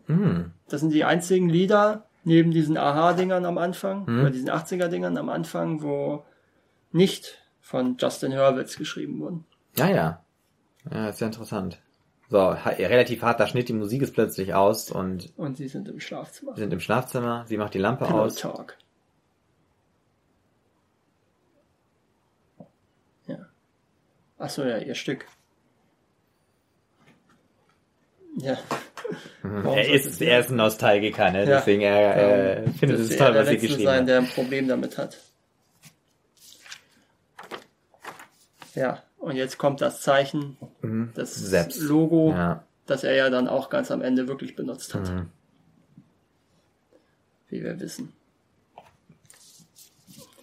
[0.07, 0.53] Hm.
[0.68, 4.20] Das sind die einzigen Lieder, neben diesen Aha-Dingern am Anfang, Hm.
[4.20, 6.24] oder diesen 80er-Dingern am Anfang, wo
[6.93, 9.45] nicht von Justin Hurwitz geschrieben wurden.
[9.76, 10.24] Ja, ja.
[10.91, 11.81] Ja, ist ja interessant.
[12.31, 16.53] So, relativ harter Schnitt, die Musik ist plötzlich aus und Und sie sind im Schlafzimmer.
[16.53, 18.35] wir sind im Schlafzimmer, sie macht die Lampe Pillow aus.
[18.35, 18.76] Talk.
[23.26, 23.39] Ja.
[24.39, 25.24] Ach so, ja, ihr Stück.
[28.36, 28.59] Ja.
[29.43, 31.40] Warum Er ist, er ist ein Nostalgiker, ne?
[31.40, 31.57] Ja.
[31.59, 34.09] Deswegen er äh, findet es toll, was sie geschrieben sein, hat.
[34.09, 35.16] der ein Problem damit hat.
[38.74, 40.57] Ja, und jetzt kommt das Zeichen,
[41.15, 41.81] das Selbst.
[41.81, 42.37] Logo, Mhm.
[42.37, 42.65] Ja.
[42.87, 45.09] das er ja dann auch ganz am Ende wirklich benutzt hat.
[45.11, 45.31] Mhm.
[47.49, 48.13] Wie wir wissen.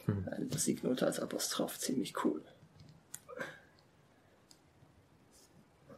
[0.08, 0.28] Mhm.
[0.32, 2.42] Eine Musiknote als Apostroph, ziemlich cool.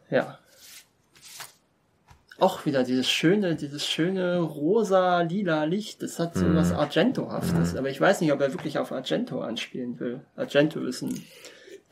[0.09, 0.39] Ja.
[2.39, 6.03] Auch wieder dieses schöne, dieses schöne rosa-lila Licht.
[6.03, 6.55] Das hat so Mhm.
[6.55, 7.75] was Argentohaftes.
[7.75, 10.21] Aber ich weiß nicht, ob er wirklich auf Argento anspielen will.
[10.35, 11.25] Argento ist ein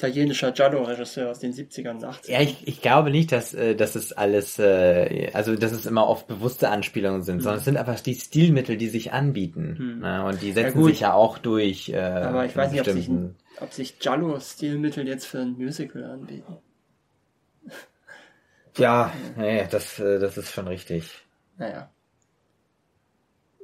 [0.08, 2.32] italienischer Giallo-Regisseur aus den 70ern und 80ern.
[2.32, 6.08] Ja, ich, ich glaube nicht, dass, äh, dass es alles, äh, also dass es immer
[6.08, 10.00] oft bewusste Anspielungen sind, sondern es sind einfach die Stilmittel, die sich anbieten.
[10.00, 10.26] Ne?
[10.26, 10.92] Und die setzen gut.
[10.92, 11.90] sich ja auch durch.
[11.90, 13.10] Äh, Aber ich weiß nicht, ob sich,
[13.60, 16.58] ob sich Giallo-Stilmittel jetzt für ein Musical anbieten.
[18.78, 21.10] Ja, nee, das, äh, das ist schon richtig.
[21.58, 21.90] Naja.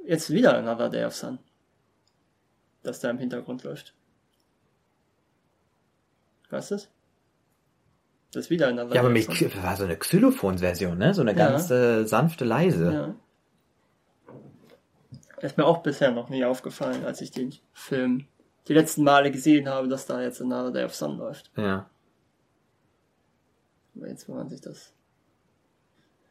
[0.06, 1.38] Jetzt wieder Another Day of Sun.
[2.82, 3.94] Das da im Hintergrund läuft.
[6.52, 6.88] Weißt du das?
[8.32, 9.10] Das ist wieder Another Ja, aber.
[9.10, 11.12] Xy- war so eine Xylophon-Version, ne?
[11.14, 11.48] So eine Ja.
[11.50, 12.92] ganz äh, sanfte, leise.
[12.92, 13.14] Ja.
[15.40, 18.26] Ist mir auch bisher noch nie aufgefallen, als ich den Film
[18.68, 21.50] die letzten Male gesehen habe, dass da jetzt Another Day of Sun läuft.
[21.56, 21.90] Ja.
[23.96, 24.92] Aber jetzt, wenn man sich das.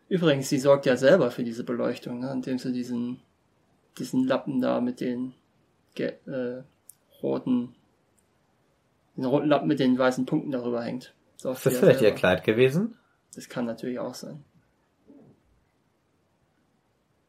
[0.08, 2.32] Übrigens, sie sorgt ja selber für diese Beleuchtung, ne?
[2.32, 3.22] indem sie diesen,
[3.98, 5.34] diesen Lappen da mit den
[5.98, 6.64] äh,
[7.22, 7.76] roten,
[9.22, 11.14] den roten Lappen mit den weißen Punkten darüber hängt.
[11.38, 12.18] Sorgt Ist das vielleicht ihr selber.
[12.18, 12.98] Kleid gewesen?
[13.36, 14.44] Das kann natürlich auch sein.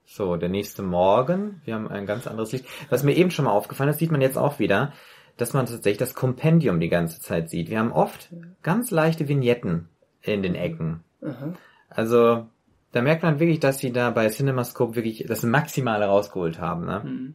[0.05, 1.62] So, der nächste Morgen.
[1.64, 2.66] Wir haben ein ganz anderes Licht.
[2.90, 4.93] Was mir eben schon mal aufgefallen ist, sieht man jetzt auch wieder,
[5.39, 7.70] dass man tatsächlich das Kompendium die ganze Zeit sieht.
[7.70, 8.28] Wir haben oft
[8.62, 9.89] ganz leichte Vignetten
[10.20, 11.02] in den Ecken.
[11.23, 11.55] Aha.
[11.89, 12.47] Also,
[12.93, 16.85] da merkt man wirklich, dass sie da bei CinemaScope wirklich das Maximale rausgeholt haben.
[16.85, 17.02] Ne?
[17.02, 17.35] Hm.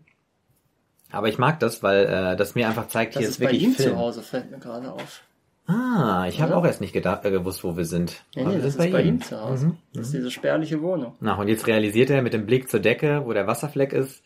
[1.17, 3.45] Aber ich mag das, weil äh, das mir einfach zeigt, Das hier ist ist bei
[3.45, 3.89] wirklich ihm Film.
[3.93, 5.23] zu Hause, fällt mir gerade auf.
[5.65, 8.23] Ah, ich habe auch erst nicht gedacht, äh, gewusst, wo wir sind.
[8.35, 9.65] Nee, nee, das sind ist bei ihm zu Hause.
[9.67, 9.77] Mhm.
[9.93, 11.15] Das ist diese spärliche Wohnung.
[11.19, 14.23] Na, und jetzt realisiert er mit dem Blick zur Decke, wo der Wasserfleck ist,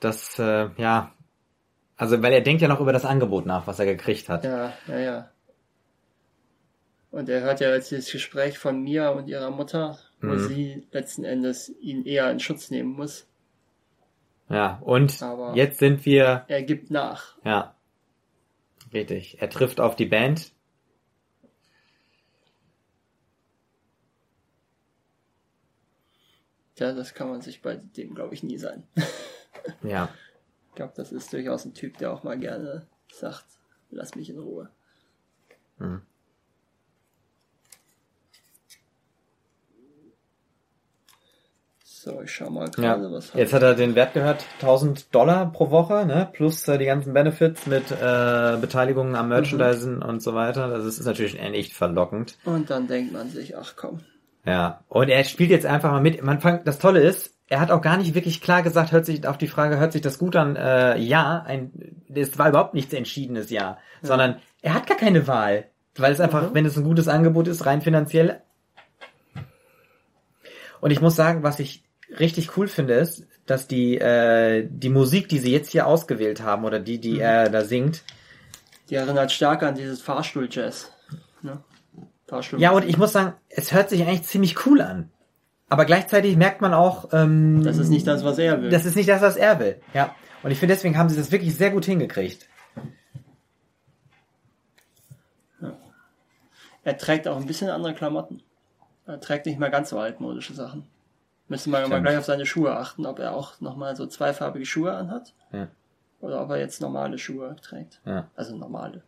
[0.00, 1.12] dass, äh, ja,
[1.98, 4.44] also, weil er denkt ja noch über das Angebot nach, was er gekriegt hat.
[4.44, 5.28] Ja, ja, ja.
[7.10, 10.48] Und er hört ja jetzt das Gespräch von Mia und ihrer Mutter, wo Mhm.
[10.48, 13.26] sie letzten Endes ihn eher in Schutz nehmen muss.
[14.52, 17.36] Ja, und Aber- jetzt sind wir, Er gibt nach.
[17.44, 17.74] ja,
[18.92, 20.52] richtig, er trifft auf die Band.
[26.78, 28.84] Ja, das kann man sich bei dem, glaube ich, nie sein.
[29.84, 30.08] Ja,
[30.70, 33.44] Ich glaube, das ist durchaus ein Typ, der auch mal gerne sagt,
[33.90, 34.70] lass mich in Ruhe.
[35.78, 36.02] Mhm.
[42.04, 42.94] So, ich schau mal ja.
[42.96, 46.76] gerade, was Jetzt hat er den Wert gehört, 1000 Dollar pro Woche, ne, plus äh,
[46.76, 50.02] die ganzen Benefits mit äh, Beteiligungen am Merchandising Mhm.
[50.02, 50.66] und so weiter.
[50.66, 52.38] Das ist, ist natürlich echt verlockend.
[52.44, 54.00] Und dann denkt man sich, ach komm.
[54.44, 56.20] Ja, und er spielt jetzt einfach mal mit.
[56.24, 59.24] Man fängt, das Tolle ist, er hat auch gar nicht wirklich klar gesagt, hört sich
[59.28, 60.56] auf die Frage, hört sich das gut an?
[60.56, 61.70] Äh, ja, ein,
[62.12, 66.50] es war überhaupt nichts entschiedenes Ja, sondern er hat gar keine Wahl, weil es einfach,
[66.50, 66.54] Mhm.
[66.54, 68.40] wenn es ein gutes Angebot ist, rein finanziell.
[70.80, 71.84] Und ich muss sagen, was ich
[72.18, 76.64] richtig cool finde, ist, dass die äh, die Musik, die sie jetzt hier ausgewählt haben
[76.64, 78.02] oder die, die er da singt,
[78.90, 80.92] Die erinnert stark an dieses Fahrstuhl-Jazz.
[81.42, 81.62] Ne?
[82.26, 82.60] Fahrstuhl.
[82.60, 85.10] ja, und ich muss sagen, es hört sich eigentlich ziemlich cool an.
[85.68, 88.70] Aber gleichzeitig merkt man auch, ähm, Das ist nicht das, was er will.
[88.70, 89.80] Das ist nicht das, was er will.
[89.94, 90.14] Ja.
[90.42, 92.46] Und ich finde, deswegen haben sie das wirklich sehr gut hingekriegt.
[96.84, 98.42] Er trägt auch ein bisschen andere Klamotten.
[99.06, 100.86] Er trägt nicht mehr ganz so altmodische Sachen.
[101.52, 104.92] Müsste man mal gleich auf seine Schuhe achten, ob er auch nochmal so zweifarbige Schuhe
[104.94, 105.34] anhat.
[105.52, 105.68] Ja.
[106.20, 108.00] Oder ob er jetzt normale Schuhe trägt.
[108.06, 108.28] Ja.
[108.36, 109.02] Also normale.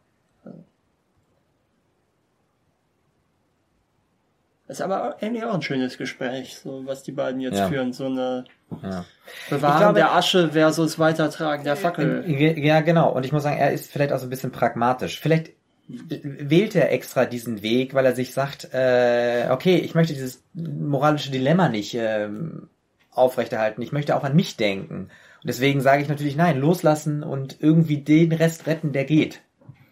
[4.66, 7.68] Das ist aber eigentlich auch ein schönes Gespräch, so was die beiden jetzt Ja.
[7.68, 7.92] führen.
[7.92, 8.44] So eine
[8.82, 9.04] Ja.
[9.50, 12.24] Bewahren glaube- der Asche versus Weitertragen der Fackel.
[12.58, 13.12] Ja, genau.
[13.12, 15.20] Und ich muss sagen, er ist vielleicht auch so ein bisschen pragmatisch.
[15.20, 15.52] Vielleicht
[15.88, 21.30] wählt er extra diesen Weg, weil er sich sagt, äh, okay, ich möchte dieses moralische
[21.30, 22.68] Dilemma nicht ähm,
[23.10, 23.82] aufrechterhalten.
[23.82, 25.04] Ich möchte auch an mich denken.
[25.04, 29.42] Und deswegen sage ich natürlich nein, loslassen und irgendwie den Rest retten, der geht.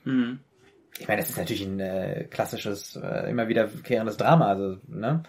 [0.05, 0.40] Hm.
[0.98, 4.47] Ich meine, das ist natürlich ein äh, klassisches, äh, immer wiederkehrendes Drama.
[4.48, 5.23] Also, ne?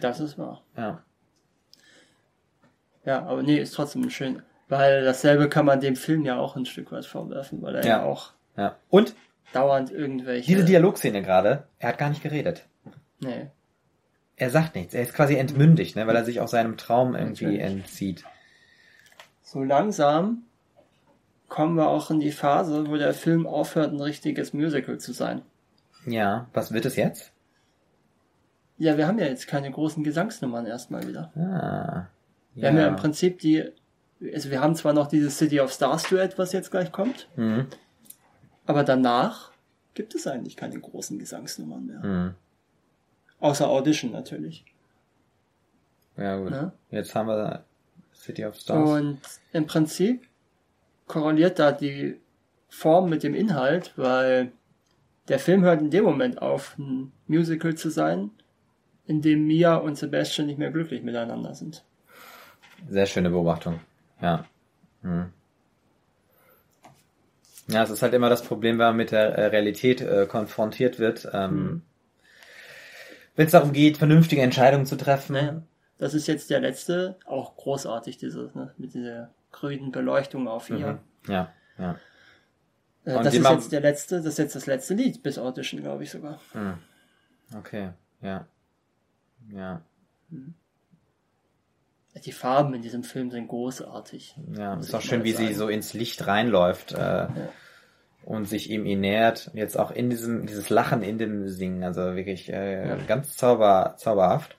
[0.00, 0.62] Das ist wahr.
[0.76, 1.02] Ja.
[3.04, 4.42] Ja, aber nee, ist trotzdem schön.
[4.68, 7.88] Weil dasselbe kann man dem Film ja auch ein Stück weit vorwerfen, weil er ja,
[7.98, 8.02] Ja.
[8.04, 8.76] auch ja.
[8.88, 9.14] Und
[9.52, 10.46] dauernd irgendwelche.
[10.46, 12.66] Diese Dialogszene gerade, er hat gar nicht geredet.
[13.20, 13.48] Nee.
[14.36, 14.94] Er sagt nichts.
[14.94, 17.62] Er ist quasi entmündigt, ne, weil er sich auch seinem Traum irgendwie Natürlich.
[17.64, 18.24] entzieht.
[19.42, 20.42] So langsam
[21.48, 25.42] kommen wir auch in die Phase, wo der Film aufhört, ein richtiges Musical zu sein.
[26.06, 27.32] Ja, was wird es jetzt?
[28.78, 31.32] Ja, wir haben ja jetzt keine großen Gesangsnummern erstmal wieder.
[31.36, 32.06] Ah.
[32.54, 33.64] Wir haben ja im Prinzip die,
[34.32, 37.66] also wir haben zwar noch dieses City of Stars Duett, was jetzt gleich kommt, Mhm.
[38.70, 39.50] Aber danach
[39.94, 42.06] gibt es eigentlich keine großen Gesangsnummern mehr.
[42.06, 42.34] Mhm.
[43.40, 44.64] Außer Audition natürlich.
[46.16, 46.50] Ja, gut.
[46.50, 46.72] Ne?
[46.90, 47.64] Jetzt haben wir
[48.14, 48.88] City of Stars.
[48.88, 49.20] Und
[49.52, 50.28] im Prinzip
[51.08, 52.20] korreliert da die
[52.68, 54.52] Form mit dem Inhalt, weil
[55.28, 58.30] der Film hört in dem Moment auf, ein Musical zu sein,
[59.06, 61.84] in dem Mia und Sebastian nicht mehr glücklich miteinander sind.
[62.88, 63.80] Sehr schöne Beobachtung.
[64.22, 64.44] Ja.
[65.02, 65.32] Mhm.
[67.68, 70.98] Ja, es ist halt immer das Problem, wenn man mit der äh, Realität äh, konfrontiert
[70.98, 71.28] wird.
[71.32, 71.82] Ähm, Mhm.
[73.36, 75.32] Wenn es darum geht, vernünftige Entscheidungen zu treffen.
[75.34, 75.62] Naja.
[75.98, 81.00] Das ist jetzt der letzte, auch großartig, diese, ne, mit dieser grünen Beleuchtung auf ihr.
[81.26, 81.32] Mhm.
[81.32, 81.96] Ja, ja.
[83.04, 86.02] Äh, das ist jetzt der letzte, das ist jetzt das letzte Lied bis Audition, glaube
[86.02, 86.40] ich sogar.
[87.56, 88.46] Okay, ja.
[89.52, 89.82] Ja,
[92.24, 94.34] Die Farben in diesem Film sind großartig.
[94.56, 94.74] ja.
[94.78, 97.28] Ist auch schön, wie sie so ins Licht reinläuft äh,
[98.24, 99.50] und sich ihm ihn nähert.
[99.54, 102.96] Jetzt auch in diesem, dieses Lachen in dem Singen, also wirklich äh, Ja.
[103.06, 104.56] ganz zauber, zauberhaft.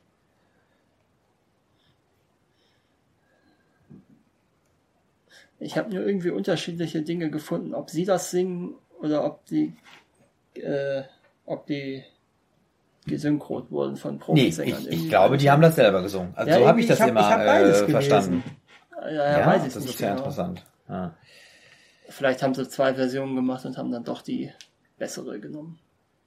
[5.60, 9.74] Ich habe nur irgendwie unterschiedliche Dinge gefunden, ob sie das singen oder ob die,
[10.56, 11.04] äh,
[11.46, 12.04] ob die
[13.06, 14.82] gesynchron wurden von Nee, Profisängern.
[14.84, 16.34] ich, ich glaube, die haben das selber gesungen.
[16.36, 18.44] Also Ja, so habe ich das ich hab- immer ich hab beides äh, verstanden.
[19.02, 20.20] Ja, ja, Ja, weiß ich das nicht ist ja genau.
[20.20, 20.66] interessant.
[20.88, 21.16] Ja.
[22.10, 24.52] Vielleicht haben sie zwei Versionen gemacht und haben dann doch die
[25.00, 25.80] bessere genommen.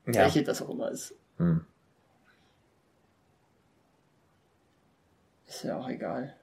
[0.07, 0.15] Ja.
[0.23, 1.15] Welche das auch immer ist.
[1.39, 1.65] Hm.
[5.47, 6.35] Ist ja auch egal.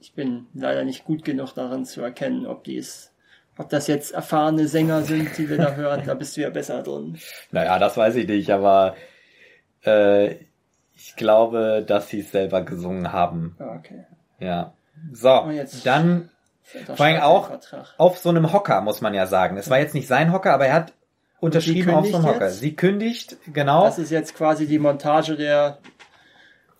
[0.00, 3.12] Ich bin leider nicht gut genug daran zu erkennen, ob die es,
[3.58, 6.02] ob das jetzt erfahrene Sänger sind, die wir da hören.
[6.06, 7.18] Da bist du ja besser drin.
[7.50, 8.94] Naja, das weiß ich nicht, aber
[9.84, 10.36] äh,
[10.94, 13.56] ich glaube, dass sie es selber gesungen haben.
[13.58, 14.04] Ja, okay.
[14.40, 14.72] Ja.
[15.12, 15.48] So,
[15.84, 16.30] dann
[16.86, 17.50] Da Vor allem auch-
[17.98, 19.56] auf so einem Hocker, muss man ja sagen.
[19.56, 20.92] Es war jetzt nicht sein Hocker, aber er hat
[21.40, 22.46] unterschrieben auf so einem Hocker.
[22.46, 22.60] jetzt?
[22.60, 23.84] Sie kündigt, genau.
[23.84, 25.78] Das ist jetzt quasi die Montage der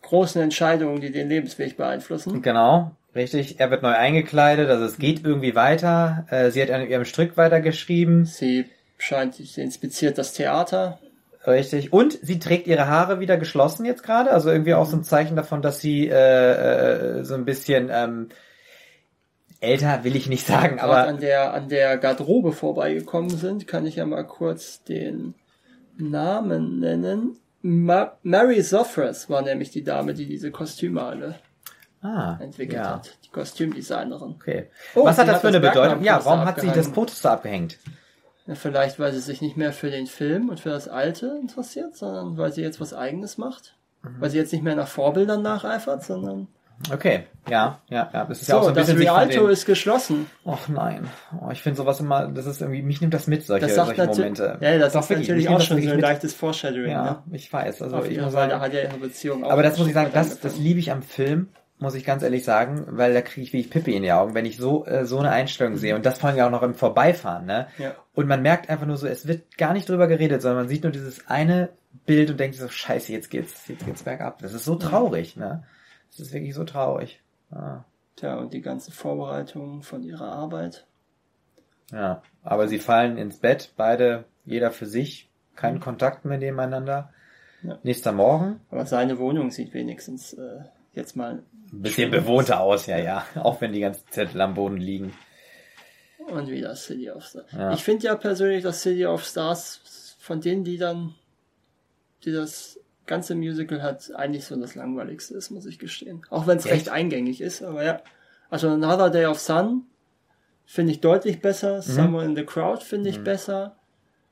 [0.02, 2.42] großen Entscheidungen, die den Lebensweg beeinflussen.
[2.42, 3.60] Genau, richtig.
[3.60, 6.26] Er wird neu eingekleidet, also es geht irgendwie weiter.
[6.30, 8.24] Äh, sie hat an ihrem Strick weitergeschrieben.
[8.24, 8.66] Sie
[8.98, 10.98] scheint, sie inspiziert das Theater.
[11.46, 11.92] Richtig.
[11.92, 14.30] Und sie trägt ihre Haare wieder geschlossen jetzt gerade.
[14.30, 18.28] Also irgendwie auch so ein Zeichen davon, dass sie äh, äh, so ein bisschen ähm,
[19.60, 23.96] älter will ich nicht sagen, aber an der, an der Garderobe vorbeigekommen sind, kann ich
[23.96, 25.34] ja mal kurz den
[25.96, 27.38] Namen nennen.
[27.60, 31.40] Ma Mary Zophras war nämlich die Dame, die diese Kostüme alle
[32.02, 32.90] ah, entwickelt ja.
[32.96, 33.16] hat.
[33.24, 34.34] Die Kostümdesignerin.
[34.40, 34.66] Okay.
[34.94, 36.02] Oh, Was hat das für eine das Bedeutung?
[36.02, 36.90] Ja, warum hat sie das.
[36.90, 37.78] Poster abgehängt?
[38.46, 41.96] Ja, vielleicht, weil sie sich nicht mehr für den Film und für das Alte interessiert,
[41.96, 43.74] sondern weil sie jetzt was Eigenes macht.
[44.02, 44.16] Mhm.
[44.20, 46.48] Weil sie jetzt nicht mehr nach Vorbildern nacheifert, sondern.
[46.92, 48.24] Okay, ja, ja, ja.
[48.24, 50.30] Das ist ja auch So, so ein das bisschen Rialto den- ist geschlossen.
[50.46, 51.08] Och nein.
[51.42, 53.96] Oh, ich finde sowas immer, das ist irgendwie, mich nimmt das mit, solche, Das sagt
[53.96, 54.58] solche Momente.
[54.60, 56.00] ja, das Doch, ist wirklich, natürlich auch schon so ein mit.
[56.02, 56.90] leichtes Foreshadowing.
[56.92, 57.36] Ja, Ne?
[57.36, 57.82] ich weiß.
[57.82, 60.10] Also Auf ich muss sagen, hat ja ihre Beziehung auch aber das muss ich sagen,
[60.14, 60.62] das, das angefangen.
[60.64, 61.48] liebe ich am Film,
[61.78, 64.34] muss ich ganz ehrlich sagen, weil da kriege ich wie ich Pippi in die Augen,
[64.34, 66.62] wenn ich so äh, so eine Einstellung sehe und das vor allem ja auch noch
[66.62, 67.68] im Vorbeifahren, ne?
[67.78, 67.94] Ja.
[68.14, 70.82] Und man merkt einfach nur so, es wird gar nicht drüber geredet, sondern man sieht
[70.82, 71.70] nur dieses eine
[72.04, 74.40] Bild und denkt so, scheiße, jetzt geht's, jetzt geht's bergab.
[74.40, 75.64] Das ist so traurig, ne?
[76.10, 77.20] Das ist wirklich so traurig.
[77.50, 77.84] Ah.
[78.16, 80.86] Tja, und die ganzen Vorbereitungen von ihrer Arbeit.
[81.92, 87.12] Ja, aber sie fallen ins Bett, beide, jeder für sich, kein Kontakt mehr nebeneinander.
[87.62, 87.78] Ja.
[87.82, 90.60] Nächster Morgen, Aber seine Wohnung sieht wenigstens äh,
[90.98, 91.42] jetzt mal.
[91.72, 95.12] ein bisschen bewohnter aus, ja, ja, auch wenn die ganzen Zettel am Boden liegen.
[96.30, 97.46] Und wieder City of Stars.
[97.52, 97.72] Ja.
[97.72, 101.14] Ich finde ja persönlich, dass City of Stars von den Liedern,
[102.24, 106.20] die das ganze Musical hat, eigentlich so das langweiligste ist, muss ich gestehen.
[106.28, 106.74] Auch wenn es Echt?
[106.74, 108.02] recht eingängig ist, aber ja.
[108.50, 109.86] Also Another Day of Sun
[110.66, 111.40] finde ich deutlich Mhm.
[111.40, 111.80] besser.
[111.80, 113.76] Somewhere in the Crowd finde ich besser.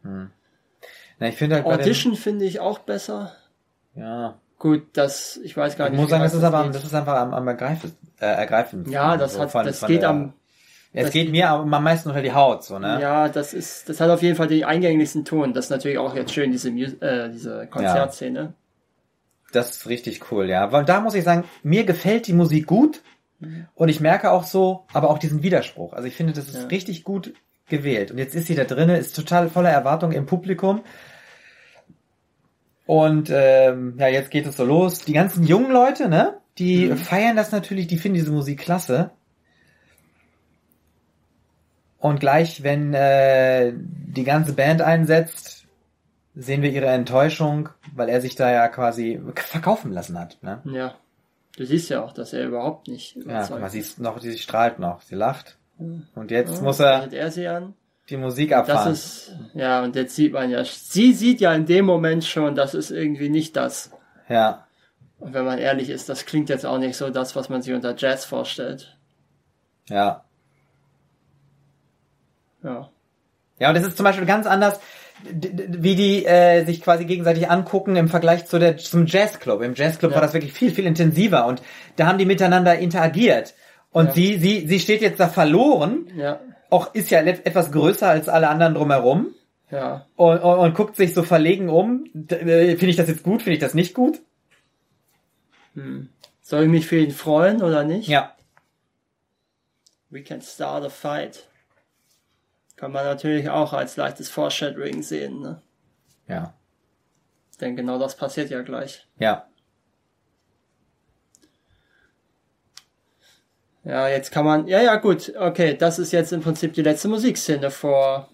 [0.03, 3.35] Na, ich finde halt Audition finde ich auch besser.
[3.95, 6.01] ja, Gut, das, ich weiß gar ich nicht.
[6.01, 6.77] muss wie sagen, das ist aber, am- geht.
[6.77, 8.89] das ist einfach am, am ergreifend, äh, ergreifend.
[8.89, 10.33] ja, das so hat, das geht der- am,
[10.95, 12.99] Es geht mir am meisten unter die Haut, so, ne?
[13.01, 15.53] ja, das ist, das hat auf jeden Fall den eingänglichsten Ton.
[15.53, 18.55] Das ist natürlich auch jetzt schön, diese, Mus äh, diese Konzertszene.
[19.53, 20.73] Das ist richtig cool, ja.
[20.73, 23.03] Weil da muss ich sagen, mir gefällt die Musik gut
[23.75, 25.93] und ich merke auch so, aber auch diesen Widerspruch.
[25.93, 26.67] Also ich finde, das ist Ja.
[26.69, 27.35] richtig gut
[27.69, 28.11] gewählt.
[28.11, 30.81] Und jetzt ist sie da drinnen, ist total voller Erwartung im Publikum.
[32.87, 35.01] Und ähm, ja, jetzt geht es so los.
[35.01, 36.39] Die ganzen jungen Leute, ne?
[36.59, 39.11] Die feiern das natürlich, die finden diese Musik klasse.
[41.99, 45.67] Und gleich, wenn äh, die ganze Band einsetzt,
[46.35, 50.39] sehen wir ihre Enttäuschung, weil er sich da ja quasi verkaufen lassen hat.
[50.43, 50.63] Ne?
[50.67, 50.95] Ja.
[51.57, 53.73] Du siehst ja auch, dass er überhaupt nicht Ja, man ist.
[53.73, 55.57] sieht noch, sie strahlt noch, sie lacht.
[55.79, 57.75] Und jetzt Ja, muss er redet er sie an.
[58.09, 58.93] Die Musik Das abfahren.
[58.93, 62.75] ist, ja, und jetzt sieht man ja, sie sieht ja in dem Moment schon, das
[62.75, 63.91] ist irgendwie nicht das.
[64.29, 64.67] ja,
[65.19, 67.73] Und wenn man ehrlich ist, das klingt jetzt auch nicht so das, was man sich
[67.75, 68.97] unter Jazz vorstellt.
[69.89, 70.23] ja.
[72.63, 72.91] Ja.
[73.59, 74.81] Ja, und das ist zum Beispiel ganz anders,
[75.23, 79.63] wie die äh, sich quasi gegenseitig angucken im Vergleich zu der, zum Jazzclub.
[79.63, 80.17] Im Jazzclub Ja.
[80.17, 81.63] war das wirklich viel, viel intensiver und
[81.97, 83.55] da haben die miteinander interagiert.
[83.93, 84.13] Und Ja.
[84.13, 86.41] sie, sie, sie steht jetzt da verloren, Ja.
[86.71, 89.35] Auch ist ja etwas größer als alle anderen drumherum
[89.71, 90.07] Ja.
[90.17, 92.07] und, und, und guckt sich so verlegen um.
[92.29, 94.21] Äh, Finde ich das jetzt gut, finde ich das nicht gut?
[95.75, 96.09] Hm.
[96.43, 98.09] Soll ich mich für ihn freuen oder nicht?
[98.09, 98.35] Ja.
[100.11, 101.49] We can start a fight.
[102.77, 105.63] Kann man natürlich auch als leichtes Foreshadowing sehen, ne?
[106.29, 106.55] Ja.
[107.61, 109.07] Denn genau das passiert ja gleich.
[109.19, 109.47] Ja.
[113.87, 117.07] Ja, jetzt kann man, ja, ja, gut, okay, das ist jetzt im Prinzip die letzte
[117.07, 118.29] Musikszene vor,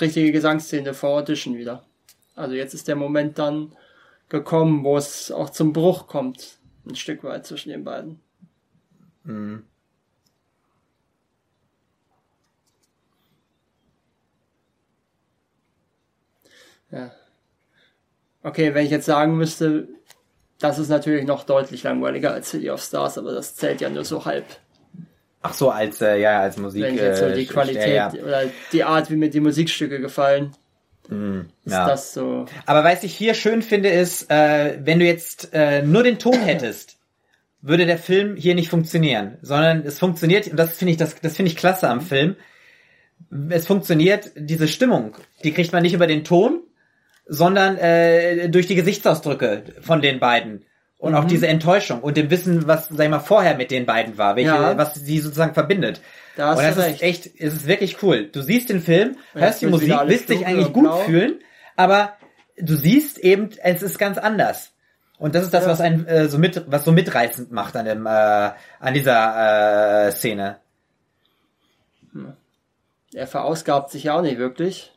[0.00, 1.84] richtige Gesangsszene vor Audition wieder.
[2.34, 3.76] Also jetzt ist der Moment dann
[4.30, 6.58] gekommen, wo es auch zum Bruch kommt,
[6.88, 8.20] ein Stück weit zwischen den beiden.
[9.24, 9.64] Mhm.
[16.90, 17.12] Ja.
[18.42, 19.88] Okay, wenn ich jetzt sagen müsste,
[20.58, 24.06] das ist natürlich noch deutlich langweiliger als City of Stars, aber das zählt ja nur
[24.06, 24.46] so halb.
[25.40, 26.82] Ach so, als, äh, ja, als Musik.
[26.82, 28.22] Wenn jetzt so äh, die Qualität ja, ja.
[28.22, 28.42] oder
[28.72, 30.52] die Art, wie mir die Musikstücke gefallen,
[31.10, 31.88] ist ja.
[31.88, 32.44] das so.
[32.66, 36.34] Aber was ich hier schön finde, ist, äh, wenn du jetzt äh, nur den Ton
[36.34, 36.98] hättest,
[37.62, 41.36] würde der Film hier nicht funktionieren, sondern es funktioniert, und das finde ich, das, das
[41.36, 42.36] finde ich klasse am Film.
[43.48, 46.62] Es funktioniert, diese Stimmung, die kriegt man nicht über den Ton,
[47.26, 50.64] sondern äh, durch die Gesichtsausdrücke von den beiden.
[50.98, 54.18] Und auch diese Enttäuschung und dem Wissen, was, sag ich mal, vorher mit den beiden
[54.18, 54.76] war, welche, Ja.
[54.76, 56.00] was sie sozusagen verbindet.
[56.36, 57.02] Da und das du ist recht.
[57.02, 58.24] echt, es ist wirklich cool.
[58.32, 60.96] Du siehst den Film, Ja, hörst die Musik, willst dich eigentlich gut blau.
[60.98, 61.40] fühlen,
[61.76, 62.14] aber
[62.60, 64.72] du siehst eben, es ist ganz anders.
[65.18, 65.70] Und das ist das, Ja.
[65.70, 70.10] was einen äh, so mit, was so mitreißend macht an dem, äh, an dieser äh,
[70.12, 70.58] Szene.
[73.14, 74.92] Er verausgabt sich ja auch nicht wirklich.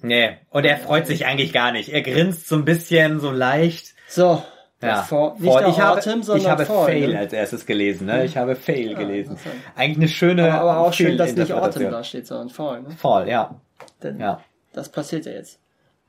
[0.00, 1.88] Nee, und er freut sich eigentlich gar nicht.
[1.88, 3.94] Er grinst so ein bisschen, so leicht.
[4.08, 4.42] So,
[4.80, 7.18] Ja, Fall, nicht der ich habe, Autumn, sondern ich habe Fall, Fail ne?
[7.18, 8.24] als erstes gelesen, ne?
[8.24, 9.32] Ich habe Fail gelesen.
[9.32, 9.56] interessant.
[9.74, 12.82] Eigentlich eine schöne Aber, aber auch schön, dass nicht Autumn da steht, sondern Fall.
[12.82, 12.90] Ne?
[12.92, 13.60] Fall, ja.
[14.02, 14.40] Denn Ja,
[14.72, 15.58] das passiert ja jetzt.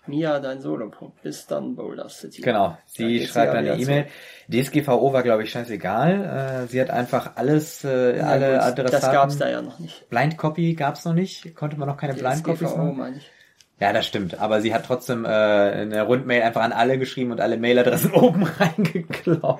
[0.05, 1.21] Mia, dein Solopunkt.
[1.21, 2.41] Bis dann Boulder City.
[2.41, 2.77] genau.
[2.85, 4.07] Sie schreibt ja eine E-Mail.
[4.51, 6.63] DSGVO war, glaube ich, scheißegal.
[6.63, 8.91] Äh, sie hat einfach alles, äh, Ja, alle gut, Adressaten.
[8.91, 10.09] Das gab's da ja noch nicht.
[10.09, 11.55] Blind Copy gab's noch nicht.
[11.55, 12.97] Konnte man noch keine Blind Copies DSGVO machen?
[12.97, 13.31] meine ich.
[13.79, 14.39] Ja, das stimmt.
[14.39, 18.43] Aber sie hat trotzdem äh, eine Rundmail einfach an alle geschrieben und alle Mailadressen oben
[18.43, 19.59] reingeklaut.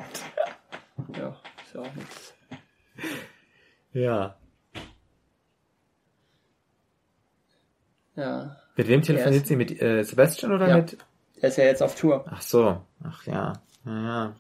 [1.18, 1.36] Ja,
[1.66, 2.34] ist ja auch nichts.
[3.94, 4.36] Ja.
[8.16, 8.58] Ja.
[8.76, 9.56] Mit wem telefoniert sie?
[9.56, 10.78] Mit äh, Sebastian oder Ja.
[10.78, 10.98] mit?
[11.42, 12.26] Er ist ja jetzt auf Tour.
[12.30, 12.82] Ach so.
[13.04, 13.54] Ach ja.
[13.86, 14.36] Ja, ja.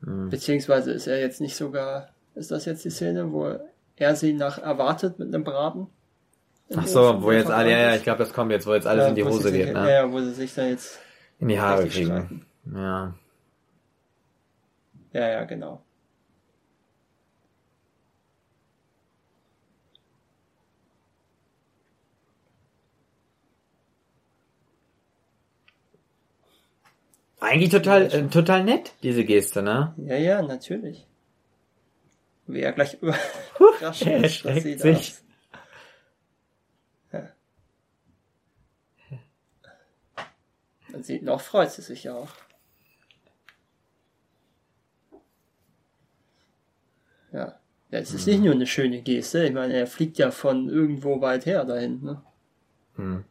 [0.00, 2.08] Beziehungsweise ist er jetzt nicht sogar.
[2.34, 3.58] Ist das jetzt die Szene, wo
[3.96, 5.86] er sie nach erwartet mit einem Braten?
[6.76, 9.04] Ach so, wo jetzt alle, ja, ja, ich glaube, das kommt jetzt, wo jetzt alles
[9.04, 9.92] Ja, in die Hose sich, geht, ne?
[9.92, 10.98] ja, wo sie sich da jetzt.
[11.38, 12.06] In die Haare kriegen.
[12.06, 12.46] streiten.
[12.74, 13.14] Ja.
[15.12, 15.82] Ja, ja, genau.
[27.40, 29.94] Eigentlich total, äh, total nett, diese Geste, ne?
[29.96, 31.06] Ja, ja, natürlich.
[32.46, 34.78] Er gleich überrascht er dass sie sich.
[34.80, 35.24] das.
[37.12, 37.28] Ja.
[40.16, 40.26] Man
[41.00, 42.32] sieht noch, freut sie sich ja auch.
[47.32, 47.58] Ja.
[47.90, 49.44] ja es ist nicht nur eine schöne Geste.
[49.44, 52.02] Ich meine, er fliegt ja von irgendwo weit her dahin.
[52.02, 52.22] Ne?
[52.96, 53.24] Hm.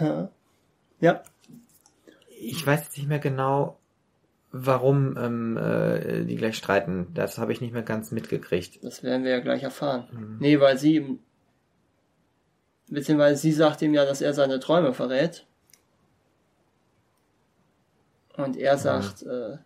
[0.00, 0.30] Ja.
[1.00, 1.22] ja.
[2.38, 3.78] Ich weiß jetzt nicht mehr genau,
[4.52, 7.08] warum ähm, äh, die gleich streiten.
[7.14, 8.82] Das habe ich nicht mehr ganz mitgekriegt.
[8.84, 10.08] Das werden wir ja gleich erfahren.
[10.12, 10.36] Mhm.
[10.40, 11.18] Nee, weil sie ihm.
[12.88, 15.46] Beziehungsweise sie sagt ihm ja, dass er seine Träume verrät.
[18.36, 19.56] Und er sagt, äh,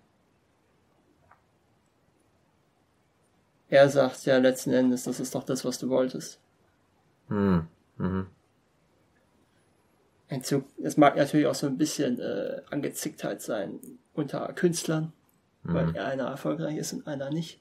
[3.68, 6.40] er sagt ja letzten Endes, das ist doch das, was du wolltest.
[7.28, 7.66] Hm.
[7.98, 8.26] Mhm.
[10.28, 13.80] Ein Zug, es mag natürlich auch so ein bisschen äh, Angezicktheit sein
[14.14, 15.12] unter Künstlern,
[15.64, 17.60] weil einer erfolgreich ist und einer nicht.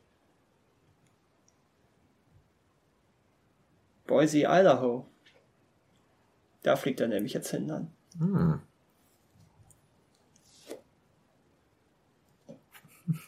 [4.06, 5.06] Boise, Idaho.
[6.64, 7.92] Da fliegt er nämlich jetzt hin dann.
[8.18, 8.60] Hm.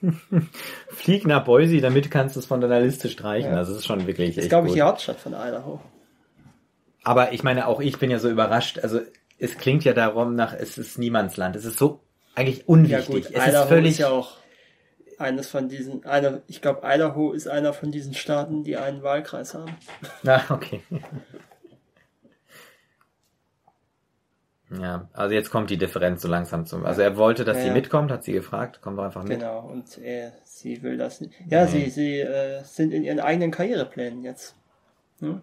[0.90, 3.52] Flieg nach Boise, damit kannst du es von deiner Liste streichen.
[3.52, 3.58] Ja.
[3.58, 4.78] Also das ist schon wirklich Das ist, glaube ich, gut.
[4.78, 5.82] die Hauptstadt von Idaho.
[7.04, 8.80] Aber ich meine, auch ich bin ja so überrascht.
[8.80, 9.02] Also
[9.40, 11.56] es klingt ja darum nach, es ist Niemandsland.
[11.56, 12.02] Es ist so
[12.36, 13.08] eigentlich Ja unwichtig.
[13.08, 13.92] gut, es Idaho ist völlig.
[13.92, 14.38] ist ja auch
[15.18, 19.54] eines von diesen, einer, ich glaube, Idaho ist einer von diesen Staaten, die einen Wahlkreis
[19.54, 19.76] haben.
[20.24, 20.82] Na, okay.
[24.80, 26.86] Ja, also jetzt kommt die Differenz so langsam zum.
[26.86, 27.74] Also er wollte, dass Ja, sie ja.
[27.74, 29.40] mitkommt, hat sie gefragt, kommt doch einfach mit.
[29.40, 31.34] Genau, und äh, sie will das nicht.
[31.50, 34.56] Ja, sie, sie äh, sind in ihren eigenen Karriereplänen jetzt.
[35.20, 35.42] Hm?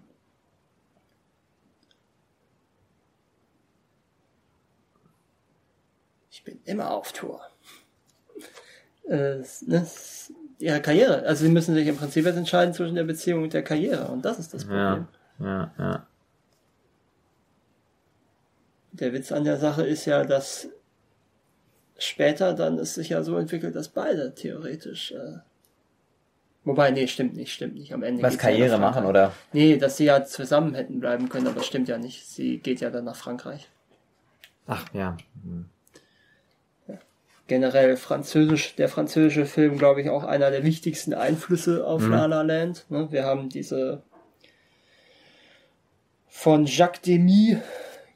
[6.30, 7.40] Ich bin immer auf Tour.
[9.08, 9.86] Äh, ne,
[10.58, 11.24] ihre Karriere.
[11.26, 14.08] Also sie müssen sich im Prinzip jetzt entscheiden zwischen der Beziehung und der Karriere.
[14.08, 15.08] Und das ist das Problem.
[15.38, 16.06] Ja, ja, ja.
[19.00, 20.68] Der Witz an der Sache ist ja, dass
[21.98, 25.12] später dann es sich ja so entwickelt, dass beide theoretisch.
[25.12, 25.38] Äh,
[26.64, 27.92] wobei, nee, stimmt nicht, stimmt nicht.
[27.92, 28.22] Am Ende.
[28.22, 29.32] Was ja Karriere nach machen, oder?
[29.52, 32.26] Nee, dass sie ja zusammen hätten bleiben können, aber das stimmt ja nicht.
[32.26, 33.68] Sie geht ja dann nach Frankreich.
[34.66, 35.16] Ach, ja.
[35.42, 35.66] Hm.
[37.46, 42.10] Generell französisch, der französische Film, glaube ich, auch einer der wichtigsten Einflüsse auf Mhm.
[42.10, 42.84] La La Land.
[42.90, 43.10] Ne?
[43.10, 44.02] Wir haben diese
[46.28, 47.56] von Jacques Demy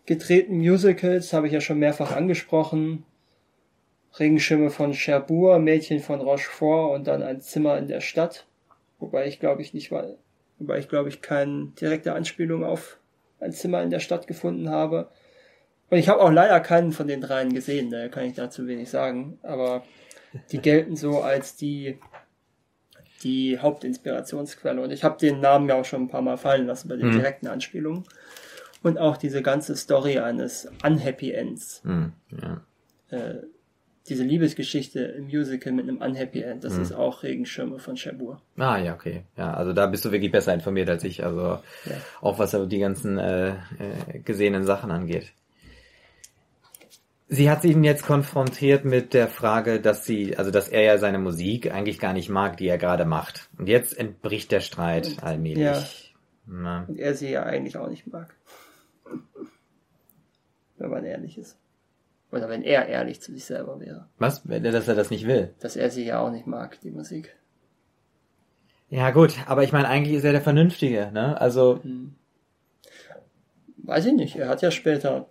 [0.07, 3.05] gedrehten Musicals, habe ich ja schon mehrfach angesprochen.
[4.19, 8.47] Regenschirme von Cherbourg, Mädchen von Rochefort und dann ein Zimmer in der Stadt.
[8.99, 10.07] Wobei ich glaube ich nicht war,
[10.59, 12.99] wobei ich glaube ich keine direkte Anspielung auf
[13.41, 15.09] ein Zimmer in der Stadt gefunden habe.
[15.91, 18.91] Und ich habe auch leider keinen von den dreien gesehen, daher kann ich dazu wenig
[18.91, 19.39] sagen.
[19.43, 19.83] Aber
[20.51, 21.99] die gelten so als die,
[23.23, 24.81] die Hauptinspirationsquelle.
[24.81, 27.09] Und ich habe den Namen ja auch schon ein paar Mal fallen lassen bei den
[27.09, 27.17] Mhm.
[27.17, 28.05] direkten Anspielungen.
[28.83, 32.13] Und auch diese ganze Story eines Unhappy Ends Hm.
[32.41, 32.61] Ja.
[33.11, 33.35] äh,
[34.09, 36.83] diese Liebesgeschichte im Musical mit einem Unhappy End, das Mhm.
[36.83, 38.41] ist auch Regenschirme von Cherbourg.
[38.57, 39.23] Ah, ja, okay.
[39.37, 41.25] Ja, also da bist du wirklich besser informiert als ich.
[41.25, 41.97] Also Ja.
[42.21, 43.55] auch was die ganzen äh, äh,
[44.25, 45.33] gesehenen Sachen angeht.
[47.29, 51.19] Sie hat ihn jetzt konfrontiert mit der Frage, dass sie, also dass er ja seine
[51.19, 53.49] Musik eigentlich gar nicht mag, die er gerade macht.
[53.57, 56.13] Und jetzt entbricht der Streit allmählich.
[56.45, 58.35] Na, Und er sie ja eigentlich auch nicht mag.
[60.83, 61.57] Wenn man ehrlich ist.
[62.33, 64.09] Oder wenn er ehrlich zu sich selber wäre.
[64.19, 64.49] was?
[64.49, 65.55] Wenn er- Dass er das nicht will.
[65.61, 67.37] Dass er sie ja auch nicht mag, die Musik.
[68.91, 71.41] Ja gut, aber ich meine, eigentlich ist er der Vernünftige, ne?
[71.41, 71.81] Also,
[73.85, 74.37] Weiß ich nicht.
[74.37, 75.27] Er hat ja später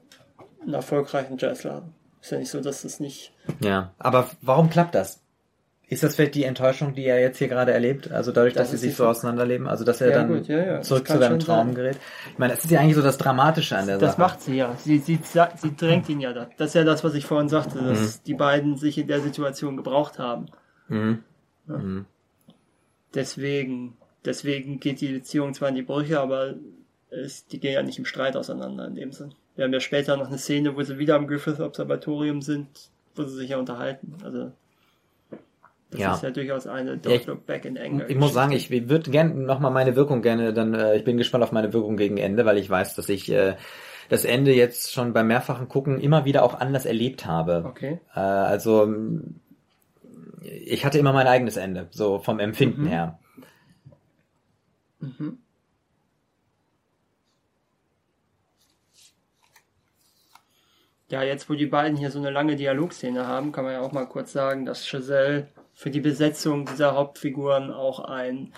[0.61, 1.93] einen erfolgreichen Jazzladen.
[2.21, 3.33] Ist ja nicht so, dass es nicht.
[3.61, 3.93] ja.
[3.97, 5.20] Aber warum klappt das?
[5.91, 8.11] Ist das vielleicht die Enttäuschung, die er jetzt hier gerade erlebt?
[8.11, 9.67] Also dadurch, Das dass sie sich so auseinanderleben?
[9.67, 10.77] Also dass er Ja, dann gut, ja, ja.
[10.77, 11.75] Das zurück zu seinem Traum sein.
[11.75, 11.97] gerät?
[12.31, 14.21] Ich meine, das ist ja eigentlich so das Dramatische an der Das Sache.
[14.21, 14.73] macht sie ja.
[14.77, 16.49] Sie, sie, sie drängt ihn ja da.
[16.57, 19.75] Das ist ja das, was ich vorhin sagte, dass die beiden sich in der Situation
[19.75, 20.45] gebraucht haben.
[20.87, 21.23] Mhm.
[21.67, 22.05] Mhm.
[23.13, 26.53] Deswegen, deswegen geht die Beziehung zwar in die Brüche, aber
[27.09, 29.33] es, die gehen ja nicht im Streit auseinander in dem Sinn.
[29.57, 32.67] Wir haben ja später noch eine Szene, wo sie wieder am Griffith Observatorium sind,
[33.15, 34.15] wo sie sich ja unterhalten.
[34.23, 34.53] Also
[35.91, 36.13] das Ja.
[36.15, 38.09] ist ja durchaus eine Don't Ja, ich- Look Back in Anger.
[38.09, 41.43] Ich muss sagen, ich würde gerne nochmal meine Wirkung gerne, dann, äh, ich bin gespannt
[41.43, 43.55] auf meine Wirkung gegen Ende, weil ich weiß, dass ich äh,
[44.09, 47.63] das Ende jetzt schon beim mehrfachen Gucken immer wieder auch anders erlebt habe.
[47.67, 47.99] Okay.
[48.15, 48.93] Äh, also
[50.43, 52.87] ich hatte immer mein eigenes Ende, so vom Empfinden Mhm.
[52.87, 53.19] her.
[54.99, 55.37] Mhm.
[61.09, 63.91] Ja, jetzt wo die beiden hier so eine lange Dialogszene haben, kann man ja auch
[63.91, 65.47] mal kurz sagen, dass Chazelle
[65.81, 68.53] für die Besetzung dieser Hauptfiguren auch ein,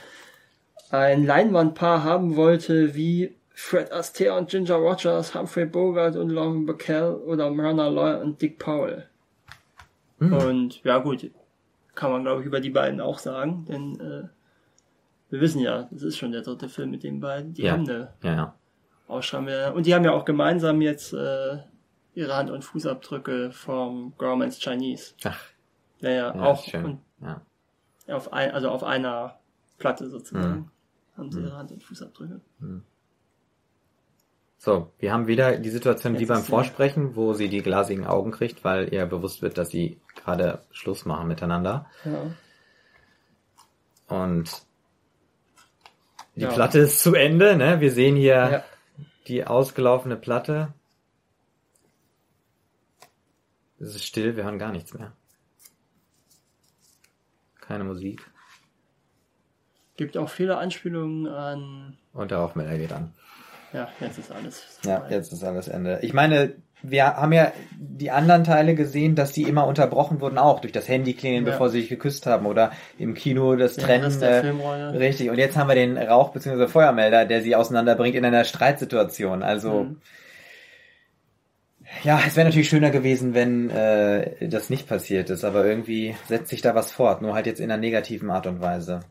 [0.89, 7.15] ein Leinwandpaar haben wollte, wie Fred Astaire und Ginger Rogers, Humphrey Bogart und Lauren Bacall
[7.15, 9.07] oder Myrna Loy und Dick Powell.
[10.19, 10.33] Hm.
[10.33, 11.31] Und ja gut,
[11.95, 14.27] kann man glaube ich über die beiden auch sagen, denn äh,
[15.29, 17.53] wir wissen ja, das ist schon der dritte Film mit den beiden.
[17.53, 17.71] Die Ja.
[17.71, 18.55] haben eine Ja, ja.
[19.07, 19.73] Ausschreiben.
[19.73, 21.57] Und die haben ja auch gemeinsam jetzt äh,
[22.15, 25.13] ihre Hand- und Fußabdrücke vom Grauman's Chinese.
[25.23, 25.39] Ach,
[26.01, 27.41] Ja, ja, auch und Ja.
[28.15, 29.39] auf ein, also auf einer
[29.77, 30.69] Platte sozusagen Mhm.
[31.17, 32.41] haben sie ihre Hand- und Fußabdrücke.
[34.57, 37.61] So, wir haben wieder die Situation wie Jetzt beim ist sie- Vorsprechen, wo sie die
[37.61, 41.85] glasigen Augen kriegt, weil ihr bewusst wird, dass sie gerade Schluss machen miteinander.
[42.05, 42.31] Ja.
[44.07, 44.63] Und
[46.35, 46.51] die Ja.
[46.51, 47.79] Platte ist zu Ende, ne?
[47.81, 48.63] Wir sehen hier Ja.
[49.27, 50.73] die ausgelaufene Platte.
[53.79, 55.11] Es ist still, wir hören gar nichts mehr.
[57.73, 58.21] Keine Musik.
[59.97, 61.97] Gibt auch viele Anspielungen an.
[62.13, 63.13] Und der Rauchmelder geht an.
[63.73, 64.79] Ja, jetzt ist alles.
[64.83, 65.15] Ja, vorbei.
[65.15, 65.99] jetzt ist alles Ende.
[66.03, 70.59] Ich meine, wir haben ja die anderen Teile gesehen, dass die immer unterbrochen wurden, auch
[70.61, 71.51] durch das Handy klingeln, Ja.
[71.51, 74.19] bevor sie sich geküsst haben oder im Kino das Der Trennen.
[74.19, 74.97] Der äh.
[74.97, 75.29] Richtig.
[75.29, 76.67] Und jetzt haben wir den Rauch- bzw.
[76.67, 79.41] Feuermelder, der sie auseinanderbringt in einer Streitsituation.
[79.43, 80.01] Also, Mhm.
[82.03, 86.49] Ja, es wäre natürlich schöner gewesen, wenn äh, das nicht passiert ist, aber irgendwie setzt
[86.49, 89.01] sich da was fort, nur halt jetzt in einer negativen Art und Weise.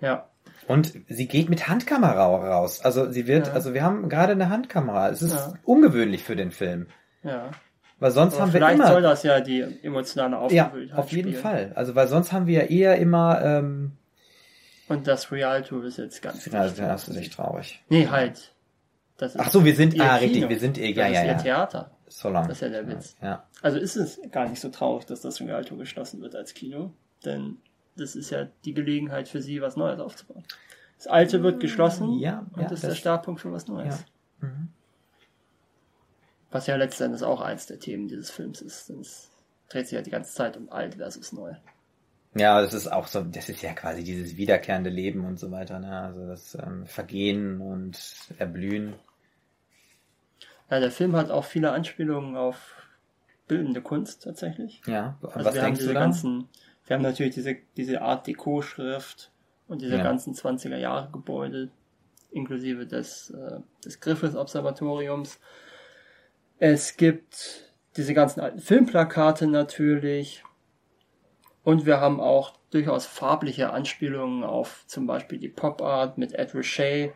[0.00, 0.28] Ja.
[0.68, 2.80] Und sie geht mit Handkamera raus.
[2.82, 3.52] Also sie wird, Ja.
[3.52, 5.08] also wir haben gerade eine Handkamera.
[5.10, 5.54] Es ist Ja.
[5.64, 6.86] ungewöhnlich für den Film.
[7.22, 7.50] Ja.
[7.98, 8.88] Weil sonst Aber haben wir vielleicht immer.
[8.88, 11.42] soll das ja die emotionale ja, Aufgewühltheit auf jeden spielen.
[11.42, 11.72] Fall.
[11.74, 13.92] Also weil sonst haben wir ja eher immer, ähm,
[14.88, 17.82] Und das Realtour ist jetzt ganz ja, das ist echt traurig.
[17.88, 18.52] Nee, halt.
[19.22, 20.30] Das Ach so, wir sind, ihr ah, Kino.
[20.32, 21.38] richtig, wir sind, eh- ja, das ja, ist ihr ja.
[21.38, 21.90] Theater.
[22.08, 22.48] So long.
[22.48, 23.16] Das ist ja der Witz.
[23.22, 23.46] Ja.
[23.62, 26.92] Also ist es gar nicht so traurig, dass das Rialto geschlossen wird als Kino,
[27.24, 27.58] denn
[27.96, 30.42] das ist ja die Gelegenheit für sie, was Neues aufzubauen.
[30.98, 34.04] Das Alte wird geschlossen Ja, und ja, das ist der das- Startpunkt für was Neues.
[36.50, 38.88] Was ja letztendlich auch eins der Themen dieses Films ist.
[38.88, 39.30] Denn es
[39.68, 41.52] dreht sich ja die ganze Zeit um alt versus neu.
[42.34, 45.78] Ja, das ist auch so, das ist ja quasi dieses wiederkehrende Leben und so weiter,
[45.78, 45.98] ne?
[46.00, 47.98] Also das ähm, Vergehen und
[48.38, 48.94] Erblühen.
[50.72, 52.74] Ja, der Film hat auch viele Anspielungen auf
[53.46, 54.80] bildende Kunst tatsächlich.
[54.86, 56.00] Ja, Also was wir haben denkst diese du da?
[56.00, 56.48] ganzen,
[56.86, 59.30] wir haben natürlich diese, diese Art Deko-Schrift
[59.68, 60.02] und diese Ja.
[60.02, 61.68] ganzen 20er Jahre Gebäude,
[62.30, 65.38] inklusive des, äh, des Griffes Observatoriums.
[66.58, 70.42] Es gibt diese ganzen alten Filmplakate natürlich.
[71.64, 76.54] Und wir haben auch durchaus farbliche Anspielungen auf zum Beispiel die Pop Art mit Ed
[76.54, 77.12] Richey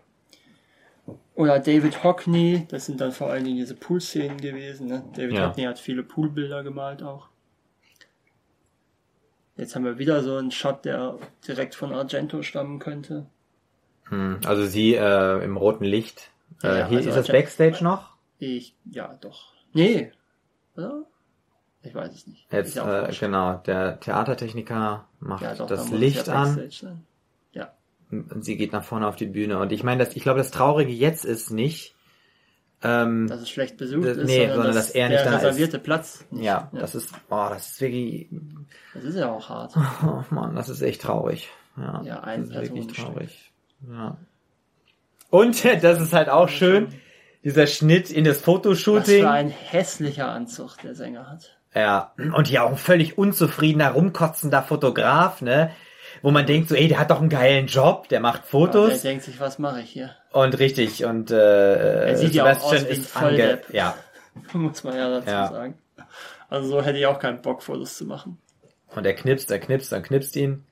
[1.34, 2.66] oder David Hockney.
[2.68, 4.86] Das sind dann vor allen Dingen diese Pool-Szenen gewesen.
[4.88, 5.04] Ne?
[5.14, 5.48] David Ja.
[5.48, 7.28] Hockney hat viele Poolbilder gemalt auch.
[9.56, 13.26] Jetzt haben wir wieder so einen Shot, der direkt von Argento stammen könnte.
[14.08, 16.30] Hm, also sie äh, im roten Licht.
[16.62, 18.16] Äh, Ja, hier also ist das Backstage noch.
[18.38, 19.54] Ich, ja, doch.
[19.72, 20.12] Nee.
[20.76, 21.04] Oder?
[21.82, 22.52] Ich weiß es nicht.
[22.52, 26.56] Jetzt, äh, genau, der Theatertechniker macht Ja, doch, das Licht an.
[26.56, 27.06] Backstage sein.
[28.10, 28.18] Ja.
[28.34, 29.58] und sie geht nach vorne auf die Bühne.
[29.58, 31.94] Und ich meine, das, ich glaube, das Traurige jetzt ist nicht,
[32.82, 35.30] ähm, Dass es schlecht besucht Das- ist, nee, sondern, sondern dass, dass er nicht der
[35.30, 35.44] da ist.
[35.44, 36.24] reservierte Platz.
[36.30, 36.44] Nicht.
[36.44, 38.28] ja, das ist, oh, das ist wirklich,
[38.92, 39.74] das ist ja auch hart.
[40.04, 41.48] oh Mann, das ist echt traurig.
[41.78, 43.04] Ja, Ja, ein das ist wirklich Personenstück.
[43.06, 43.52] traurig.
[43.90, 44.16] Ja.
[45.30, 46.88] Und das ist halt auch schön,
[47.44, 49.22] dieser Schnitt in das Was Fotoshooting.
[49.22, 51.56] für ein hässlicher Anzug der Sänger hat.
[51.74, 55.70] Ja, und hier auch ein völlig unzufriedener, rumkotzender Fotograf, ne?
[56.22, 58.51] Wo man denkt so, ey, der hat doch einen geilen Job, der macht Und er
[58.51, 59.02] Fotos.
[59.02, 60.14] denkt sich, was mache ich hier?
[60.32, 63.60] Und richtig, und äh, Er sieht ja auch Sebastian ein ist ange.
[63.72, 63.97] Ja,
[64.52, 65.48] Muss man ja dazu Ja.
[65.48, 65.78] sagen.
[66.48, 68.38] Also so hätte ich auch keinen Bock, Fotos zu machen.
[68.94, 70.64] und er knipst, er knipst, er knipst ihn.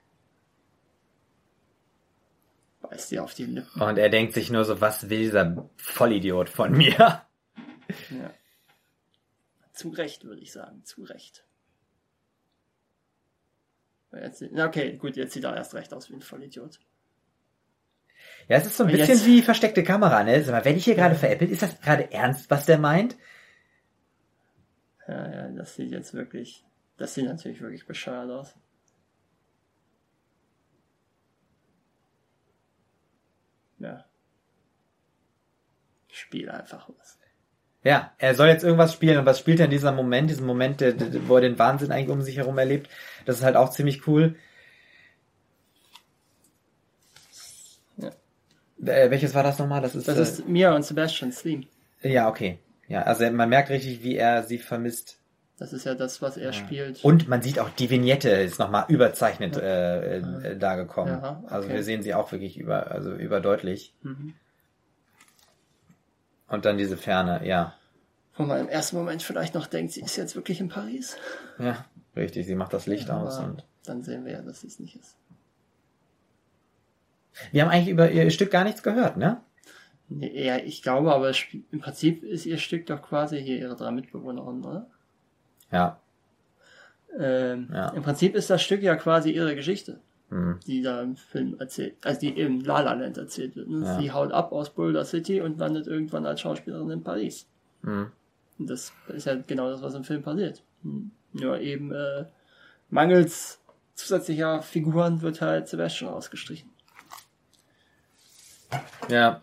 [2.82, 3.80] Beißt dir auf die Lippen.
[3.80, 6.92] Und er denkt sich nur so, was will dieser Vollidiot von mir?
[6.98, 7.26] Ja.
[9.72, 10.84] Zu Recht, würde ich sagen.
[10.84, 11.44] Zu Recht.
[14.20, 16.78] Jetzt, okay, gut, jetzt sieht er erst recht aus wie ein Vollidiot.
[18.48, 20.42] Ja, es ist so ein Und bisschen jetzt- wie versteckte Kamera, ne?
[20.42, 23.16] Sag mal, wenn ich hier gerade veräppelt, ist das gerade ernst, was der meint?
[25.08, 26.64] Ja, ja, das sieht jetzt wirklich,
[26.96, 28.54] das sieht natürlich wirklich bescheuert aus.
[33.78, 34.04] Ja.
[36.10, 37.18] Spiel einfach was.
[37.84, 39.18] Ja, er soll jetzt irgendwas spielen.
[39.18, 40.30] Und was spielt er in diesem Moment?
[40.30, 42.88] Diesen Moment, der, der, wo er den Wahnsinn eigentlich um sich herum erlebt.
[43.26, 44.36] Das ist halt auch ziemlich cool.
[47.98, 48.10] Ja.
[48.84, 49.82] Äh, welches war das nochmal?
[49.82, 51.64] Das ist, Das äh, ist Mia und Sebastian's Theme.
[52.02, 52.58] ja okay.
[52.88, 55.18] Ja, also man merkt richtig, wie er sie vermisst.
[55.58, 57.04] Das ist ja das, was er spielt.
[57.04, 61.20] Und man sieht auch, die Vignette ist nochmal überzeichnet äh, äh, dargekommen.
[61.22, 61.54] Ja, okay.
[61.54, 63.94] Also wir sehen sie auch wirklich über, also überdeutlich.
[64.02, 64.34] Mhm.
[66.48, 67.74] Und dann diese Ferne, ja.
[68.36, 71.16] Wo man im ersten Moment vielleicht noch denkt, sie ist jetzt wirklich in Paris.
[71.58, 71.84] Ja,
[72.16, 72.46] richtig.
[72.46, 73.38] Sie macht das Licht aus.
[73.38, 75.16] Aber Und dann sehen wir ja, dass sie es nicht ist.
[77.52, 79.40] wir haben eigentlich über ihr Stück gar nichts gehört, ne?
[80.08, 81.32] Nee, ja, ich glaube, aber
[81.72, 84.86] im Prinzip ist ihr Stück doch quasi hier ihre drei Mitbewohnerinnen, oder?
[85.72, 85.98] Ja.
[87.18, 87.88] Ähm, Ja.
[87.90, 90.00] Im Prinzip ist das Stück ja quasi ihre Geschichte,
[90.30, 90.58] Hm.
[90.66, 93.68] die da im Film erzählt, also die im La La Land erzählt wird.
[93.68, 93.84] Ne?
[93.84, 94.00] Ja.
[94.00, 97.46] Sie haut ab aus Boulder City und landet irgendwann als Schauspielerin in Paris.
[97.82, 98.08] Hm.
[98.58, 100.62] Und das ist ja genau das, was im Film passiert.
[100.82, 101.10] Hm.
[101.32, 102.24] Nur eben äh,
[102.90, 103.60] mangels
[103.94, 106.70] zusätzlicher Figuren wird halt Sebastian ausgestrichen.
[109.08, 109.40] Ja,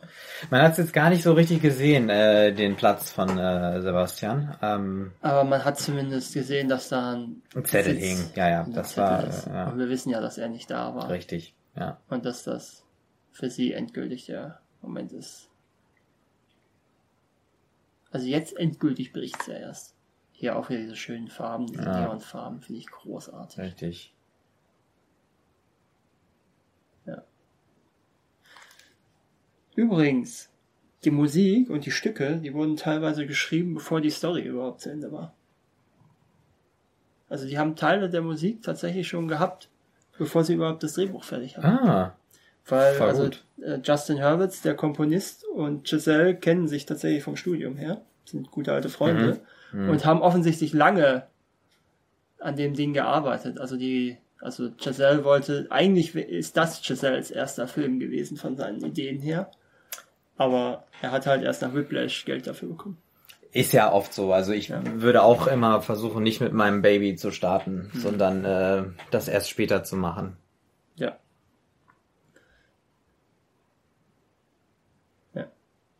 [0.50, 4.58] man hat es jetzt gar nicht so richtig gesehen, äh, den Platz von äh, Sebastian.
[4.62, 8.30] Ähm, Aber man hat zumindest gesehen, dass da ein ein Zettel Sitz- hing.
[8.36, 9.46] Ja, ja, das Zettel war ist.
[9.48, 11.10] ja, Und wir wissen ja, dass er nicht da war.
[11.10, 11.54] richtig.
[11.76, 11.98] Ja.
[12.10, 12.84] Und dass das
[13.32, 15.48] für sie endgültig der Moment ist.
[18.12, 19.96] Also jetzt endgültig bricht's ja erst.
[20.34, 22.02] Hier auch wieder diese schönen Farben, diese Ja.
[22.02, 23.60] Neonfarben, finde ich großartig.
[23.60, 24.14] Richtig.
[29.76, 30.50] Übrigens,
[31.04, 35.12] die Musik und die Stücke, die wurden teilweise geschrieben, bevor die Story überhaupt zu Ende
[35.12, 35.34] war.
[37.30, 39.70] Also die haben Teile der Musik tatsächlich schon gehabt,
[40.18, 41.68] bevor sie überhaupt das Drehbuch fertig hatten.
[41.68, 42.16] Ah,
[42.68, 43.44] Weil voll also gut.
[43.62, 48.74] äh, Justin Hurwitz, der Komponist, und Giselle kennen sich tatsächlich vom Studium her, sind gute
[48.74, 49.40] alte Freunde
[49.72, 49.90] Mhm.
[49.90, 51.26] und haben offensichtlich lange
[52.40, 53.58] an dem Ding gearbeitet.
[53.58, 59.20] Also die, also Giselle wollte, eigentlich ist das Giselles erster Film gewesen von seinen Ideen
[59.22, 59.50] her.
[60.42, 62.98] Aber er hat halt erst nach Whiplash Geld dafür bekommen.
[63.52, 64.32] ist ja oft so.
[64.34, 68.00] Also ich würde auch immer versuchen, nicht mit meinem Baby zu starten, Mhm.
[68.00, 70.38] sondern äh, das erst später zu machen.
[70.96, 71.18] Ja.
[75.34, 75.48] Ja.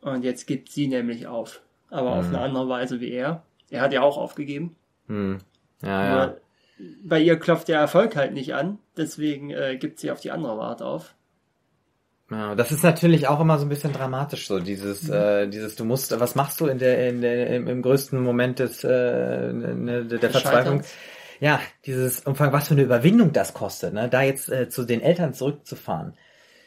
[0.00, 1.60] Und jetzt gibt sie nämlich auf.
[1.90, 3.42] Aber auf eine andere Weise wie er.
[3.70, 4.74] Er hat ja auch aufgegeben.
[5.08, 5.38] Hm.
[5.82, 6.34] Ja, ja.
[7.04, 8.78] Bei ihr klopft der Erfolg halt nicht an.
[8.96, 11.14] Deswegen äh, gibt sie auf die andere Art auf.
[12.32, 15.12] Ja, das ist natürlich auch immer so ein bisschen dramatisch, so dieses, Mhm.
[15.14, 18.58] äh, dieses, du musst, was machst du in der, in der, im, im größten Moment
[18.58, 20.78] des, äh, ne, der Verzweiflung?
[20.82, 20.94] Scheiterns.
[21.40, 24.08] Ja, dieses Umfang, was für eine Überwindung das kostet, ne?
[24.08, 26.14] Da jetzt äh, zu den Eltern zurückzufahren.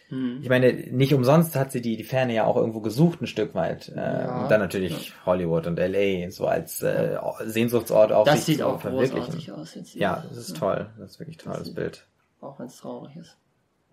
[0.10, 0.40] Hm.
[0.44, 3.56] Ich meine, nicht umsonst hat sie die, die Ferne ja auch irgendwo gesucht, ein Stück
[3.56, 3.90] weit.
[3.90, 4.42] Äh, Ja.
[4.44, 9.16] und dann natürlich Hollywood und LA, so als äh, Sehnsuchtsort auch Das sieht auch verwirklichen.
[9.22, 9.96] großartig aus jetzt.
[9.96, 10.88] Ja, das ist toll.
[11.00, 12.06] Das ist wirklich toll, das Bild.
[12.42, 13.38] Auch wenn es traurig ist.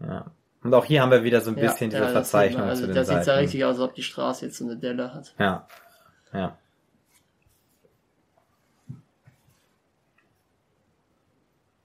[0.01, 0.27] Ja.
[0.63, 2.13] Und auch hier haben wir wieder so ein bisschen ja, diese man.
[2.13, 3.39] Verzeichnung Also zu den das sieht ja Seiten.
[3.41, 5.35] richtig aus, als ob die Straße jetzt so eine Delle hat.
[5.39, 5.67] Ja.
[6.33, 6.57] Ja.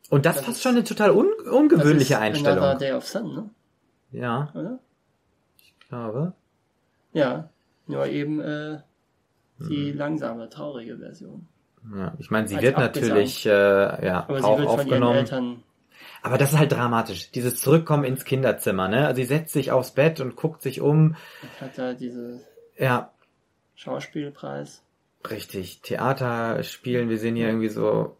[0.09, 2.59] Und das, Das fast ist- schon eine total un ungewöhnliche das ist Einstellung.
[2.63, 3.49] Another Day of Sun, ne?
[4.11, 4.79] Ja, Oder?
[5.57, 6.33] ich glaube.
[7.13, 7.49] Ja.
[7.87, 8.79] Nur eben äh,
[9.59, 9.97] die Hm.
[9.97, 11.47] langsame, traurige Version.
[11.95, 13.49] Ja, ich meine, sie Als wird natürlich äh,
[14.05, 15.17] ja, Aber sie auch wird von ihren aufgenommen.
[15.17, 15.63] Eltern.
[16.27, 17.31] Aber das ist halt dramatisch.
[17.31, 19.07] Dieses Zurückkommen ins Kinderzimmer, ne?
[19.07, 21.15] Also sie setzt sich aufs Bett und guckt sich um.
[21.61, 22.41] Hat da diese
[22.77, 23.11] Ja,
[23.75, 24.83] Schauspielpreis.
[25.29, 25.81] richtig.
[25.81, 28.17] Theater spielen, wir sehen hier irgendwie so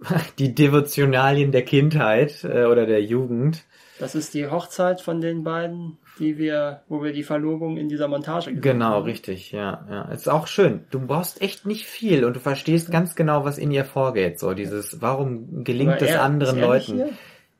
[0.38, 3.64] die Devotionalien der Kindheit äh, oder der Jugend.
[3.98, 8.08] Das ist die Hochzeit von den beiden, die wir, wo wir die Verlobung in dieser
[8.08, 9.04] Montage gesehen Genau, haben.
[9.04, 10.02] richtig, ja, ja.
[10.12, 10.84] Ist auch schön.
[10.90, 14.38] Du brauchst echt nicht viel und du verstehst ganz genau, was in ihr vorgeht.
[14.38, 16.94] So dieses, warum gelingt es er- anderen er Leuten?
[16.96, 17.08] hier?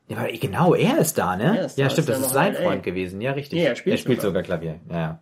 [0.07, 1.57] Ja, aber genau, er ist da, ne?
[1.57, 2.55] Er ist da, ja, ist stimmt, ja das ist sein.
[2.55, 3.19] Freund gewesen.
[3.21, 3.59] Ja, richtig.
[3.59, 4.21] Nee, er spielt sogar.
[4.21, 4.43] sogar.
[4.43, 4.79] Klavier.
[4.89, 5.19] Ja,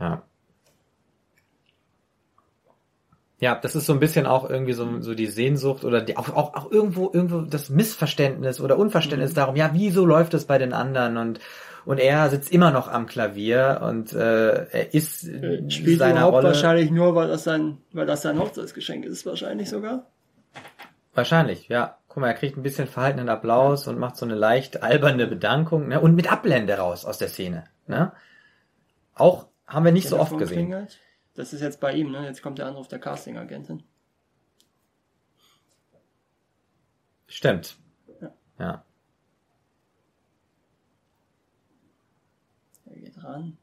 [0.00, 0.22] ja.
[3.40, 3.54] Ja.
[3.56, 6.54] Das ist so ein bisschen auch irgendwie so, so die Sehnsucht oder die, auch, auch,
[6.54, 8.82] auch irgendwo, irgendwo das Missverständnis oder Mhm.
[8.82, 11.40] Unverständnis darum, ja, wieso läuft es bei den anderen und,
[11.86, 16.48] und er sitzt immer noch am Klavier und äh, er ist Äh, Spielt seiner Rolle.
[16.48, 20.06] wahrscheinlich nur, weil das sein, weil das sein Hochzeitsgeschenk ist, wahrscheinlich sogar.
[21.14, 21.96] Wahrscheinlich, ja.
[22.10, 25.86] Guck mal, er kriegt ein bisschen verhaltenen Applaus und macht so eine leicht alberne Bedankung,
[25.86, 26.00] ne?
[26.00, 28.12] Und mit Ablende raus aus der Szene, ne?
[29.14, 30.66] Auch haben wir nicht so oft Telefon gesehen.
[30.66, 30.98] klingelt.
[31.36, 32.26] Das ist jetzt bei ihm, ne?
[32.26, 33.84] Jetzt kommt der Anruf der Casting-Agentin.
[37.28, 37.76] Stimmt.
[38.20, 38.34] Ja.
[38.58, 38.84] Ja.
[42.86, 43.56] Er geht ran.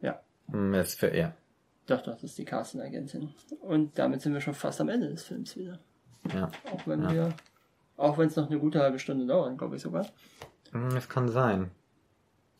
[0.00, 1.36] Ja, Hm, Ist für er.
[1.88, 3.34] Doch, doch, das ist die Casting-Agentin.
[3.60, 5.78] Und damit sind wir schon fast am Ende des Films wieder.
[6.32, 6.50] Ja.
[6.72, 7.12] Auch wenn Ja.
[7.12, 7.34] wir,
[7.96, 10.06] auch wenn es noch eine gute halbe Stunde dauert, glaube ich sogar.
[10.72, 11.70] Hm, Das kann sein.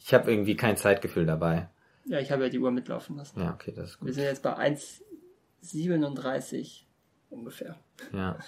[0.01, 1.69] Ich habe irgendwie kein Zeitgefühl dabei.
[2.07, 3.41] Ja, ich habe ja die Uhr mitlaufen lassen.
[3.41, 4.15] Ja, okay, das ist Wir gut.
[4.15, 6.85] sind jetzt bei 1,37
[7.31, 7.77] ungefähr.
[8.13, 8.39] Ja.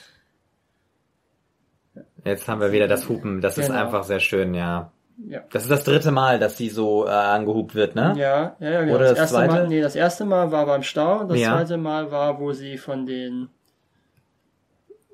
[2.25, 3.41] Jetzt haben wir wieder das Hupen.
[3.41, 3.81] Das ist Genau.
[3.81, 4.93] einfach sehr schön, ja.
[5.27, 5.45] Ja.
[5.53, 8.15] Das ist das dritte Mal, dass sie so äh, angehupt wird, ne?
[8.17, 8.95] Ja, ja, ja, genau.
[8.97, 9.53] Oder das erste zweite?
[9.53, 11.53] Mal, nee, das erste Mal war beim Stau und das Ja.
[11.57, 13.49] zweite Mal war, wo sie von den,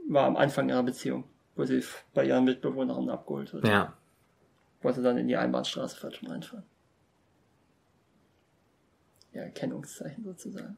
[0.08, 1.24] war am Anfang ihrer Beziehung,
[1.56, 1.82] wo sie
[2.14, 3.66] bei ihren Mitbewohnerinnen abgeholt wird.
[3.66, 3.94] Ja.
[4.82, 6.64] Wollte dann in die Einbahnstraße falsch reinfahren.
[9.32, 10.76] Ja, Erkennungszeichen sozusagen.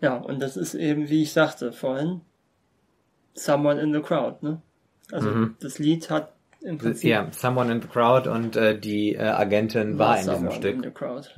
[0.00, 2.20] Ja, und das ist eben, wie ich sagte vorhin,
[3.36, 4.60] Someone in the Crowd, ne?
[5.12, 5.56] Also Mhm.
[5.60, 6.32] das Lied hat
[6.62, 10.34] im Prinzip Ja, Someone in the Crowd und äh, die äh, Agentin war in diesem
[10.34, 10.74] Someone Stück.
[10.76, 11.28] In the crowd.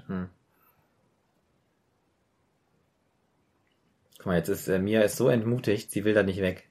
[4.19, 6.65] Guck mal, jetzt ist äh, Mia ist so entmutigt, sie will da nicht weg.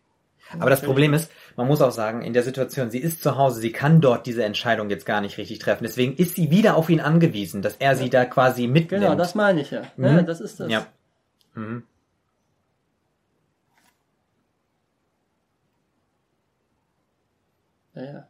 [0.60, 3.60] Aber das Problem ist, man muss auch sagen, in der Situation, sie ist zu Hause,
[3.60, 5.84] sie kann dort diese Entscheidung jetzt gar nicht richtig treffen.
[5.84, 9.04] Deswegen ist sie wieder auf ihn angewiesen, dass er sie da quasi mitnimmt.
[9.04, 9.82] Genau, das meine ich ja.
[9.98, 10.06] Mhm.
[10.06, 10.72] Ja, das ist das.
[10.72, 10.88] Ja.
[11.54, 11.84] Mhm.
[17.98, 18.28] Ja, ja.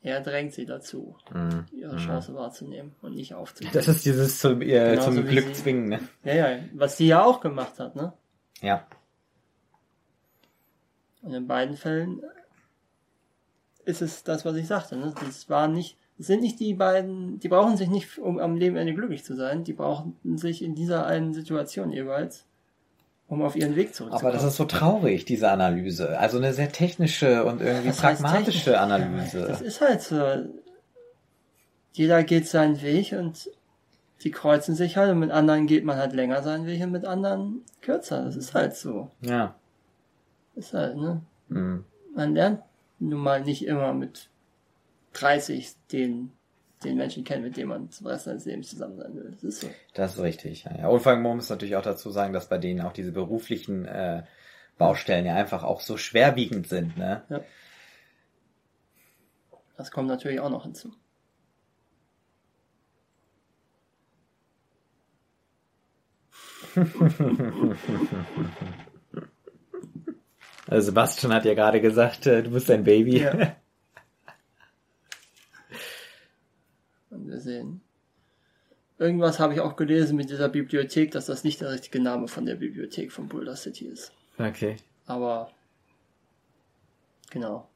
[0.00, 1.66] Er drängt sie dazu, Mhm.
[1.72, 3.72] ihre Chance wahrzunehmen und nicht aufzugeben.
[3.74, 6.00] Das ist dieses zum, äh, Genauso zum Glück sie- zwingen, ne?
[6.24, 8.12] ja, ja, was sie ja auch gemacht hat, ne?
[8.60, 8.86] Ja.
[11.22, 12.22] Und in beiden Fällen
[13.84, 15.12] ist es das, was ich sagte, ne?
[15.20, 18.94] Das war nicht, es sind nicht die beiden, die brauchen sich nicht, um am Lebensende
[18.94, 22.46] glücklich zu sein, die brauchen sich in dieser einen Situation jeweils,
[23.28, 24.26] um auf ihren Weg zurückzukommen.
[24.26, 26.18] Aber das ist so traurig, diese Analyse.
[26.18, 28.80] Also eine sehr technische und irgendwie heißt pragmatische?
[28.80, 29.46] Analyse.
[29.46, 30.46] Das ist halt so.
[31.92, 33.50] Jeder geht seinen Weg und
[34.22, 37.04] die kreuzen sich halt und mit anderen geht man halt länger seinen Weg und mit
[37.04, 38.24] anderen kürzer.
[38.24, 39.10] Das ist halt so.
[39.20, 39.54] Ja.
[40.56, 41.22] Ist halt, ne?
[41.48, 41.84] Mhm.
[42.14, 42.62] man lernt
[42.98, 44.28] nun mal nicht immer mit
[45.14, 46.32] 30 den,
[46.84, 49.30] den Menschen kennen, mit dem man zum Rest seines Lebens zusammen sein will.
[49.32, 49.70] Das ist so.
[49.94, 50.64] Das ist richtig.
[50.64, 50.88] Ja.
[50.88, 53.84] Und vor allem man muss natürlich auch dazu sagen, dass bei denen auch diese beruflichen
[53.86, 54.22] äh,
[54.78, 56.96] Baustellen ja einfach auch so schwerwiegend sind.
[56.96, 57.22] Ne?
[57.28, 57.40] Ja.
[59.76, 60.92] Das kommt natürlich auch noch hinzu.
[70.66, 73.20] Also Sebastian hat ja gerade gesagt, äh, du bist ein Baby.
[73.22, 73.56] Ja.
[77.10, 77.82] Und wir sehen.
[78.98, 82.46] Irgendwas habe ich auch gelesen mit dieser Bibliothek, dass das nicht der richtige Name von
[82.46, 84.12] der Bibliothek von Boulder City ist.
[84.38, 84.76] Okay.
[85.06, 85.50] Aber
[87.30, 87.68] genau.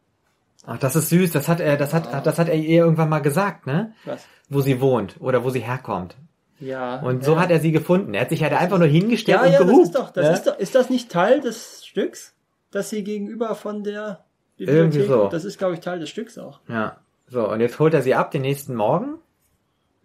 [0.66, 1.30] Ach, das ist süß.
[1.32, 3.92] Das hat er, das hat, das hat er ihr irgendwann mal gesagt, ne?
[4.04, 4.26] Was?
[4.48, 6.16] Wo sie wohnt oder wo sie herkommt.
[6.58, 7.00] Ja.
[7.00, 7.40] Und so ja.
[7.40, 8.14] hat er sie gefunden.
[8.14, 9.84] Er hat sich da einfach nur hingestellt Ja, und ja, das gehupt.
[9.86, 10.32] ist doch, das ne?
[10.32, 12.34] ist doch, ist das nicht Teil des Stücks?
[12.70, 14.24] Dass sie gegenüber von der
[14.56, 15.28] Irgendwie Bibliothek, so.
[15.28, 16.60] das ist glaube ich Teil des Stücks auch.
[16.68, 16.98] Ja.
[17.26, 19.18] So, und jetzt holt er sie ab den nächsten Morgen.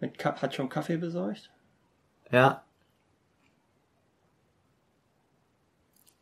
[0.00, 1.50] Mit Ka hat schon Kaffee besorgt.
[2.30, 2.64] Ja.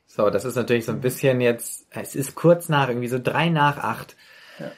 [0.07, 3.51] So, das ist natürlich so ein bisschen jetzt, es ist kurz nach, irgendwie so drei
[3.51, 4.16] nach acht.
[4.59, 4.73] Ja.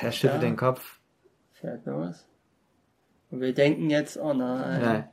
[0.00, 0.98] Er schüttelt den Kopf.
[1.52, 2.26] Fährt los.
[3.30, 4.82] Und wir denken jetzt, oh nein.
[4.82, 5.12] Ja.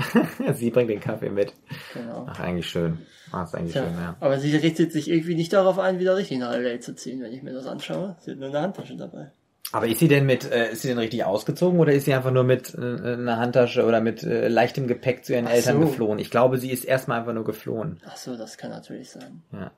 [0.54, 1.52] sie bringt den Kaffee mit.
[1.94, 2.26] Genau.
[2.28, 2.98] Ach, eigentlich schön.
[3.32, 4.16] Ach, ist eigentlich Tja, schön, ja.
[4.20, 7.32] Aber sie richtet sich irgendwie nicht darauf ein, wieder richtig nach LA zu ziehen, wenn
[7.32, 8.16] ich mir das anschaue.
[8.20, 9.30] Sie hat nur eine Handtasche dabei.
[9.72, 12.32] Aber ist sie denn mit, äh, ist sie denn richtig ausgezogen oder ist sie einfach
[12.32, 15.86] nur mit äh, einer Handtasche oder mit äh, leichtem Gepäck zu ihren Ach Eltern so.
[15.86, 16.18] geflohen?
[16.18, 18.00] Ich glaube, sie ist erstmal einfach nur geflohen.
[18.04, 19.42] Ach so, das kann natürlich sein.
[19.52, 19.70] Ja.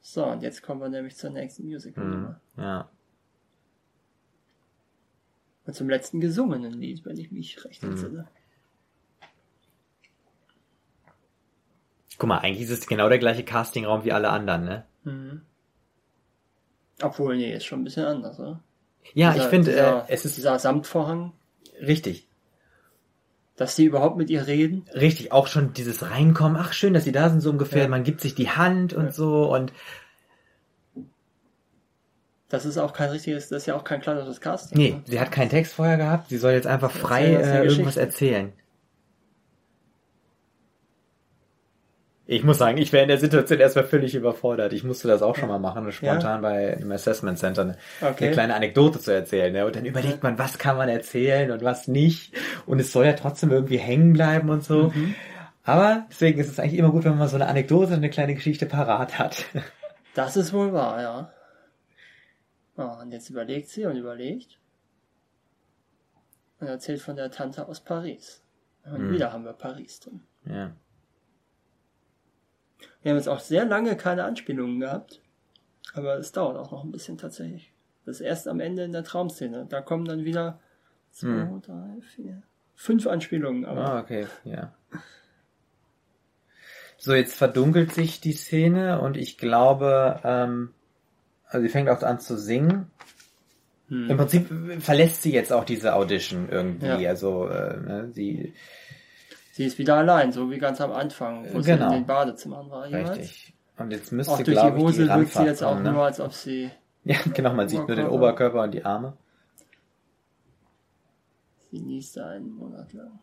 [0.00, 2.40] So, und jetzt kommen wir nämlich zur nächsten Musical-Nummer.
[2.54, 2.62] Mhm.
[2.62, 2.88] Ja.
[5.66, 8.24] Und zum letzten gesungenen Lied, wenn ich mich recht Mhm.
[12.18, 14.84] Guck mal, eigentlich ist es genau der gleiche Castingraum wie alle anderen, ne?
[15.04, 15.42] Mhm.
[17.00, 18.60] Obwohl, nee, ist schon ein bisschen anders, oder?
[19.14, 21.32] Ja, Dieser- ich finde, äh, es ist Dieser Samtvorhang,
[21.80, 22.26] richtig.
[23.56, 24.84] dass die überhaupt mit ihr reden.
[24.94, 27.88] Richtig, auch schon dieses Reinkommen, ach schön, dass sie da sind, so ungefähr, Ja.
[27.88, 29.12] man gibt sich die Hand und Ja.
[29.12, 29.72] so und
[32.48, 34.78] Das ist auch kein richtiges, das ist ja auch kein klassisches Casting.
[34.78, 35.02] nee, ne?
[35.06, 38.52] sie hat keinen Text vorher gehabt, sie soll jetzt einfach frei äh, irgendwas erzählen.
[42.30, 44.74] Ich muss sagen, ich wäre in der Situation erstmal völlig überfordert.
[44.74, 48.24] Ich musste das auch schon mal machen, spontan bei einem Assessment Center eine, Okay.
[48.26, 49.50] eine kleine Anekdote zu erzählen.
[49.50, 49.64] Ne?
[49.64, 52.34] Und dann überlegt man, was kann man erzählen und was nicht.
[52.66, 54.90] Und es soll ja trotzdem irgendwie hängen bleiben und so.
[54.90, 55.14] Mhm.
[55.64, 58.66] Aber deswegen ist es eigentlich immer gut, wenn man so eine Anekdote, eine kleine Geschichte
[58.66, 59.46] parat hat.
[60.14, 61.32] Das ist wohl wahr, ja.
[62.76, 64.58] Ah, und jetzt überlegt sie und überlegt.
[66.60, 68.42] Und erzählt von der Tante aus Paris.
[68.84, 69.12] Und Hm.
[69.12, 70.20] wieder haben wir Paris drin.
[70.44, 70.72] ja.
[73.02, 75.20] Wir haben jetzt auch sehr lange keine Anspielungen gehabt.
[75.94, 77.72] Aber es dauert auch noch ein bisschen tatsächlich.
[78.04, 79.66] Das ist erst am Ende in der Traumszene.
[79.68, 80.60] Da kommen dann wieder
[81.12, 81.62] zwei, Hm.
[81.62, 82.42] drei, vier,
[82.74, 83.64] fünf Anspielungen.
[83.64, 84.74] Aber Ah, okay, ja.
[86.98, 90.74] So, jetzt verdunkelt sich die Szene und ich glaube, ähm,
[91.46, 92.90] also sie fängt auch an zu singen.
[93.88, 94.10] hm.
[94.10, 94.48] Im Prinzip
[94.82, 96.86] verlässt sie jetzt auch diese Audition irgendwie.
[97.02, 97.10] Ja.
[97.10, 98.52] Also, äh, ne, sie,
[99.58, 101.86] sie ist wieder allein, so wie ganz am Anfang, wo sie Genau.
[101.88, 102.86] in den Badezimmern war.
[102.86, 103.18] jeweils.
[103.18, 103.54] richtig.
[103.76, 105.92] Und jetzt müsste, Auch durch die glaube ich, Hose die wirkt sie jetzt auch ne?
[105.92, 106.70] nur, als ob sie
[107.04, 108.14] Ja, genau, man sieht nur den Oberkörper.
[108.14, 109.16] Oberkörper und die Arme.
[111.72, 113.18] Sie nieste einen Monat lang.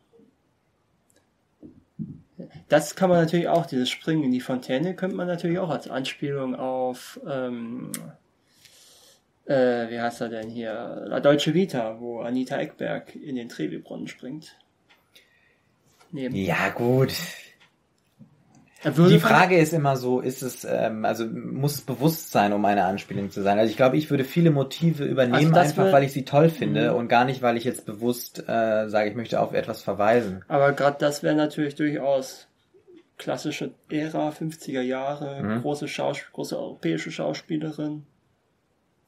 [2.67, 5.89] Das kann man natürlich auch, dieses Springen in die Fontäne, könnte man natürlich auch als
[5.89, 7.91] Anspielung auf, ähm,
[9.45, 14.09] äh, wie heißt er denn hier, La Deutsche Vita, wo Anita Eckberg in den Trevi-Brunnen
[14.09, 14.57] springt.
[16.11, 16.35] Neben.
[16.35, 17.13] Ja, gut.
[18.83, 22.83] Die Frage ist immer so, ist es, ähm, also muss es bewusst sein, um eine
[22.85, 23.57] Anspielung zu sein.
[23.57, 26.91] Also ich glaube, ich würde viele Motive übernehmen, Also einfach weil ich sie toll finde
[26.91, 26.97] Mhm.
[26.97, 30.45] und gar nicht, weil ich jetzt bewusst äh, sage, ich möchte auf etwas verweisen.
[30.47, 32.47] Aber gerade das wäre natürlich durchaus
[33.17, 35.61] klassische Ära, 50er Jahre, Mhm.
[35.61, 38.05] große, Schaus große europäische Schauspielerin,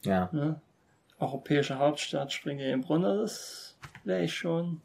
[0.04, 0.30] Ja.
[0.32, 0.60] ne?
[1.20, 3.76] europäische Hauptstadt, springt in den Brunnen, das
[4.06, 4.82] wäre ich schon.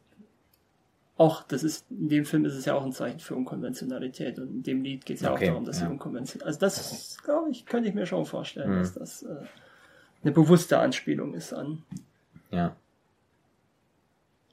[1.18, 4.48] Auch, das ist, in dem Film ist es ja auch ein Zeichen für Unkonventionalität und
[4.48, 5.90] in dem Lied geht es ja Okay, auch darum, dass sie ja.
[5.90, 8.78] unkonventionell, also das, glaube ich, könnte ich mir schon vorstellen, Mhm.
[8.78, 9.36] dass das äh,
[10.22, 11.82] eine bewusste Anspielung ist an
[12.50, 12.74] Ja.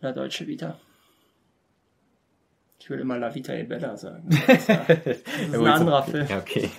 [0.01, 0.79] La Deutsche Vita.
[2.79, 4.29] Ich will immer La Vita e Bella sagen.
[4.47, 6.27] Das ist, ja, das ist ein anderer Film.
[6.37, 6.69] Okay.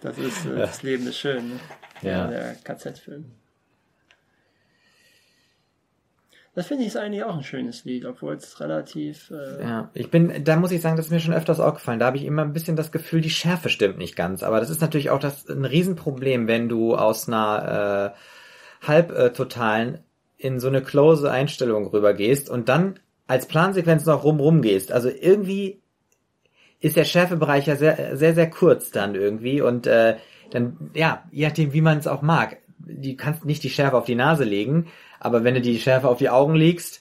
[0.00, 1.48] Das ist äh, Das Leben ist schön.
[1.50, 1.60] Ne?
[2.02, 2.26] Ja.
[2.26, 3.24] Der KZ-Film.
[6.54, 9.30] Das finde ich ist eigentlich auch ein schönes Lied, obwohl es relativ.
[9.30, 11.98] Äh, Ja, ich bin, da muss ich sagen, das ist mir schon öfters aufgefallen.
[11.98, 14.42] Da habe ich immer ein bisschen das Gefühl, die Schärfe stimmt nicht ganz.
[14.44, 19.98] Aber das ist natürlich auch das ein Riesenproblem, wenn du aus einer äh, halbtotalen
[20.36, 24.92] in so eine close Einstellung rübergehst und dann als Plansequenz noch rum rum gehst.
[24.92, 25.80] Also irgendwie
[26.80, 30.16] ist der Schärfebereich ja sehr, sehr, sehr kurz dann irgendwie und äh,
[30.50, 32.58] dann, ja, je nachdem, wie man es auch mag.
[32.78, 34.88] Du kannst nicht die Schärfe auf die Nase legen,
[35.24, 37.00] aber wenn du die Schärfe auf die Augen legst,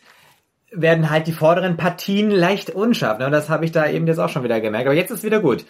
[0.72, 3.20] werden halt die vorderen Partien leicht unscharf.
[3.20, 3.26] Ne?
[3.26, 4.88] Und das habe ich da eben jetzt auch schon wieder gemerkt.
[4.88, 5.66] Aber jetzt ist wieder gut.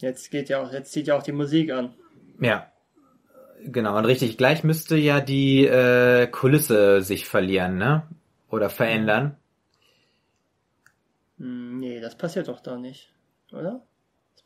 [0.00, 1.94] jetzt geht ja auch, jetzt zieht ja auch die Musik an.
[2.40, 2.70] Ja.
[3.64, 8.04] Genau, und richtig, gleich müsste ja die äh, Kulisse sich verlieren, ne?
[8.50, 9.36] Oder verändern.
[11.38, 13.12] Hm, nee, das passiert doch da nicht,
[13.50, 13.82] oder?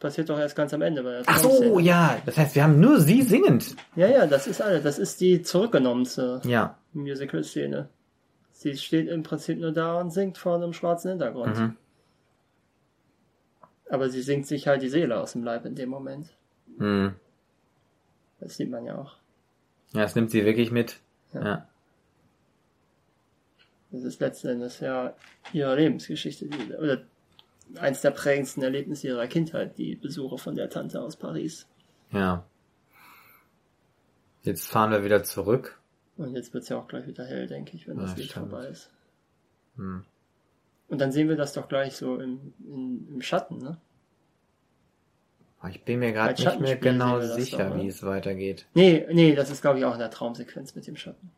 [0.03, 2.21] Passiert doch erst ganz am Ende bei der Ach so, ja.
[2.27, 3.77] Das heißt, wir haben nur sie singend.
[3.95, 4.83] Ja, ja, das ist alles.
[4.83, 6.77] Das ist die zurückgenommenste Ja.
[6.93, 7.89] Musical-Szene.
[8.51, 11.57] Sie steht im Prinzip nur da und singt vor einem schwarzen Hintergrund.
[11.57, 11.77] Mhm.
[13.91, 16.31] Aber sie singt sich halt die Seele aus dem Leib in dem Moment.
[16.79, 17.15] Hm.
[18.41, 19.19] Das sieht man ja auch.
[19.93, 20.99] Ja, das nimmt sie wirklich mit.
[21.33, 21.45] Ja.
[21.45, 21.69] Ja.
[23.93, 25.15] Das ist letzten Endes ja
[25.53, 27.03] ihre Lebensgeschichte, die, oder
[27.79, 31.67] eins der prägendsten Erlebnisse ihrer Kindheit, die Besuche von der Tante aus Paris.
[32.11, 32.45] Ja.
[34.43, 35.81] Jetzt fahren wir wieder zurück.
[36.17, 38.51] Und jetzt wird's ja auch gleich wieder hell, denke ich, wenn das Ja, Lied stimmt.
[38.51, 38.91] vorbei ist.
[39.77, 40.05] Hm.
[40.89, 43.79] Und dann sehen wir das doch gleich so im, im, im Schatten, ne?
[45.61, 47.83] Aber Ich bin mir gerade nicht mehr genau das sicher, doch, ne?
[47.83, 48.67] wie es weitergeht.
[48.75, 51.31] Nee, nee, das ist glaube ich auch in der Traumsequenz mit dem Schatten.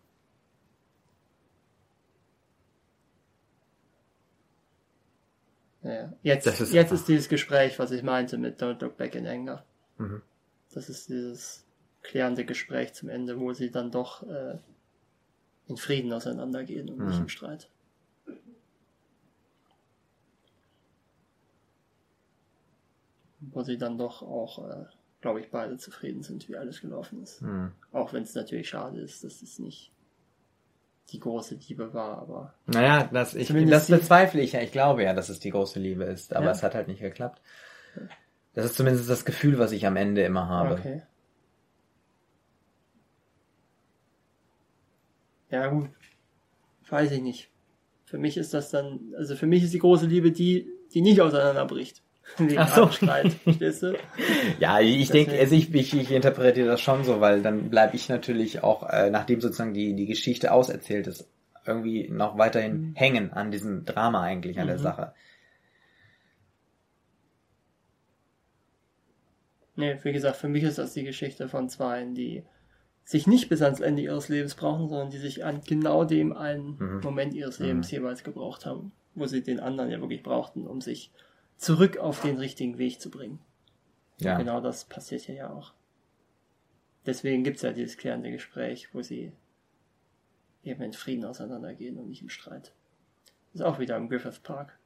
[5.85, 6.13] Ja, ja.
[6.23, 9.65] Jetzt, ist jetzt ist dieses Gespräch, was ich meinte mit Don't Look Back in Anger.
[9.99, 10.23] Mhm.
[10.73, 11.65] Das ist dieses
[12.03, 14.59] klärende Gespräch zum Ende, wo sie dann doch äh,
[15.69, 17.23] in Frieden auseinandergehen und nicht Mhm.
[17.23, 17.69] im Streit.
[23.41, 24.85] Wo sie dann doch auch, äh,
[25.21, 27.41] glaube ich, beide zufrieden sind, wie alles gelaufen ist.
[27.43, 27.73] Hm.
[27.93, 29.93] Auch wenn es natürlich schade ist, dass es nicht
[31.11, 34.61] die große Liebe war, aber Naja, das, ich, das bezweifle ich ja.
[34.61, 36.53] Ich glaube ja, dass es die große Liebe ist, aber Ja.
[36.53, 37.41] es hat halt nicht geklappt.
[38.55, 40.75] Das ist zumindest das Gefühl, was ich am Ende immer habe.
[40.75, 41.03] okay.
[45.51, 45.91] Ja, gut.
[46.89, 47.51] Weiß ich nicht.
[48.07, 51.21] Für mich ist das dann, also für mich ist die große Liebe die, die nicht
[51.21, 52.03] auseinanderbricht.
[52.39, 52.83] Wegen Ach so.
[52.83, 53.95] einem Streit, verstehst du?
[54.59, 58.09] Ja, ich denke, also ich, ich, ich interpretiere das schon so, weil dann bleibe ich
[58.09, 61.29] natürlich auch, äh, nachdem sozusagen die, die Geschichte auserzählt ist,
[61.67, 64.83] irgendwie noch weiterhin hängen an diesem Drama eigentlich, an der Mhm.
[64.83, 65.13] Sache.
[69.77, 72.45] Nee, wie gesagt, für mich ist das die Geschichte von Zweien, die
[73.05, 76.77] sich nicht bis ans Ende ihres Lebens brauchen, sondern die sich an genau dem einen
[76.79, 77.01] Mhm.
[77.03, 81.11] Moment ihres Lebens jeweils gebraucht haben, wo sie den anderen ja wirklich brauchten, um sich
[81.57, 83.39] zurück auf den richtigen Weg zu bringen.
[84.19, 84.37] Ja.
[84.39, 85.73] Genau das passiert hier ja auch.
[87.07, 89.33] Deswegen gibt's ja dieses klärende Gespräch, wo sie
[90.63, 92.73] eben in Frieden auseinandergehen und nicht im Streit.
[93.53, 94.79] Ist auch wieder im Griffith Park.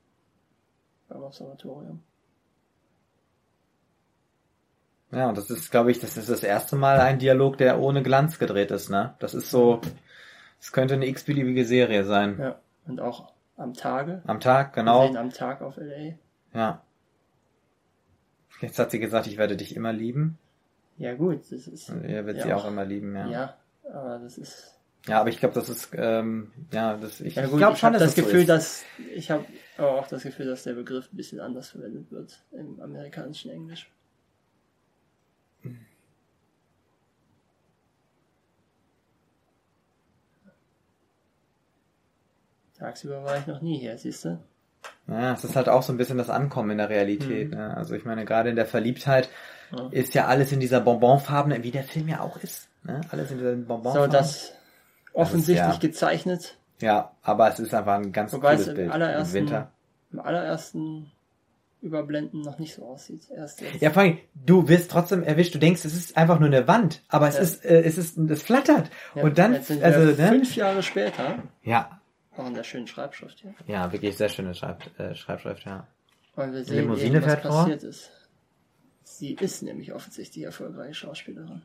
[1.09, 2.03] Beim Observatorium.
[5.11, 8.03] Ja, und das ist, glaube ich, das ist das erste Mal ein Dialog, der ohne
[8.03, 9.15] Glanz gedreht ist, ne?
[9.21, 9.81] Das ist so,
[10.61, 12.39] es könnte eine x-beliebige Serie sein.
[12.39, 12.61] Ja.
[12.87, 14.23] Und auch am Tage.
[14.27, 15.07] Am Tag, Wir genau.
[15.07, 16.15] sehen am Tag auf LA.
[16.55, 16.83] Ja.
[18.61, 20.39] Jetzt hat sie gesagt, ich werde dich immer lieben.
[20.97, 21.91] Ja gut, das ist.
[21.91, 23.29] Und er wird ja sie auch immer lieben, ja.
[23.29, 24.75] Ja, aber das ist.
[25.07, 28.03] Ja, aber ich glaube, das ist, ähm, ja, das, ich, Ja ich glaube schon, dass
[28.03, 28.49] das so Gefühl, ist.
[28.49, 28.85] dass
[29.15, 29.45] ich habe
[29.77, 33.91] aber auch das Gefühl, dass der Begriff ein bisschen anders verwendet wird im amerikanischen Englisch.
[42.79, 44.39] Tagsüber war ich noch nie hier, siehst du?
[45.09, 47.51] Ja, es ist halt auch so ein bisschen das Ankommen in der Realität.
[47.53, 47.75] Ne?
[47.77, 49.29] Also ich meine, gerade in der Verliebtheit
[49.71, 49.79] Mhm.
[49.79, 49.89] Ja.
[49.91, 52.69] ist ja alles in dieser Bonbonfarben, wie der Film ja auch ist.
[52.85, 53.01] Ne?
[53.11, 54.11] Alles in dieser So, Bonbonfarben.
[54.11, 54.53] das
[55.13, 56.57] offensichtlich ja- gezeichnet.
[56.81, 59.71] ja, aber es ist einfach ein ganz Wobei es cooles im Bild im allerersten, Winter.
[60.13, 61.11] im allerersten
[61.81, 63.23] Überblenden noch nicht so aussieht.
[63.35, 63.81] Erst jetzt.
[63.81, 67.03] Ja, vor allem, du wirst trotzdem erwischt, du denkst, es ist einfach nur eine Wand,
[67.09, 67.43] aber es Ja.
[67.43, 68.91] ist, äh, es ist, es flattert.
[69.15, 70.29] Ja, Und dann, jetzt sind also, wir ne?
[70.31, 71.98] fünf Jahre später, Ja,
[72.39, 73.55] auch in der schönen Schreibschrift hier.
[73.67, 75.87] ja, wirklich sehr schöne Schreib, äh, Schreibschrift, ja.
[76.37, 77.51] Und wir sehen Limousine eben, was fährt vor.
[77.51, 78.11] passiert ist.
[79.03, 81.63] Sie ist nämlich offensichtlich erfolgreiche Schauspielerin.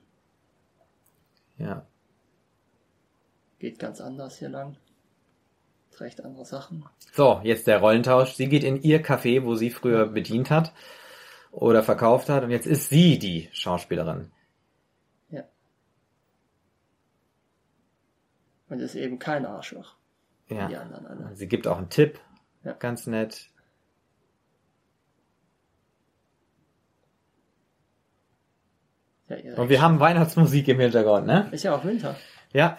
[1.58, 1.86] Ja.
[3.60, 4.78] Geht ganz anders hier lang.
[5.92, 6.86] Trägt andere Sachen.
[7.12, 8.34] So, jetzt der Rollentausch.
[8.34, 10.74] Sie geht in ihr Café, wo sie früher bedient hat
[11.52, 14.32] oder verkauft hat und jetzt ist sie die Schauspielerin.
[15.30, 15.44] Ja.
[18.70, 19.96] Und ist eben kein Arschloch.
[20.56, 20.68] Ja.
[20.68, 21.36] die anderen alle.
[21.36, 22.20] Sie gibt auch einen Tipp.
[22.64, 22.74] Ja.
[22.74, 23.50] Ganz nett.
[29.30, 31.48] Ja, ihr- Und wir haben Weihnachtsmusik im Hintergrund, ne?
[31.52, 32.16] ist ja auch Winter.
[32.52, 32.78] Ja.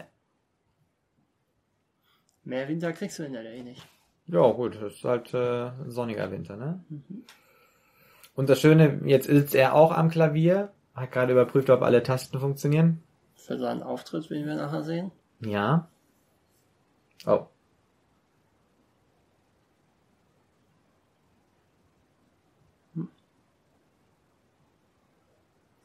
[2.45, 3.87] Mehr Winter kriegst du in der nicht.
[4.27, 6.85] Ja, gut, das ist halt äh, sonniger Winter, ne?
[8.35, 10.73] Und das Schöne, jetzt ist er auch am Klavier.
[10.95, 13.03] Hat gerade überprüft, ob alle Tasten funktionieren.
[13.35, 15.11] Für seinen Auftritt, den wir nachher sehen.
[15.41, 15.89] Ja.
[17.27, 17.47] Oh.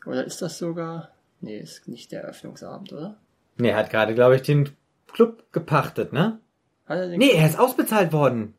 [0.09, 1.09] Oder ist das sogar.
[1.39, 3.17] Nee, ist nicht der Eröffnungsabend, oder?
[3.57, 4.75] Nee, er hat gerade, glaube ich, den
[5.13, 6.39] Club gepachtet, ne?
[6.87, 8.55] Hat er Nee, er ist ausbezahlt worden.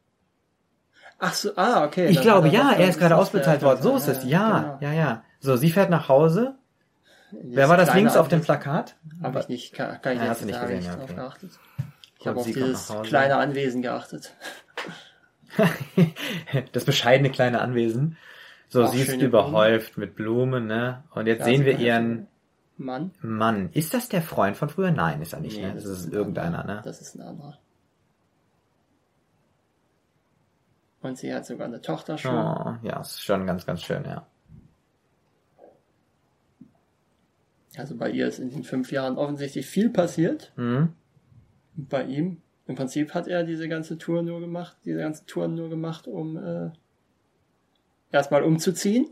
[1.18, 2.06] Ach so, ah, okay.
[2.06, 3.82] Ich glaube, ja, er ist gerade ausbezahlt worden.
[3.82, 4.24] So ist es.
[4.24, 4.92] Ja, genau.
[4.92, 5.24] ja, ja.
[5.40, 6.54] So, sie fährt nach Hause.
[7.32, 8.94] Wer war das links auf dem Plakat?
[9.20, 11.14] Habe ich nicht, kann, kann ich Ja, jetzt nicht gesehen, ja, okay.
[11.14, 11.50] geachtet.
[12.18, 14.34] Ich habe auf dieses kleine Anwesen geachtet.
[16.72, 18.16] das bescheidene kleine Anwesen.
[18.70, 21.02] So, sie ist überhäuft mit Blumen, ne?
[21.10, 22.28] Und jetzt Ja, sehen wir ihren
[22.78, 23.10] Mann.
[23.20, 23.68] Mann.
[23.72, 24.92] Ist das der Freund von früher?
[24.92, 25.74] Nein, ist er nicht, Nee, ne?
[25.74, 26.76] Das ist ein irgendeiner, anderer.
[26.76, 26.82] ne?
[26.84, 27.58] Das ist ein anderer.
[31.02, 32.34] Und sie hat sogar eine Tochter schon.
[32.34, 34.26] Oh, ja, ist schon ganz, ganz schön, ja.
[37.76, 40.52] Also bei ihr ist in den fünf Jahren offensichtlich viel passiert.
[40.56, 40.92] Mhm.
[41.74, 45.70] Bei ihm, im Prinzip hat er diese ganze Tour nur gemacht, diese ganzen Touren nur
[45.70, 46.70] gemacht, um äh,
[48.12, 49.08] erstmal umzuziehen.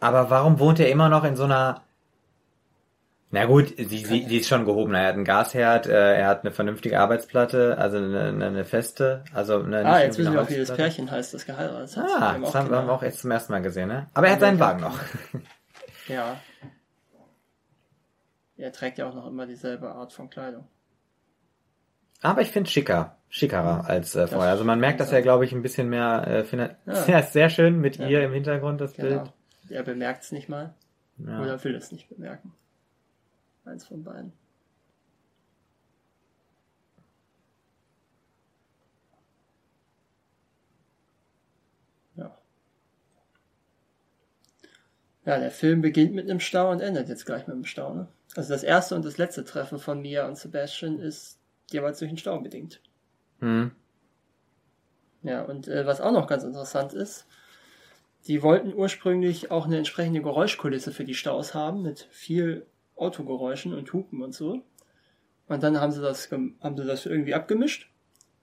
[0.00, 1.82] Aber warum wohnt er immer noch in so einer...
[3.30, 4.94] Na gut, sie, sie, sie ist schon gehoben.
[4.94, 9.24] Er hat einen Gasherd, äh, er hat eine vernünftige Arbeitsplatte, also eine, eine, eine feste,
[9.34, 10.72] also eine, Ah, jetzt wissen wir auch, wie das.
[10.72, 12.04] Pärchen heißt, das geheiratet hat.
[12.04, 14.06] Ah, das haben haben wir auch jetzt zum ersten Mal gesehen, ne?
[14.14, 14.98] Aber er hat seinen Wagen noch.
[16.08, 16.36] Ja.
[18.56, 20.68] Er trägt ja auch noch immer dieselbe Art von Kleidung.
[22.22, 24.50] Aber ich finde schicker, schickerer als äh, vorher.
[24.50, 26.76] Also man merkt, dass er, glaube ich, ein bisschen mehr äh, findet.
[26.86, 27.04] Ja.
[27.08, 28.08] Ja, ist sehr schön mit Ja.
[28.08, 29.08] ihr im Hintergrund, das Genau.
[29.22, 29.32] Bild.
[29.70, 30.74] Er bemerkt es nicht mal.
[31.18, 31.40] Ja.
[31.42, 32.52] Oder will es nicht bemerken.
[33.64, 34.32] Eins von beiden.
[42.16, 42.36] Ja.
[45.24, 47.94] Ja, der Film beginnt mit einem Stau und endet jetzt gleich mit einem Stau.
[47.94, 48.08] Ne?
[48.36, 51.38] Also das erste und das letzte Treffen von Mia und Sebastian ist
[51.70, 52.80] jeweils durch den Stau bedingt.
[53.40, 53.70] Hm.
[55.22, 57.26] Ja, und äh, was auch noch ganz interessant ist,
[58.26, 63.92] die wollten ursprünglich auch eine entsprechende Geräuschkulisse für die Staus haben, mit viel Autogeräuschen und
[63.92, 64.62] Hupen und so.
[65.48, 67.90] Und dann haben sie das, haben sie das irgendwie abgemischt.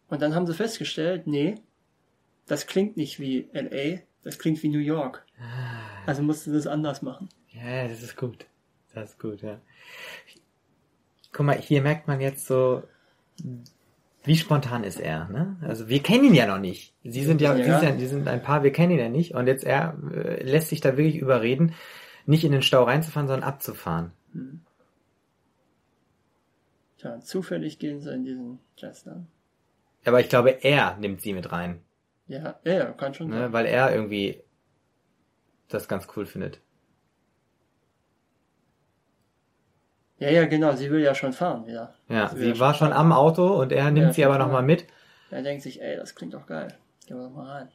[0.08, 1.56] Und dann haben sie festgestellt, nee,
[2.46, 5.26] das klingt nicht wie LA, das klingt wie New York.
[6.06, 7.30] Also mussten sie das anders machen.
[7.50, 8.46] Ja, das ist gut.
[8.94, 9.60] Das ist gut, ja.
[11.32, 12.84] Guck mal, hier merkt man jetzt so,
[14.26, 15.58] wie spontan ist er, ne?
[15.62, 16.94] Also wir kennen ihn ja noch nicht.
[17.04, 17.64] Sie sind ja, Ja.
[17.64, 19.34] Sie sind, ja die sind ein Paar, wir kennen ihn ja nicht.
[19.34, 21.74] Und jetzt er äh, lässt sich da wirklich überreden,
[22.26, 24.12] nicht in den Stau reinzufahren, sondern abzufahren.
[26.98, 29.28] Tja, zufällig gehen sie in diesen Jazz dann.
[30.06, 31.82] Aber ich glaube, er nimmt sie mit rein,
[32.28, 33.40] Ja, ja, ja, kann schon ne?
[33.40, 33.54] sein.
[33.54, 34.42] weil er irgendwie
[35.70, 36.60] das ganz cool findet.
[40.24, 41.94] Ja, ja, genau, sie will ja schon fahren wieder.
[42.08, 44.64] Ja, Sie sie war schon schon am Auto und er nimmt Ja, sie aber nochmal
[44.64, 44.86] mit.
[45.32, 46.70] Er denkt sich, ey, das klingt doch geil.
[47.06, 47.68] Gehen wir doch mal rein.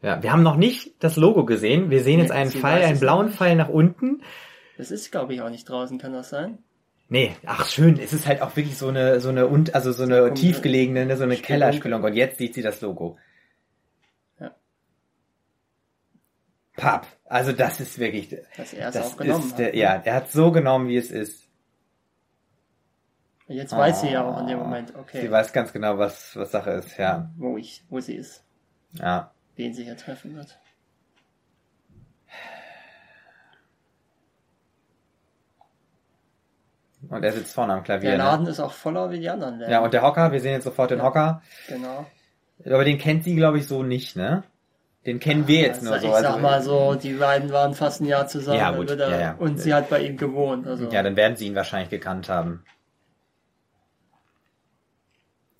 [0.00, 1.90] Ja, wir haben noch nicht das Logo gesehen.
[1.90, 3.28] Wir sehen jetzt einen sie Pfeil, einen blauen.
[3.30, 4.22] Pfeil nach unten.
[4.78, 6.58] Das ist, glaube ich, auch nicht draußen, kann das sein?
[7.10, 10.04] Nee, ach schön, es ist halt auch wirklich so eine, so eine, und, also so
[10.04, 11.46] eine tiefgelegene, ne, so eine Spelunke.
[11.46, 12.06] Kellerspelunke.
[12.06, 13.18] Und jetzt sieht sie das Logo.
[16.78, 17.06] Papp.
[17.26, 19.58] Also das ist wirklich, Dass er es das auch genommen ist, hat.
[19.58, 19.76] der, ne?
[19.76, 21.44] ja, er hat so genommen, wie es ist.
[23.48, 26.50] Jetzt weiß sie ja auch in dem Moment, okay, Sie weiß ganz genau, was, was
[26.52, 27.30] Sache ist, ja.
[27.36, 28.44] wo ich, wo sie ist,
[28.92, 29.30] Ja.
[29.56, 30.58] wen sie hier treffen wird.
[37.08, 38.10] Und er sitzt vorne am Klavier.
[38.10, 38.24] Der ne?
[38.24, 39.70] Laden ist auch voller wie die anderen Läden.
[39.70, 41.04] Ja, und der Hocker, wir sehen jetzt sofort den Ja.
[41.04, 41.42] Hocker.
[41.68, 42.06] genau.
[42.66, 44.42] Aber den kennt sie, glaube ich, so nicht, ne?
[45.08, 46.14] Den kennen wir jetzt nur also, so.
[46.14, 49.34] Ich sag mal so, die beiden waren fast ein Jahr zusammen Ja, gut, ja, ja.
[49.36, 50.66] und sie hat bei ihm gewohnt.
[50.66, 52.62] Also Ja, dann werden sie ihn wahrscheinlich gekannt haben.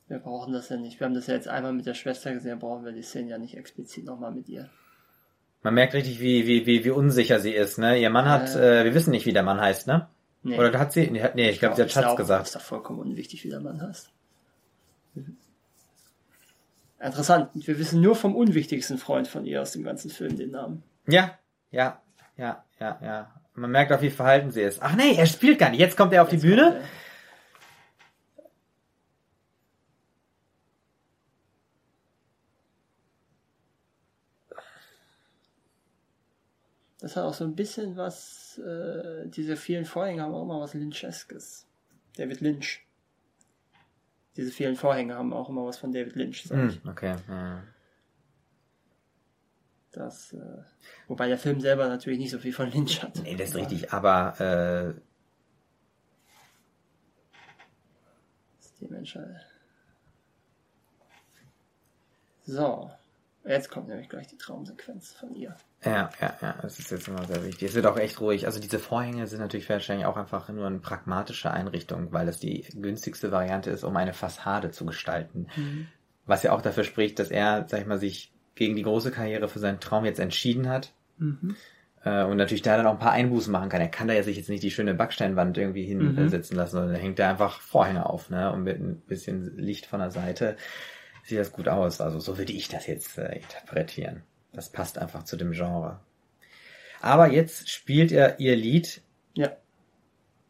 [0.07, 1.01] wir brauchen das ja nicht.
[1.01, 3.39] Wir haben das ja jetzt einmal mit der Schwester gesehen, brauchen wir die Szene ja
[3.39, 4.69] nicht explizit nochmal mit ihr.
[5.63, 7.99] Man merkt richtig, wie, wie, wie, wie unsicher sie ist, ne?
[7.99, 10.09] Ihr Mann hat, Ja, äh, wir wissen nicht, wie der Mann heißt, ne?
[10.43, 10.59] Nee.
[10.59, 12.49] Oder hat sie, nee, nee ich glaube, sie hat Schatz auch, gesagt.
[12.49, 14.11] Ist doch vollkommen unwichtig, wie der Mann heißt.
[17.01, 17.51] Interessant.
[17.55, 20.83] Wir wissen nur vom unwichtigsten Freund von ihr aus dem ganzen Film den Namen.
[21.07, 21.39] Ja,
[21.71, 22.03] ja,
[22.37, 23.41] ja, ja, ja.
[23.55, 24.81] Man merkt auch, wie verhalten sie ist.
[24.83, 25.81] Ach nee, er spielt gar nicht.
[25.81, 26.81] Jetzt kommt er auf Jetzt die Bühne.
[37.01, 40.75] Das hat auch so ein bisschen was, äh, diese vielen Vorhänge haben auch mal was
[40.75, 41.67] Lyncheskes.
[42.17, 42.88] David Lynch.
[44.39, 46.45] Diese vielen Vorhänge haben auch immer was von David Lynch.
[46.45, 46.81] Sag ich.
[46.81, 47.17] Hm, okay.
[47.29, 47.65] Ja.
[49.91, 50.63] Das, äh,
[51.09, 53.21] wobei der Film selber natürlich nicht so viel von Lynch hat.
[53.25, 55.01] Nee, das ist richtig, aber äh,
[58.89, 59.45] Menschheit.
[62.45, 62.91] So.
[63.45, 65.57] Jetzt kommt nämlich gleich die Traumsequenz von ihr.
[65.85, 67.69] Ja, ja, ja, das ist jetzt immer sehr wichtig.
[67.69, 68.47] Es wird auch echt ruhig.
[68.47, 72.67] Also diese Vorhänge sind natürlich wahrscheinlich auch einfach nur eine pragmatische Einrichtung, weil das die
[72.75, 75.47] günstigste Variante ist, um eine Fassade zu gestalten.
[76.27, 79.49] Was ja auch dafür spricht, dass er, sag ich mal, sich gegen die große Karriere
[79.49, 80.93] für seinen Traum jetzt entschieden hat.
[82.05, 83.81] Äh, und natürlich da dann auch ein paar Einbußen machen kann.
[83.81, 86.99] Er kann da ja sich jetzt nicht die schöne Backsteinwand irgendwie hinsetzen lassen, sondern da
[86.99, 88.53] hängt er einfach Vorhänge auf, ne?
[88.53, 90.57] Und mit ein bisschen Licht von der Seite
[91.29, 92.01] sieht das gut aus.
[92.01, 94.23] Also so würde ich das jetzt äh, interpretieren.
[94.53, 96.01] Das passt einfach zu dem Genre.
[97.01, 99.03] Aber jetzt spielt er ihr Lied
[99.35, 99.53] Ja.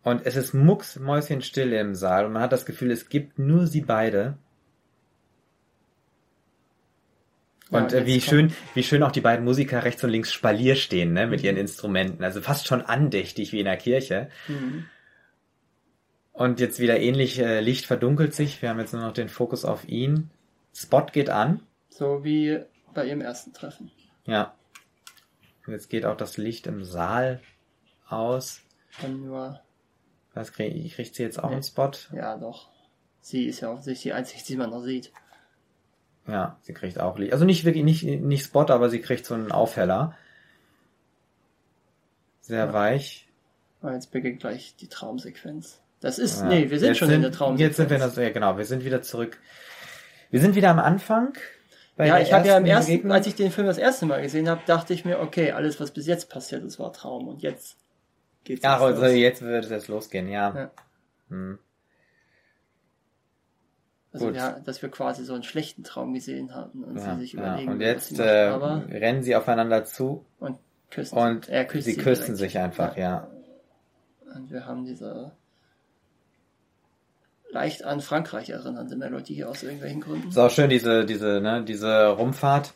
[0.02, 3.82] und es ist mucksmäuschenstill im Saal und man hat das Gefühl, es gibt nur sie
[3.82, 4.38] beide.
[7.70, 10.32] Ja, Und äh, jetzt wie schön, wie schön auch die beiden Musiker rechts und links
[10.32, 12.24] Spalier stehen, ne, mit ihren Instrumenten.
[12.24, 14.30] Also fast schon andächtig wie in der Kirche.
[14.46, 14.86] Mhm.
[16.32, 18.62] Und jetzt wieder ähnlich, äh, Licht verdunkelt sich.
[18.62, 20.30] Wir haben jetzt nur noch den Fokus auf ihn.
[20.74, 21.62] Spot geht an.
[21.88, 22.60] So wie
[22.94, 23.90] bei ihrem ersten Treffen.
[24.24, 24.54] Ja.
[25.66, 27.40] Und jetzt geht auch das Licht im Saal
[28.08, 28.60] aus.
[29.02, 29.60] Dann nur,
[30.34, 31.54] Was krieg, kriegt sie jetzt auch Nee.
[31.56, 31.90] einen Spot?
[32.12, 32.68] ja doch.
[33.20, 35.12] Sie ist ja offensichtlich die einzige, die man noch sieht.
[36.26, 37.32] Ja, sie kriegt auch Licht.
[37.32, 40.16] Also nicht wirklich, nicht, nicht Spot, aber sie kriegt so einen Aufheller.
[42.40, 42.72] Sehr Ja.
[42.72, 43.28] weich.
[43.82, 45.80] Und jetzt beginnt gleich die Traumsequenz.
[46.00, 46.46] Das ist, Ja.
[46.48, 47.60] nee, wir sind Jetzt schon in der Traumsequenz.
[47.60, 49.38] Jetzt sind wir, das, ja, genau, wir sind wieder zurück.
[50.30, 51.34] Wir sind wieder am Anfang.
[51.96, 53.12] ja, ich habe ja im ersten Begegnung.
[53.12, 55.90] als ich den Film das erste Mal gesehen habe, dachte ich mir, okay, alles, was
[55.90, 57.28] bis jetzt passiert ist, war Traum.
[57.28, 57.76] Und jetzt
[58.44, 59.12] geht's Ach, also los.
[59.14, 60.54] jetzt wird es jetzt losgehen, ja.
[60.54, 60.70] Ja.
[61.30, 61.58] Hm.
[64.12, 67.32] Also, ja, dass wir quasi so einen schlechten Traum gesehen hatten und Ja, sie sich
[67.34, 67.40] ja.
[67.40, 70.58] überlegen, Und was jetzt äh, aber rennen sie aufeinander zu und
[70.90, 71.16] küssen.
[71.18, 72.36] und sie küssen direkt.
[72.38, 73.28] sich einfach, ja.
[74.34, 75.32] Und wir haben diese
[77.50, 80.28] leicht an Frankreich erinnernde Melodie aus irgendwelchen Gründen.
[80.28, 82.74] Ist auch schön, diese, diese, ne, diese Rumfahrt.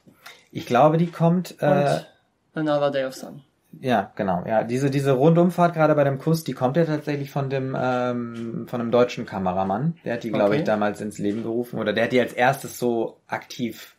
[0.51, 2.07] Ich glaube, die kommt, äh, Und
[2.55, 3.43] Another Day of Sun.
[3.81, 7.49] ja, genau, ja, diese, diese Rundumfahrt gerade bei dem Kuss, die kommt ja tatsächlich von
[7.51, 9.97] dem, ähm, von einem deutschen Kameramann.
[10.05, 10.59] Der hat die, glaube Okay.
[10.59, 13.97] ich, damals ins Leben gerufen, oder der hat die als erstes so aktiv,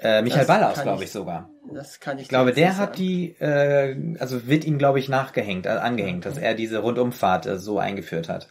[0.00, 1.50] äh, Michael Ballaus, glaube ich- ich sogar.
[1.72, 5.66] Das kann ich Ich glaube, der hat die, äh, also wird ihm, glaube ich, nachgehängt,
[5.66, 8.48] äh, angehängt, dass er diese Rundumfahrt äh, so eingeführt hat.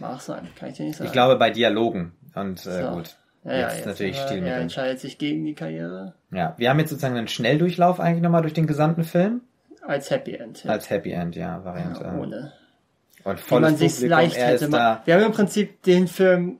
[0.00, 1.06] Mag sein, kann ich dir nicht sagen.
[1.06, 2.12] Ich glaube, bei Dialogen.
[2.34, 2.90] Und äh, So.
[2.90, 3.16] gut.
[3.44, 4.52] ja, ja, jetzt jetzt natürlich aber Stilmittel.
[4.54, 8.42] Er entscheidet sich gegen die Karriere Ja, wir haben jetzt sozusagen einen Schnelldurchlauf eigentlich nochmal
[8.42, 9.42] durch den gesamten Film.
[9.86, 10.64] als Happy End.
[10.64, 10.70] Ja.
[10.72, 12.02] Als Happy End, ja, Variante.
[12.02, 12.52] ja, ohne.
[13.24, 14.70] Und Wie volles man sich Publikum, leicht er hätte.
[15.04, 16.58] Wir haben im Prinzip den Film,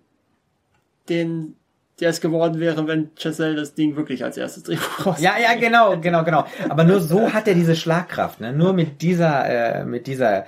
[1.09, 1.57] den
[2.01, 5.21] der es geworden wäre, wenn Chazelle das Ding wirklich als erstes Drehbuch raus.
[5.21, 6.47] Ja, ja, genau, genau, genau.
[6.71, 8.53] Aber nur so hat er diese Schlagkraft, ne?
[8.55, 10.47] Nur mit dieser, äh, mit dieser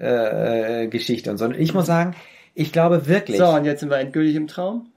[0.00, 1.44] äh, äh, Geschichte und so.
[1.44, 2.16] Und ich muss sagen,
[2.54, 3.38] ich glaube wirklich.
[3.38, 4.90] So, und jetzt sind wir endgültig im Traum.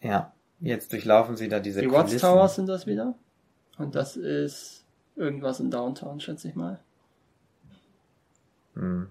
[0.00, 2.18] Ja, jetzt durchlaufen sie da diese Die Kulissen.
[2.18, 3.14] Towers sind das wieder.
[3.78, 4.84] Und das ist
[5.14, 6.80] irgendwas in Downtown, schätze ich mal.
[8.74, 9.08] Hm.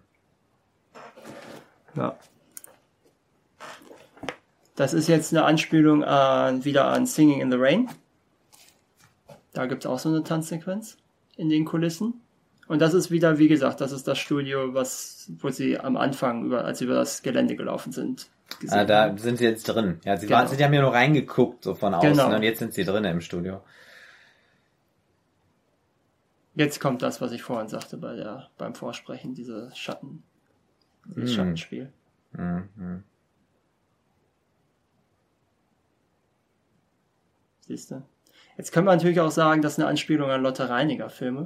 [1.95, 2.15] Ja.
[4.75, 7.89] Das ist jetzt eine Anspielung an, wieder an Singing in the Rain.
[9.53, 10.97] Da gibt es auch so eine Tanzsequenz
[11.37, 12.21] in den Kulissen.
[12.67, 16.45] Und das ist wieder, wie gesagt, das ist das Studio, was, wo sie am Anfang,
[16.45, 18.27] über, als sie über das Gelände gelaufen sind,
[18.59, 19.17] gesehen Ah, da haben.
[19.19, 19.99] sind sie jetzt drin.
[20.03, 20.39] Ja, sie Genau.
[20.39, 22.35] waren, sie haben ja nur reingeguckt, so von außen, Genau.
[22.35, 23.61] und jetzt sind sie drin im Studio.
[26.55, 30.23] Jetzt kommt das, was ich vorhin sagte bei der, beim Vorsprechen, diese Schatten,
[31.05, 31.35] dieses Mm.
[31.35, 31.91] Schattenspiel.
[32.31, 33.03] Mhm.
[37.61, 38.01] Siehst du?
[38.57, 41.45] Jetzt können wir natürlich auch sagen, das ist eine Anspielung an Lotte Reiniger Filme.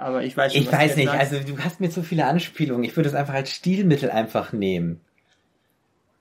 [0.00, 2.84] Aber ich weiß schon, Ich weiß nicht, also du hast mir zu viele Anspielungen.
[2.84, 5.00] Ich würde es einfach als Stilmittel einfach nehmen.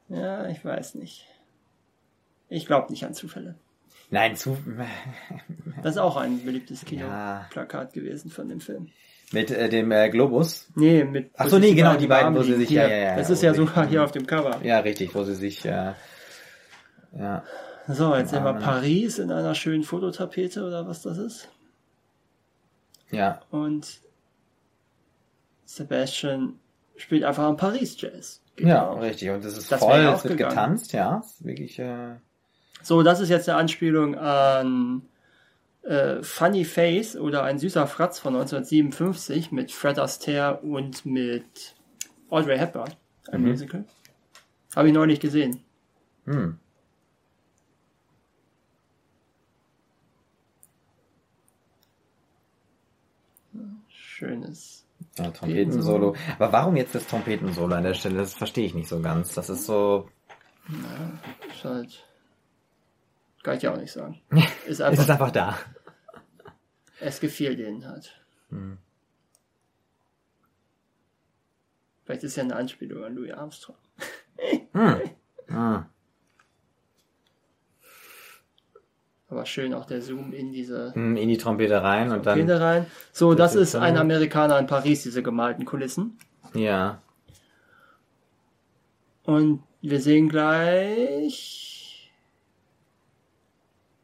[0.09, 1.25] Ja, ich weiß nicht.
[2.49, 3.55] Ich glaube nicht an Zufälle.
[4.09, 4.57] Nein, zu
[5.83, 7.45] Das ist auch ein beliebtes Ja.
[7.51, 8.89] Kinoplakat gewesen von dem Film.
[9.31, 10.67] mit äh, dem äh, Globus.
[10.75, 11.29] Nee, mit.
[11.37, 13.53] Ach so, nee, genau, die beiden, wo sie sich- ja, ja, ja, Das ist ja
[13.53, 14.59] sogar hier auf dem Cover.
[14.63, 15.93] Ja, richtig, wo sie sich äh,
[17.17, 17.43] ja.
[17.87, 18.59] So, jetzt sehen wir Arme.
[18.61, 21.49] Paris in einer schönen Fototapete oder was das ist.
[23.11, 24.01] Ja, Und
[25.65, 26.59] Sebastian
[26.97, 28.41] spielt einfach am Paris Jazz.
[28.55, 29.29] Geht ja, richtig.
[29.29, 31.19] Und es ist Das voll, es wird getanzt, ja.
[31.19, 32.15] Ist wirklich, äh,
[32.81, 35.03] So, das ist jetzt eine Anspielung an
[35.83, 41.75] äh, Funny Face oder Ein süßer Fratz von 1957 mit Fred Astaire und mit
[42.29, 42.91] Audrey Hepburn,
[43.31, 43.85] ein Musical.
[44.75, 45.63] Habe ich neulich gesehen.
[46.25, 46.59] Hm.
[54.19, 54.85] Schönes.
[55.17, 56.13] Ja, Trompetensolo.
[56.37, 58.17] Aber warum jetzt das Trompetensolo an der Stelle?
[58.17, 59.33] Das verstehe ich nicht so ganz.
[59.33, 60.09] Das ist so.
[61.49, 62.05] Ist halt.
[63.43, 64.19] Kann ich ja auch nicht sagen.
[64.31, 65.57] Ist Es einfach, ist einfach da.
[66.99, 68.21] es gefiel denen halt.
[72.03, 73.77] Vielleicht ist ja eine Anspielung an Louis Armstrong.
[75.51, 75.85] Ah.
[79.29, 82.37] Aber schön auch der Zoom in diese Hm, In die Trompete rein und dann.
[82.37, 82.85] Kinder rein.
[83.11, 86.17] So, das ist ist ein dann- Amerikaner in Paris, diese gemalten Kulissen.
[86.53, 87.01] Ja.
[89.23, 92.11] Und wir sehen gleich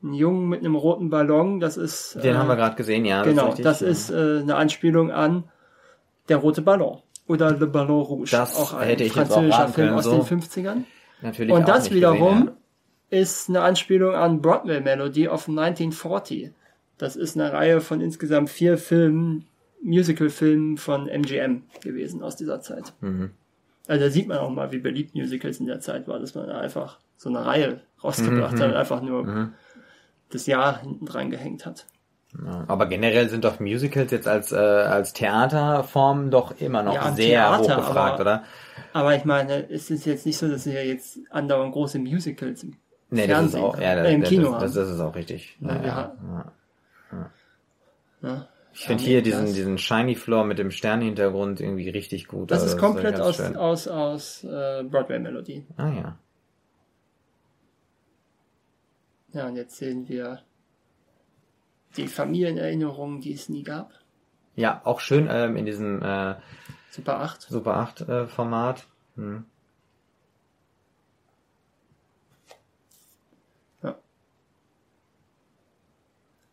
[0.04, 1.60] einen Jungen mit einem roten Ballon.
[1.60, 3.24] Das ist Den äh, haben wir gerade gesehen, ja.
[3.24, 3.56] genau.
[3.56, 3.88] Das ja.
[3.88, 5.46] ist äh, eine Anspielung an
[6.30, 8.30] der rote Ballon oder Le Ballon Rouge.
[8.32, 10.22] Das auch ein hätte ich jetzt auch französischer Film können, aus so.
[10.22, 10.84] den 50ern.
[11.22, 12.58] Natürlich Und das wiederum gesehen,
[13.22, 16.52] ist eine Anspielung an Broadway Melody of 1940.
[16.98, 19.46] Das ist eine Reihe von insgesamt vier Filmen,
[19.84, 22.94] Musical-Filmen von MGM gewesen aus dieser Zeit.
[23.02, 23.32] Mhm.
[23.88, 26.50] Also da sieht man auch mal, wie beliebt Musicals in der Zeit war, dass man
[26.50, 28.60] einfach so eine Reihe rausgebracht Mhm.
[28.60, 29.52] hat und einfach nur
[30.32, 31.86] das Jahr hinten dran gehängt hat.
[32.68, 37.28] Aber generell sind doch Musicals jetzt als, äh, als Theaterform doch immer noch Ja, sehr
[37.28, 38.44] Theater, hochgefragt, aber- oder?
[38.92, 42.74] Aber ich meine, es ist jetzt nicht so, dass wir jetzt andauernd große Musicals im
[43.10, 44.94] Nee, das ist auch, ja, das, äh, im das, Kino das, das, haben.
[44.96, 45.58] ist auch richtig.
[45.62, 46.16] Ja, Ja,
[48.22, 48.48] ja?
[48.74, 52.52] Ich finde hier das- diesen, diesen Shiny Floor mit dem Sternhintergrund irgendwie richtig gut.
[52.52, 53.56] Das Also ist komplett aus, schön.
[53.56, 55.66] aus, aus äh, Broadway Melody.
[55.78, 56.18] Ah ja.
[59.34, 60.42] Ja, und jetzt sehen wir
[61.98, 63.92] die Familienerinnerungen, die es nie gab.
[64.56, 66.36] Ja, auch schön ähm, in diesem äh,
[66.90, 67.42] Super 8.
[67.44, 68.88] Super 8 äh, Format.
[69.16, 69.46] Hm.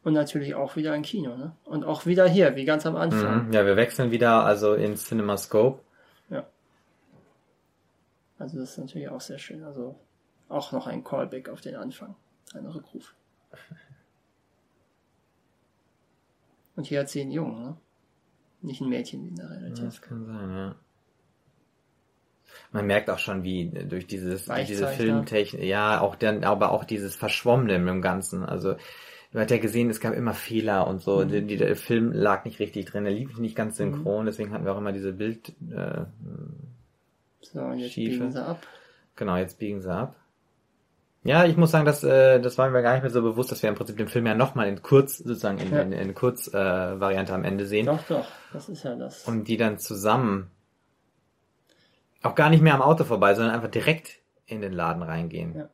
[0.05, 1.55] Und natürlich auch wieder ein Kino, ne?
[1.65, 3.47] Und auch wieder hier, wie ganz am Anfang.
[3.47, 3.53] Mhm.
[3.53, 5.81] Ja, wir wechseln wieder also in CinemaScope.
[6.29, 6.45] Ja.
[8.39, 9.63] Also das ist natürlich auch sehr schön.
[9.63, 9.95] Also
[10.49, 12.17] auch noch ein Callback auf den Anfang.
[12.53, 13.15] Ein Rückruf.
[16.75, 17.77] Und hier hat sie einen Jungen, ne?
[18.63, 19.87] Nicht ein Mädchen wie in der Realität.
[19.87, 20.75] Das kann sein, ja.
[22.71, 24.89] Man merkt auch schon, wie durch dieses, durch diese.
[24.89, 28.45] Filmtechnik, ja, auch dann, aber auch dieses Verschwommene im Ganzen.
[28.45, 28.77] Also,
[29.33, 31.25] man hat ja gesehen, es gab immer Fehler und so.
[31.25, 31.29] Mhm.
[31.29, 34.65] Die, die, der Film lag nicht richtig drin, er lief nicht ganz synchron, deswegen hatten
[34.65, 36.05] wir auch immer diese Bild, äh,
[37.41, 38.19] So, und jetzt Schiefe.
[38.19, 38.67] biegen sie ab.
[39.17, 40.17] genau, jetzt biegen sie ab.
[41.25, 43.63] Ja, ich muss sagen, das, äh, das war mir gar nicht mehr so bewusst, dass
[43.63, 45.81] wir im Prinzip den Film ja nochmal in kurz, sozusagen in, Ja.
[45.83, 46.53] in, in kurz äh,
[47.01, 47.87] Variante am Ende sehen.
[47.87, 49.23] Doch, doch, das ist ja das.
[49.29, 50.51] und die dann zusammen
[52.23, 55.55] auch gar nicht mehr am Auto vorbei, sondern einfach direkt in den Laden reingehen.
[55.57, 55.69] Ja.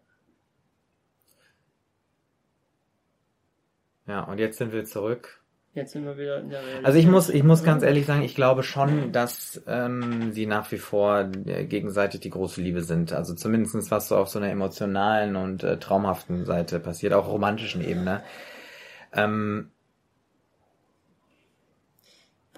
[4.08, 5.42] Ja, und jetzt sind wir zurück.
[5.74, 6.86] Jetzt sind wir wieder in der Realität.
[6.86, 10.72] Also ich muss, ich muss ganz ehrlich sagen, ich glaube schon, dass ähm, sie nach
[10.72, 13.12] wie vor äh, gegenseitig die große Liebe sind.
[13.12, 17.86] Also zumindestens was so auf so einer emotionalen und äh, traumhaften Seite passiert, auch romantischen
[17.86, 18.22] Ebene.
[19.12, 19.70] Ähm,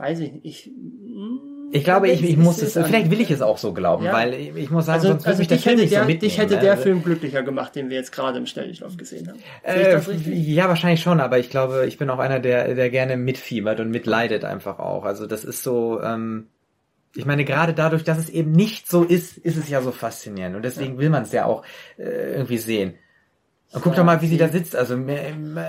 [0.01, 0.45] Weiß ich nicht.
[0.45, 4.05] Ich, mm, ich glaube, ich, ich muss es, vielleicht will ich es auch so glauben,
[4.07, 4.13] Ja.
[4.13, 6.21] weil ich, ich muss sagen, Also, sonst würde also mich dich hätte, so der, mitnehmen.
[6.21, 6.61] dich hätte ne?
[6.61, 9.39] der Also- Film glücklicher gemacht, den wir jetzt gerade im Stellislauf gesehen haben.
[9.63, 10.01] Äh,
[10.33, 13.91] ja, wahrscheinlich schon, aber ich glaube, ich bin auch einer, der, der gerne mitfiebert und
[13.91, 15.05] mitleidet einfach auch.
[15.05, 16.47] Also das ist so, ähm,
[17.15, 20.57] ich meine, gerade dadurch, dass es eben nicht so ist, ist es ja so faszinierend.
[20.57, 21.63] Und deswegen will man es ja auch
[21.99, 22.95] äh, irgendwie sehen.
[23.73, 24.75] Und guck Ja, doch mal, wie sie da sitzt.
[24.75, 24.99] Also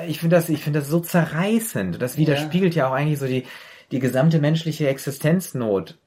[0.07, 2.01] ich finde das, ich finde das so zerreißend.
[2.01, 3.43] Das widerspiegelt ja auch eigentlich so die,
[3.91, 5.97] die gesamte menschliche Existenznot.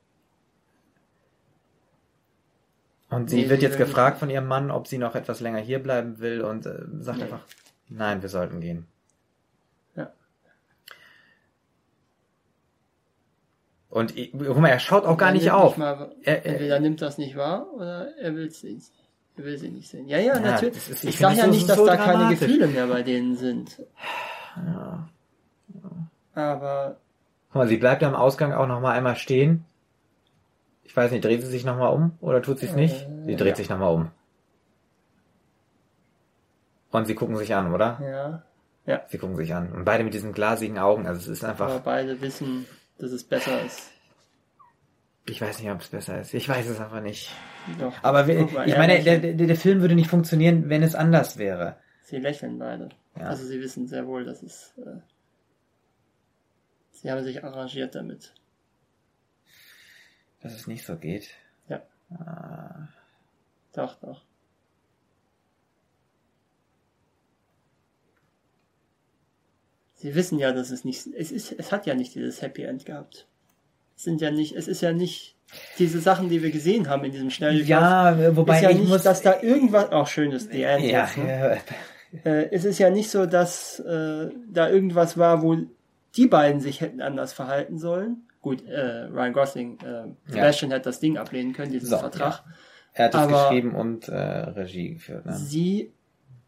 [3.10, 5.80] Und sie Nee, wird jetzt gefragt von ihrem Mann, ob sie noch etwas länger hier
[5.82, 7.24] bleiben will und äh, sagt Nee.
[7.24, 7.40] einfach,
[7.88, 8.86] nein, wir sollten gehen.
[9.94, 10.10] Ja.
[13.90, 15.76] Und guck mal, er schaut auch gar Er nicht nimmt auf.
[15.76, 18.80] mal, Er- er- entweder nimmt das nicht wahr oder er will sie
[19.36, 20.08] er will sie nicht sehen.
[20.08, 20.76] Ja, ja, Ja, natürlich.
[20.76, 22.30] ist- ich ich sage ja so- nicht, dass so da keine.
[22.36, 23.82] Gefühle mehr bei denen sind.
[24.56, 25.08] Ja.
[26.34, 26.96] Aber
[27.54, 29.64] Guck mal, sie bleibt am Ausgang auch noch mal einmal stehen.
[30.82, 33.02] Ich weiß nicht, dreht sie sich noch mal um oder tut sie es nicht?
[33.02, 33.54] Äh, Sie dreht ja.
[33.54, 34.10] sich noch mal um.
[36.90, 38.00] Und sie gucken sich an, oder?
[38.02, 38.42] ja,
[38.92, 39.02] ja.
[39.06, 39.70] Sie gucken sich an.
[39.70, 41.06] Und beide mit diesen glasigen Augen.
[41.06, 42.66] Also es ist Aber einfach, beide wissen,
[42.98, 43.92] dass es besser ist.
[45.26, 46.34] ich weiß nicht, ob es besser ist.
[46.34, 47.30] Ich weiß es einfach nicht.
[47.78, 47.94] Doch.
[48.02, 51.38] Aber wir, mal, ich meine, der, der, der Film würde nicht funktionieren, wenn es anders
[51.38, 51.76] wäre.
[52.02, 52.88] Sie lächeln beide.
[53.16, 53.28] Ja.
[53.28, 54.98] Also sie wissen sehr wohl, dass es äh,
[57.04, 58.32] Sie haben sich arrangiert damit.
[60.40, 61.28] Dass es nicht so geht.
[61.68, 61.82] Ja.
[62.08, 62.88] Ah.
[63.74, 64.22] Doch, doch.
[69.96, 72.86] Sie wissen ja, dass es nicht, es ist, es hat ja nicht dieses Happy End
[72.86, 73.26] gehabt.
[73.98, 75.36] Es sind ja nicht, es ist ja nicht
[75.78, 77.82] diese Sachen, die wir gesehen haben in diesem Schnelldurchlauf.
[77.82, 81.04] Ja, wobei ist ja ich nicht, muss, dass da irgendwas, auch schönes The End ja,
[81.04, 81.60] jetzt, ne?
[82.24, 85.58] ja, äh, es ist ja nicht so, dass äh, da irgendwas war, wo
[86.16, 88.28] die beiden sich hätten anders verhalten sollen.
[88.40, 92.42] Gut, äh, Ryan Gosling, äh, Sebastian hätte das Ding ablehnen können, diesen So, Vertrag.
[92.92, 95.24] er hat es geschrieben und äh, Regie geführt.
[95.26, 95.32] Ne?
[95.32, 95.92] Sie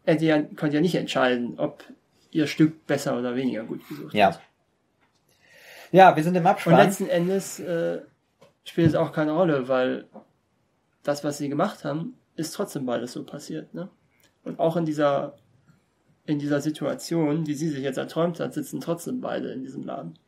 [0.05, 1.83] hätte ja, konnte ja nicht entscheiden, ob
[2.31, 4.27] ihr Stück besser oder weniger gut gesucht Ja.
[4.27, 4.41] hat.
[5.91, 6.75] Ja, wir sind im Und Abspann.
[6.77, 8.01] letzten Endes äh,
[8.63, 10.05] spielt es auch keine Rolle, weil
[11.03, 13.73] das, was sie gemacht haben, ist trotzdem beides so passiert.
[13.73, 13.89] Ne?
[14.43, 15.35] Und auch in dieser
[16.27, 20.19] in dieser Situation, die sie sich jetzt erträumt hat, sitzen trotzdem beide in diesem Laden.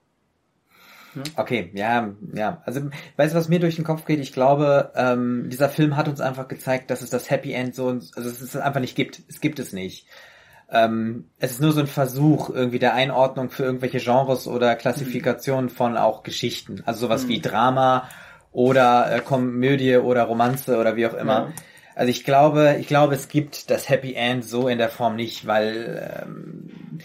[1.36, 2.62] Okay, ja, ja.
[2.66, 2.82] Also,
[3.18, 4.20] weißt du, was mir durch den Kopf geht?
[4.20, 7.88] Ich glaube, ähm, dieser Film hat uns einfach gezeigt, dass es das Happy End so,
[7.88, 9.22] also dass es einfach nicht gibt.
[9.28, 10.08] Es gibt es nicht.
[10.72, 15.70] Ähm, es ist nur so ein Versuch irgendwie der Einordnung für irgendwelche Genres oder Klassifikationen
[15.70, 16.84] von auch Geschichten.
[16.86, 18.08] Also sowas wie Drama
[18.52, 21.48] oder äh, Komödie oder Romanze oder wie auch immer.
[21.48, 21.54] Ja.
[22.00, 25.46] Also ich glaube, ich glaube, es gibt das Happy End so in der Form nicht,
[25.48, 27.00] weil ähm,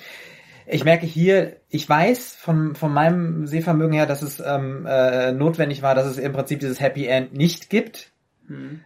[0.68, 5.82] ich merke hier, ich weiß von, von meinem Sehvermögen her, dass es ähm, äh, notwendig
[5.82, 8.12] war, dass es im Prinzip dieses Happy End nicht gibt,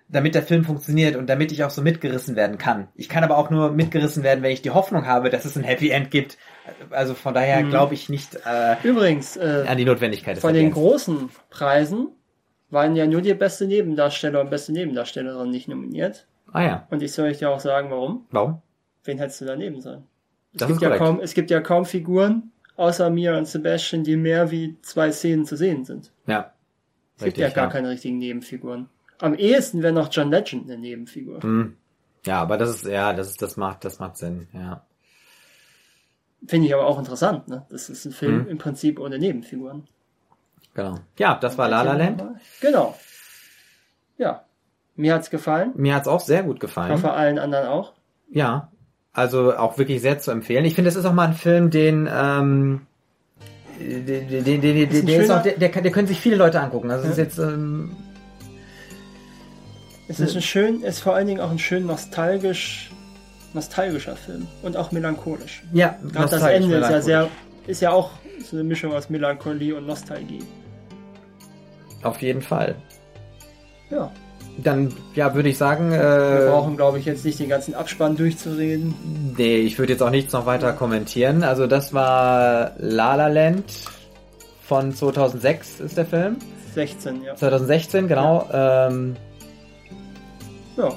[0.08, 2.88] damit der Film funktioniert und damit ich auch so mitgerissen werden kann.
[2.94, 5.64] Ich kann aber auch nur mitgerissen werden, wenn ich die Hoffnung habe, dass es ein
[5.64, 6.38] Happy End gibt.
[6.88, 10.66] Also von daher glaube ich nicht äh, Übrigens, äh, an die Notwendigkeit des von den
[10.66, 10.74] Ends.
[10.74, 12.08] großen Preisen
[12.70, 16.26] waren ja nur die beste Nebendarsteller und beste Nebendarstellerin nicht nominiert.
[16.52, 18.26] Ah ja, Und ich soll euch dir auch sagen, warum.
[18.30, 18.62] warum?
[19.04, 20.04] Wen hättest du daneben sein?
[20.52, 21.04] Es Das gibt, ist ja korrekt.
[21.04, 25.44] kaum, es gibt ja kaum Figuren, außer mir und Sebastian, die mehr wie zwei Szenen
[25.44, 26.12] zu sehen sind.
[26.26, 26.52] Ja.
[27.18, 28.88] Es gibt ja gar keine richtigen Nebenfiguren.
[29.18, 31.42] Am ehesten wäre noch John Legend eine Nebenfigur.
[31.42, 31.76] Hm.
[32.24, 34.84] Ja, aber das ist, ja, das ist, das macht, das macht Sinn, ja.
[36.46, 37.66] Finde ich aber auch interessant, ne?
[37.68, 38.48] Das ist ein Film Mhm.
[38.48, 39.88] im Prinzip ohne Nebenfiguren.
[40.78, 40.94] Genau.
[41.18, 42.22] Ja, das war La La Land.
[42.60, 42.96] Genau.
[44.16, 44.44] Ja.
[44.94, 45.72] Mir hat's gefallen.
[45.74, 46.92] Mir hat's auch sehr gut Ich gefallen.
[46.92, 47.94] hoffe allen anderen auch.
[48.30, 48.70] Ja,
[49.12, 50.64] also auch wirklich sehr zu empfehlen.
[50.64, 52.86] Ich finde, es ist auch mal ein Film, den, ähm,
[53.80, 56.36] den, den, den, den, den, ein der, ist auch, der, der, der können sich viele
[56.36, 56.92] Leute angucken.
[56.92, 57.96] Also es ist jetzt, ähm,
[60.06, 62.92] Es ist ein schön, ist vor allen Dingen auch ein schön nostalgisch,
[63.52, 64.46] nostalgischer Film.
[64.62, 65.64] Und auch melancholisch.
[65.72, 67.28] ja, Gerade das Ende ist ja sehr,
[67.66, 68.10] ist ja auch
[68.44, 70.44] so eine Mischung aus Melancholie und Nostalgie.
[72.02, 72.74] Auf jeden Fall.
[73.90, 74.10] Ja.
[74.58, 78.16] Dann, ja, würde ich sagen, Wir äh, brauchen, glaube ich, jetzt nicht den ganzen Abspann
[78.16, 79.34] durchzureden.
[79.36, 81.44] nee, ich würde jetzt auch nichts noch weiter kommentieren.
[81.44, 83.64] Also das war La La Land
[84.62, 86.36] von 2006 ist der Film.
[86.74, 87.34] 16, ja.
[87.36, 88.48] 2016, genau.
[88.52, 89.16] Ähm,
[90.76, 90.88] Ja.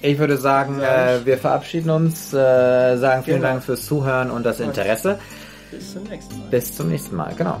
[0.00, 3.48] Ich würde sagen, äh, wir verabschieden uns, äh, sagen vielen Genau.
[3.48, 5.18] Dank fürs Zuhören und das Interesse.
[5.70, 6.48] Bis zum nächsten Mal.
[6.50, 7.60] Bis zum nächsten Mal, genau.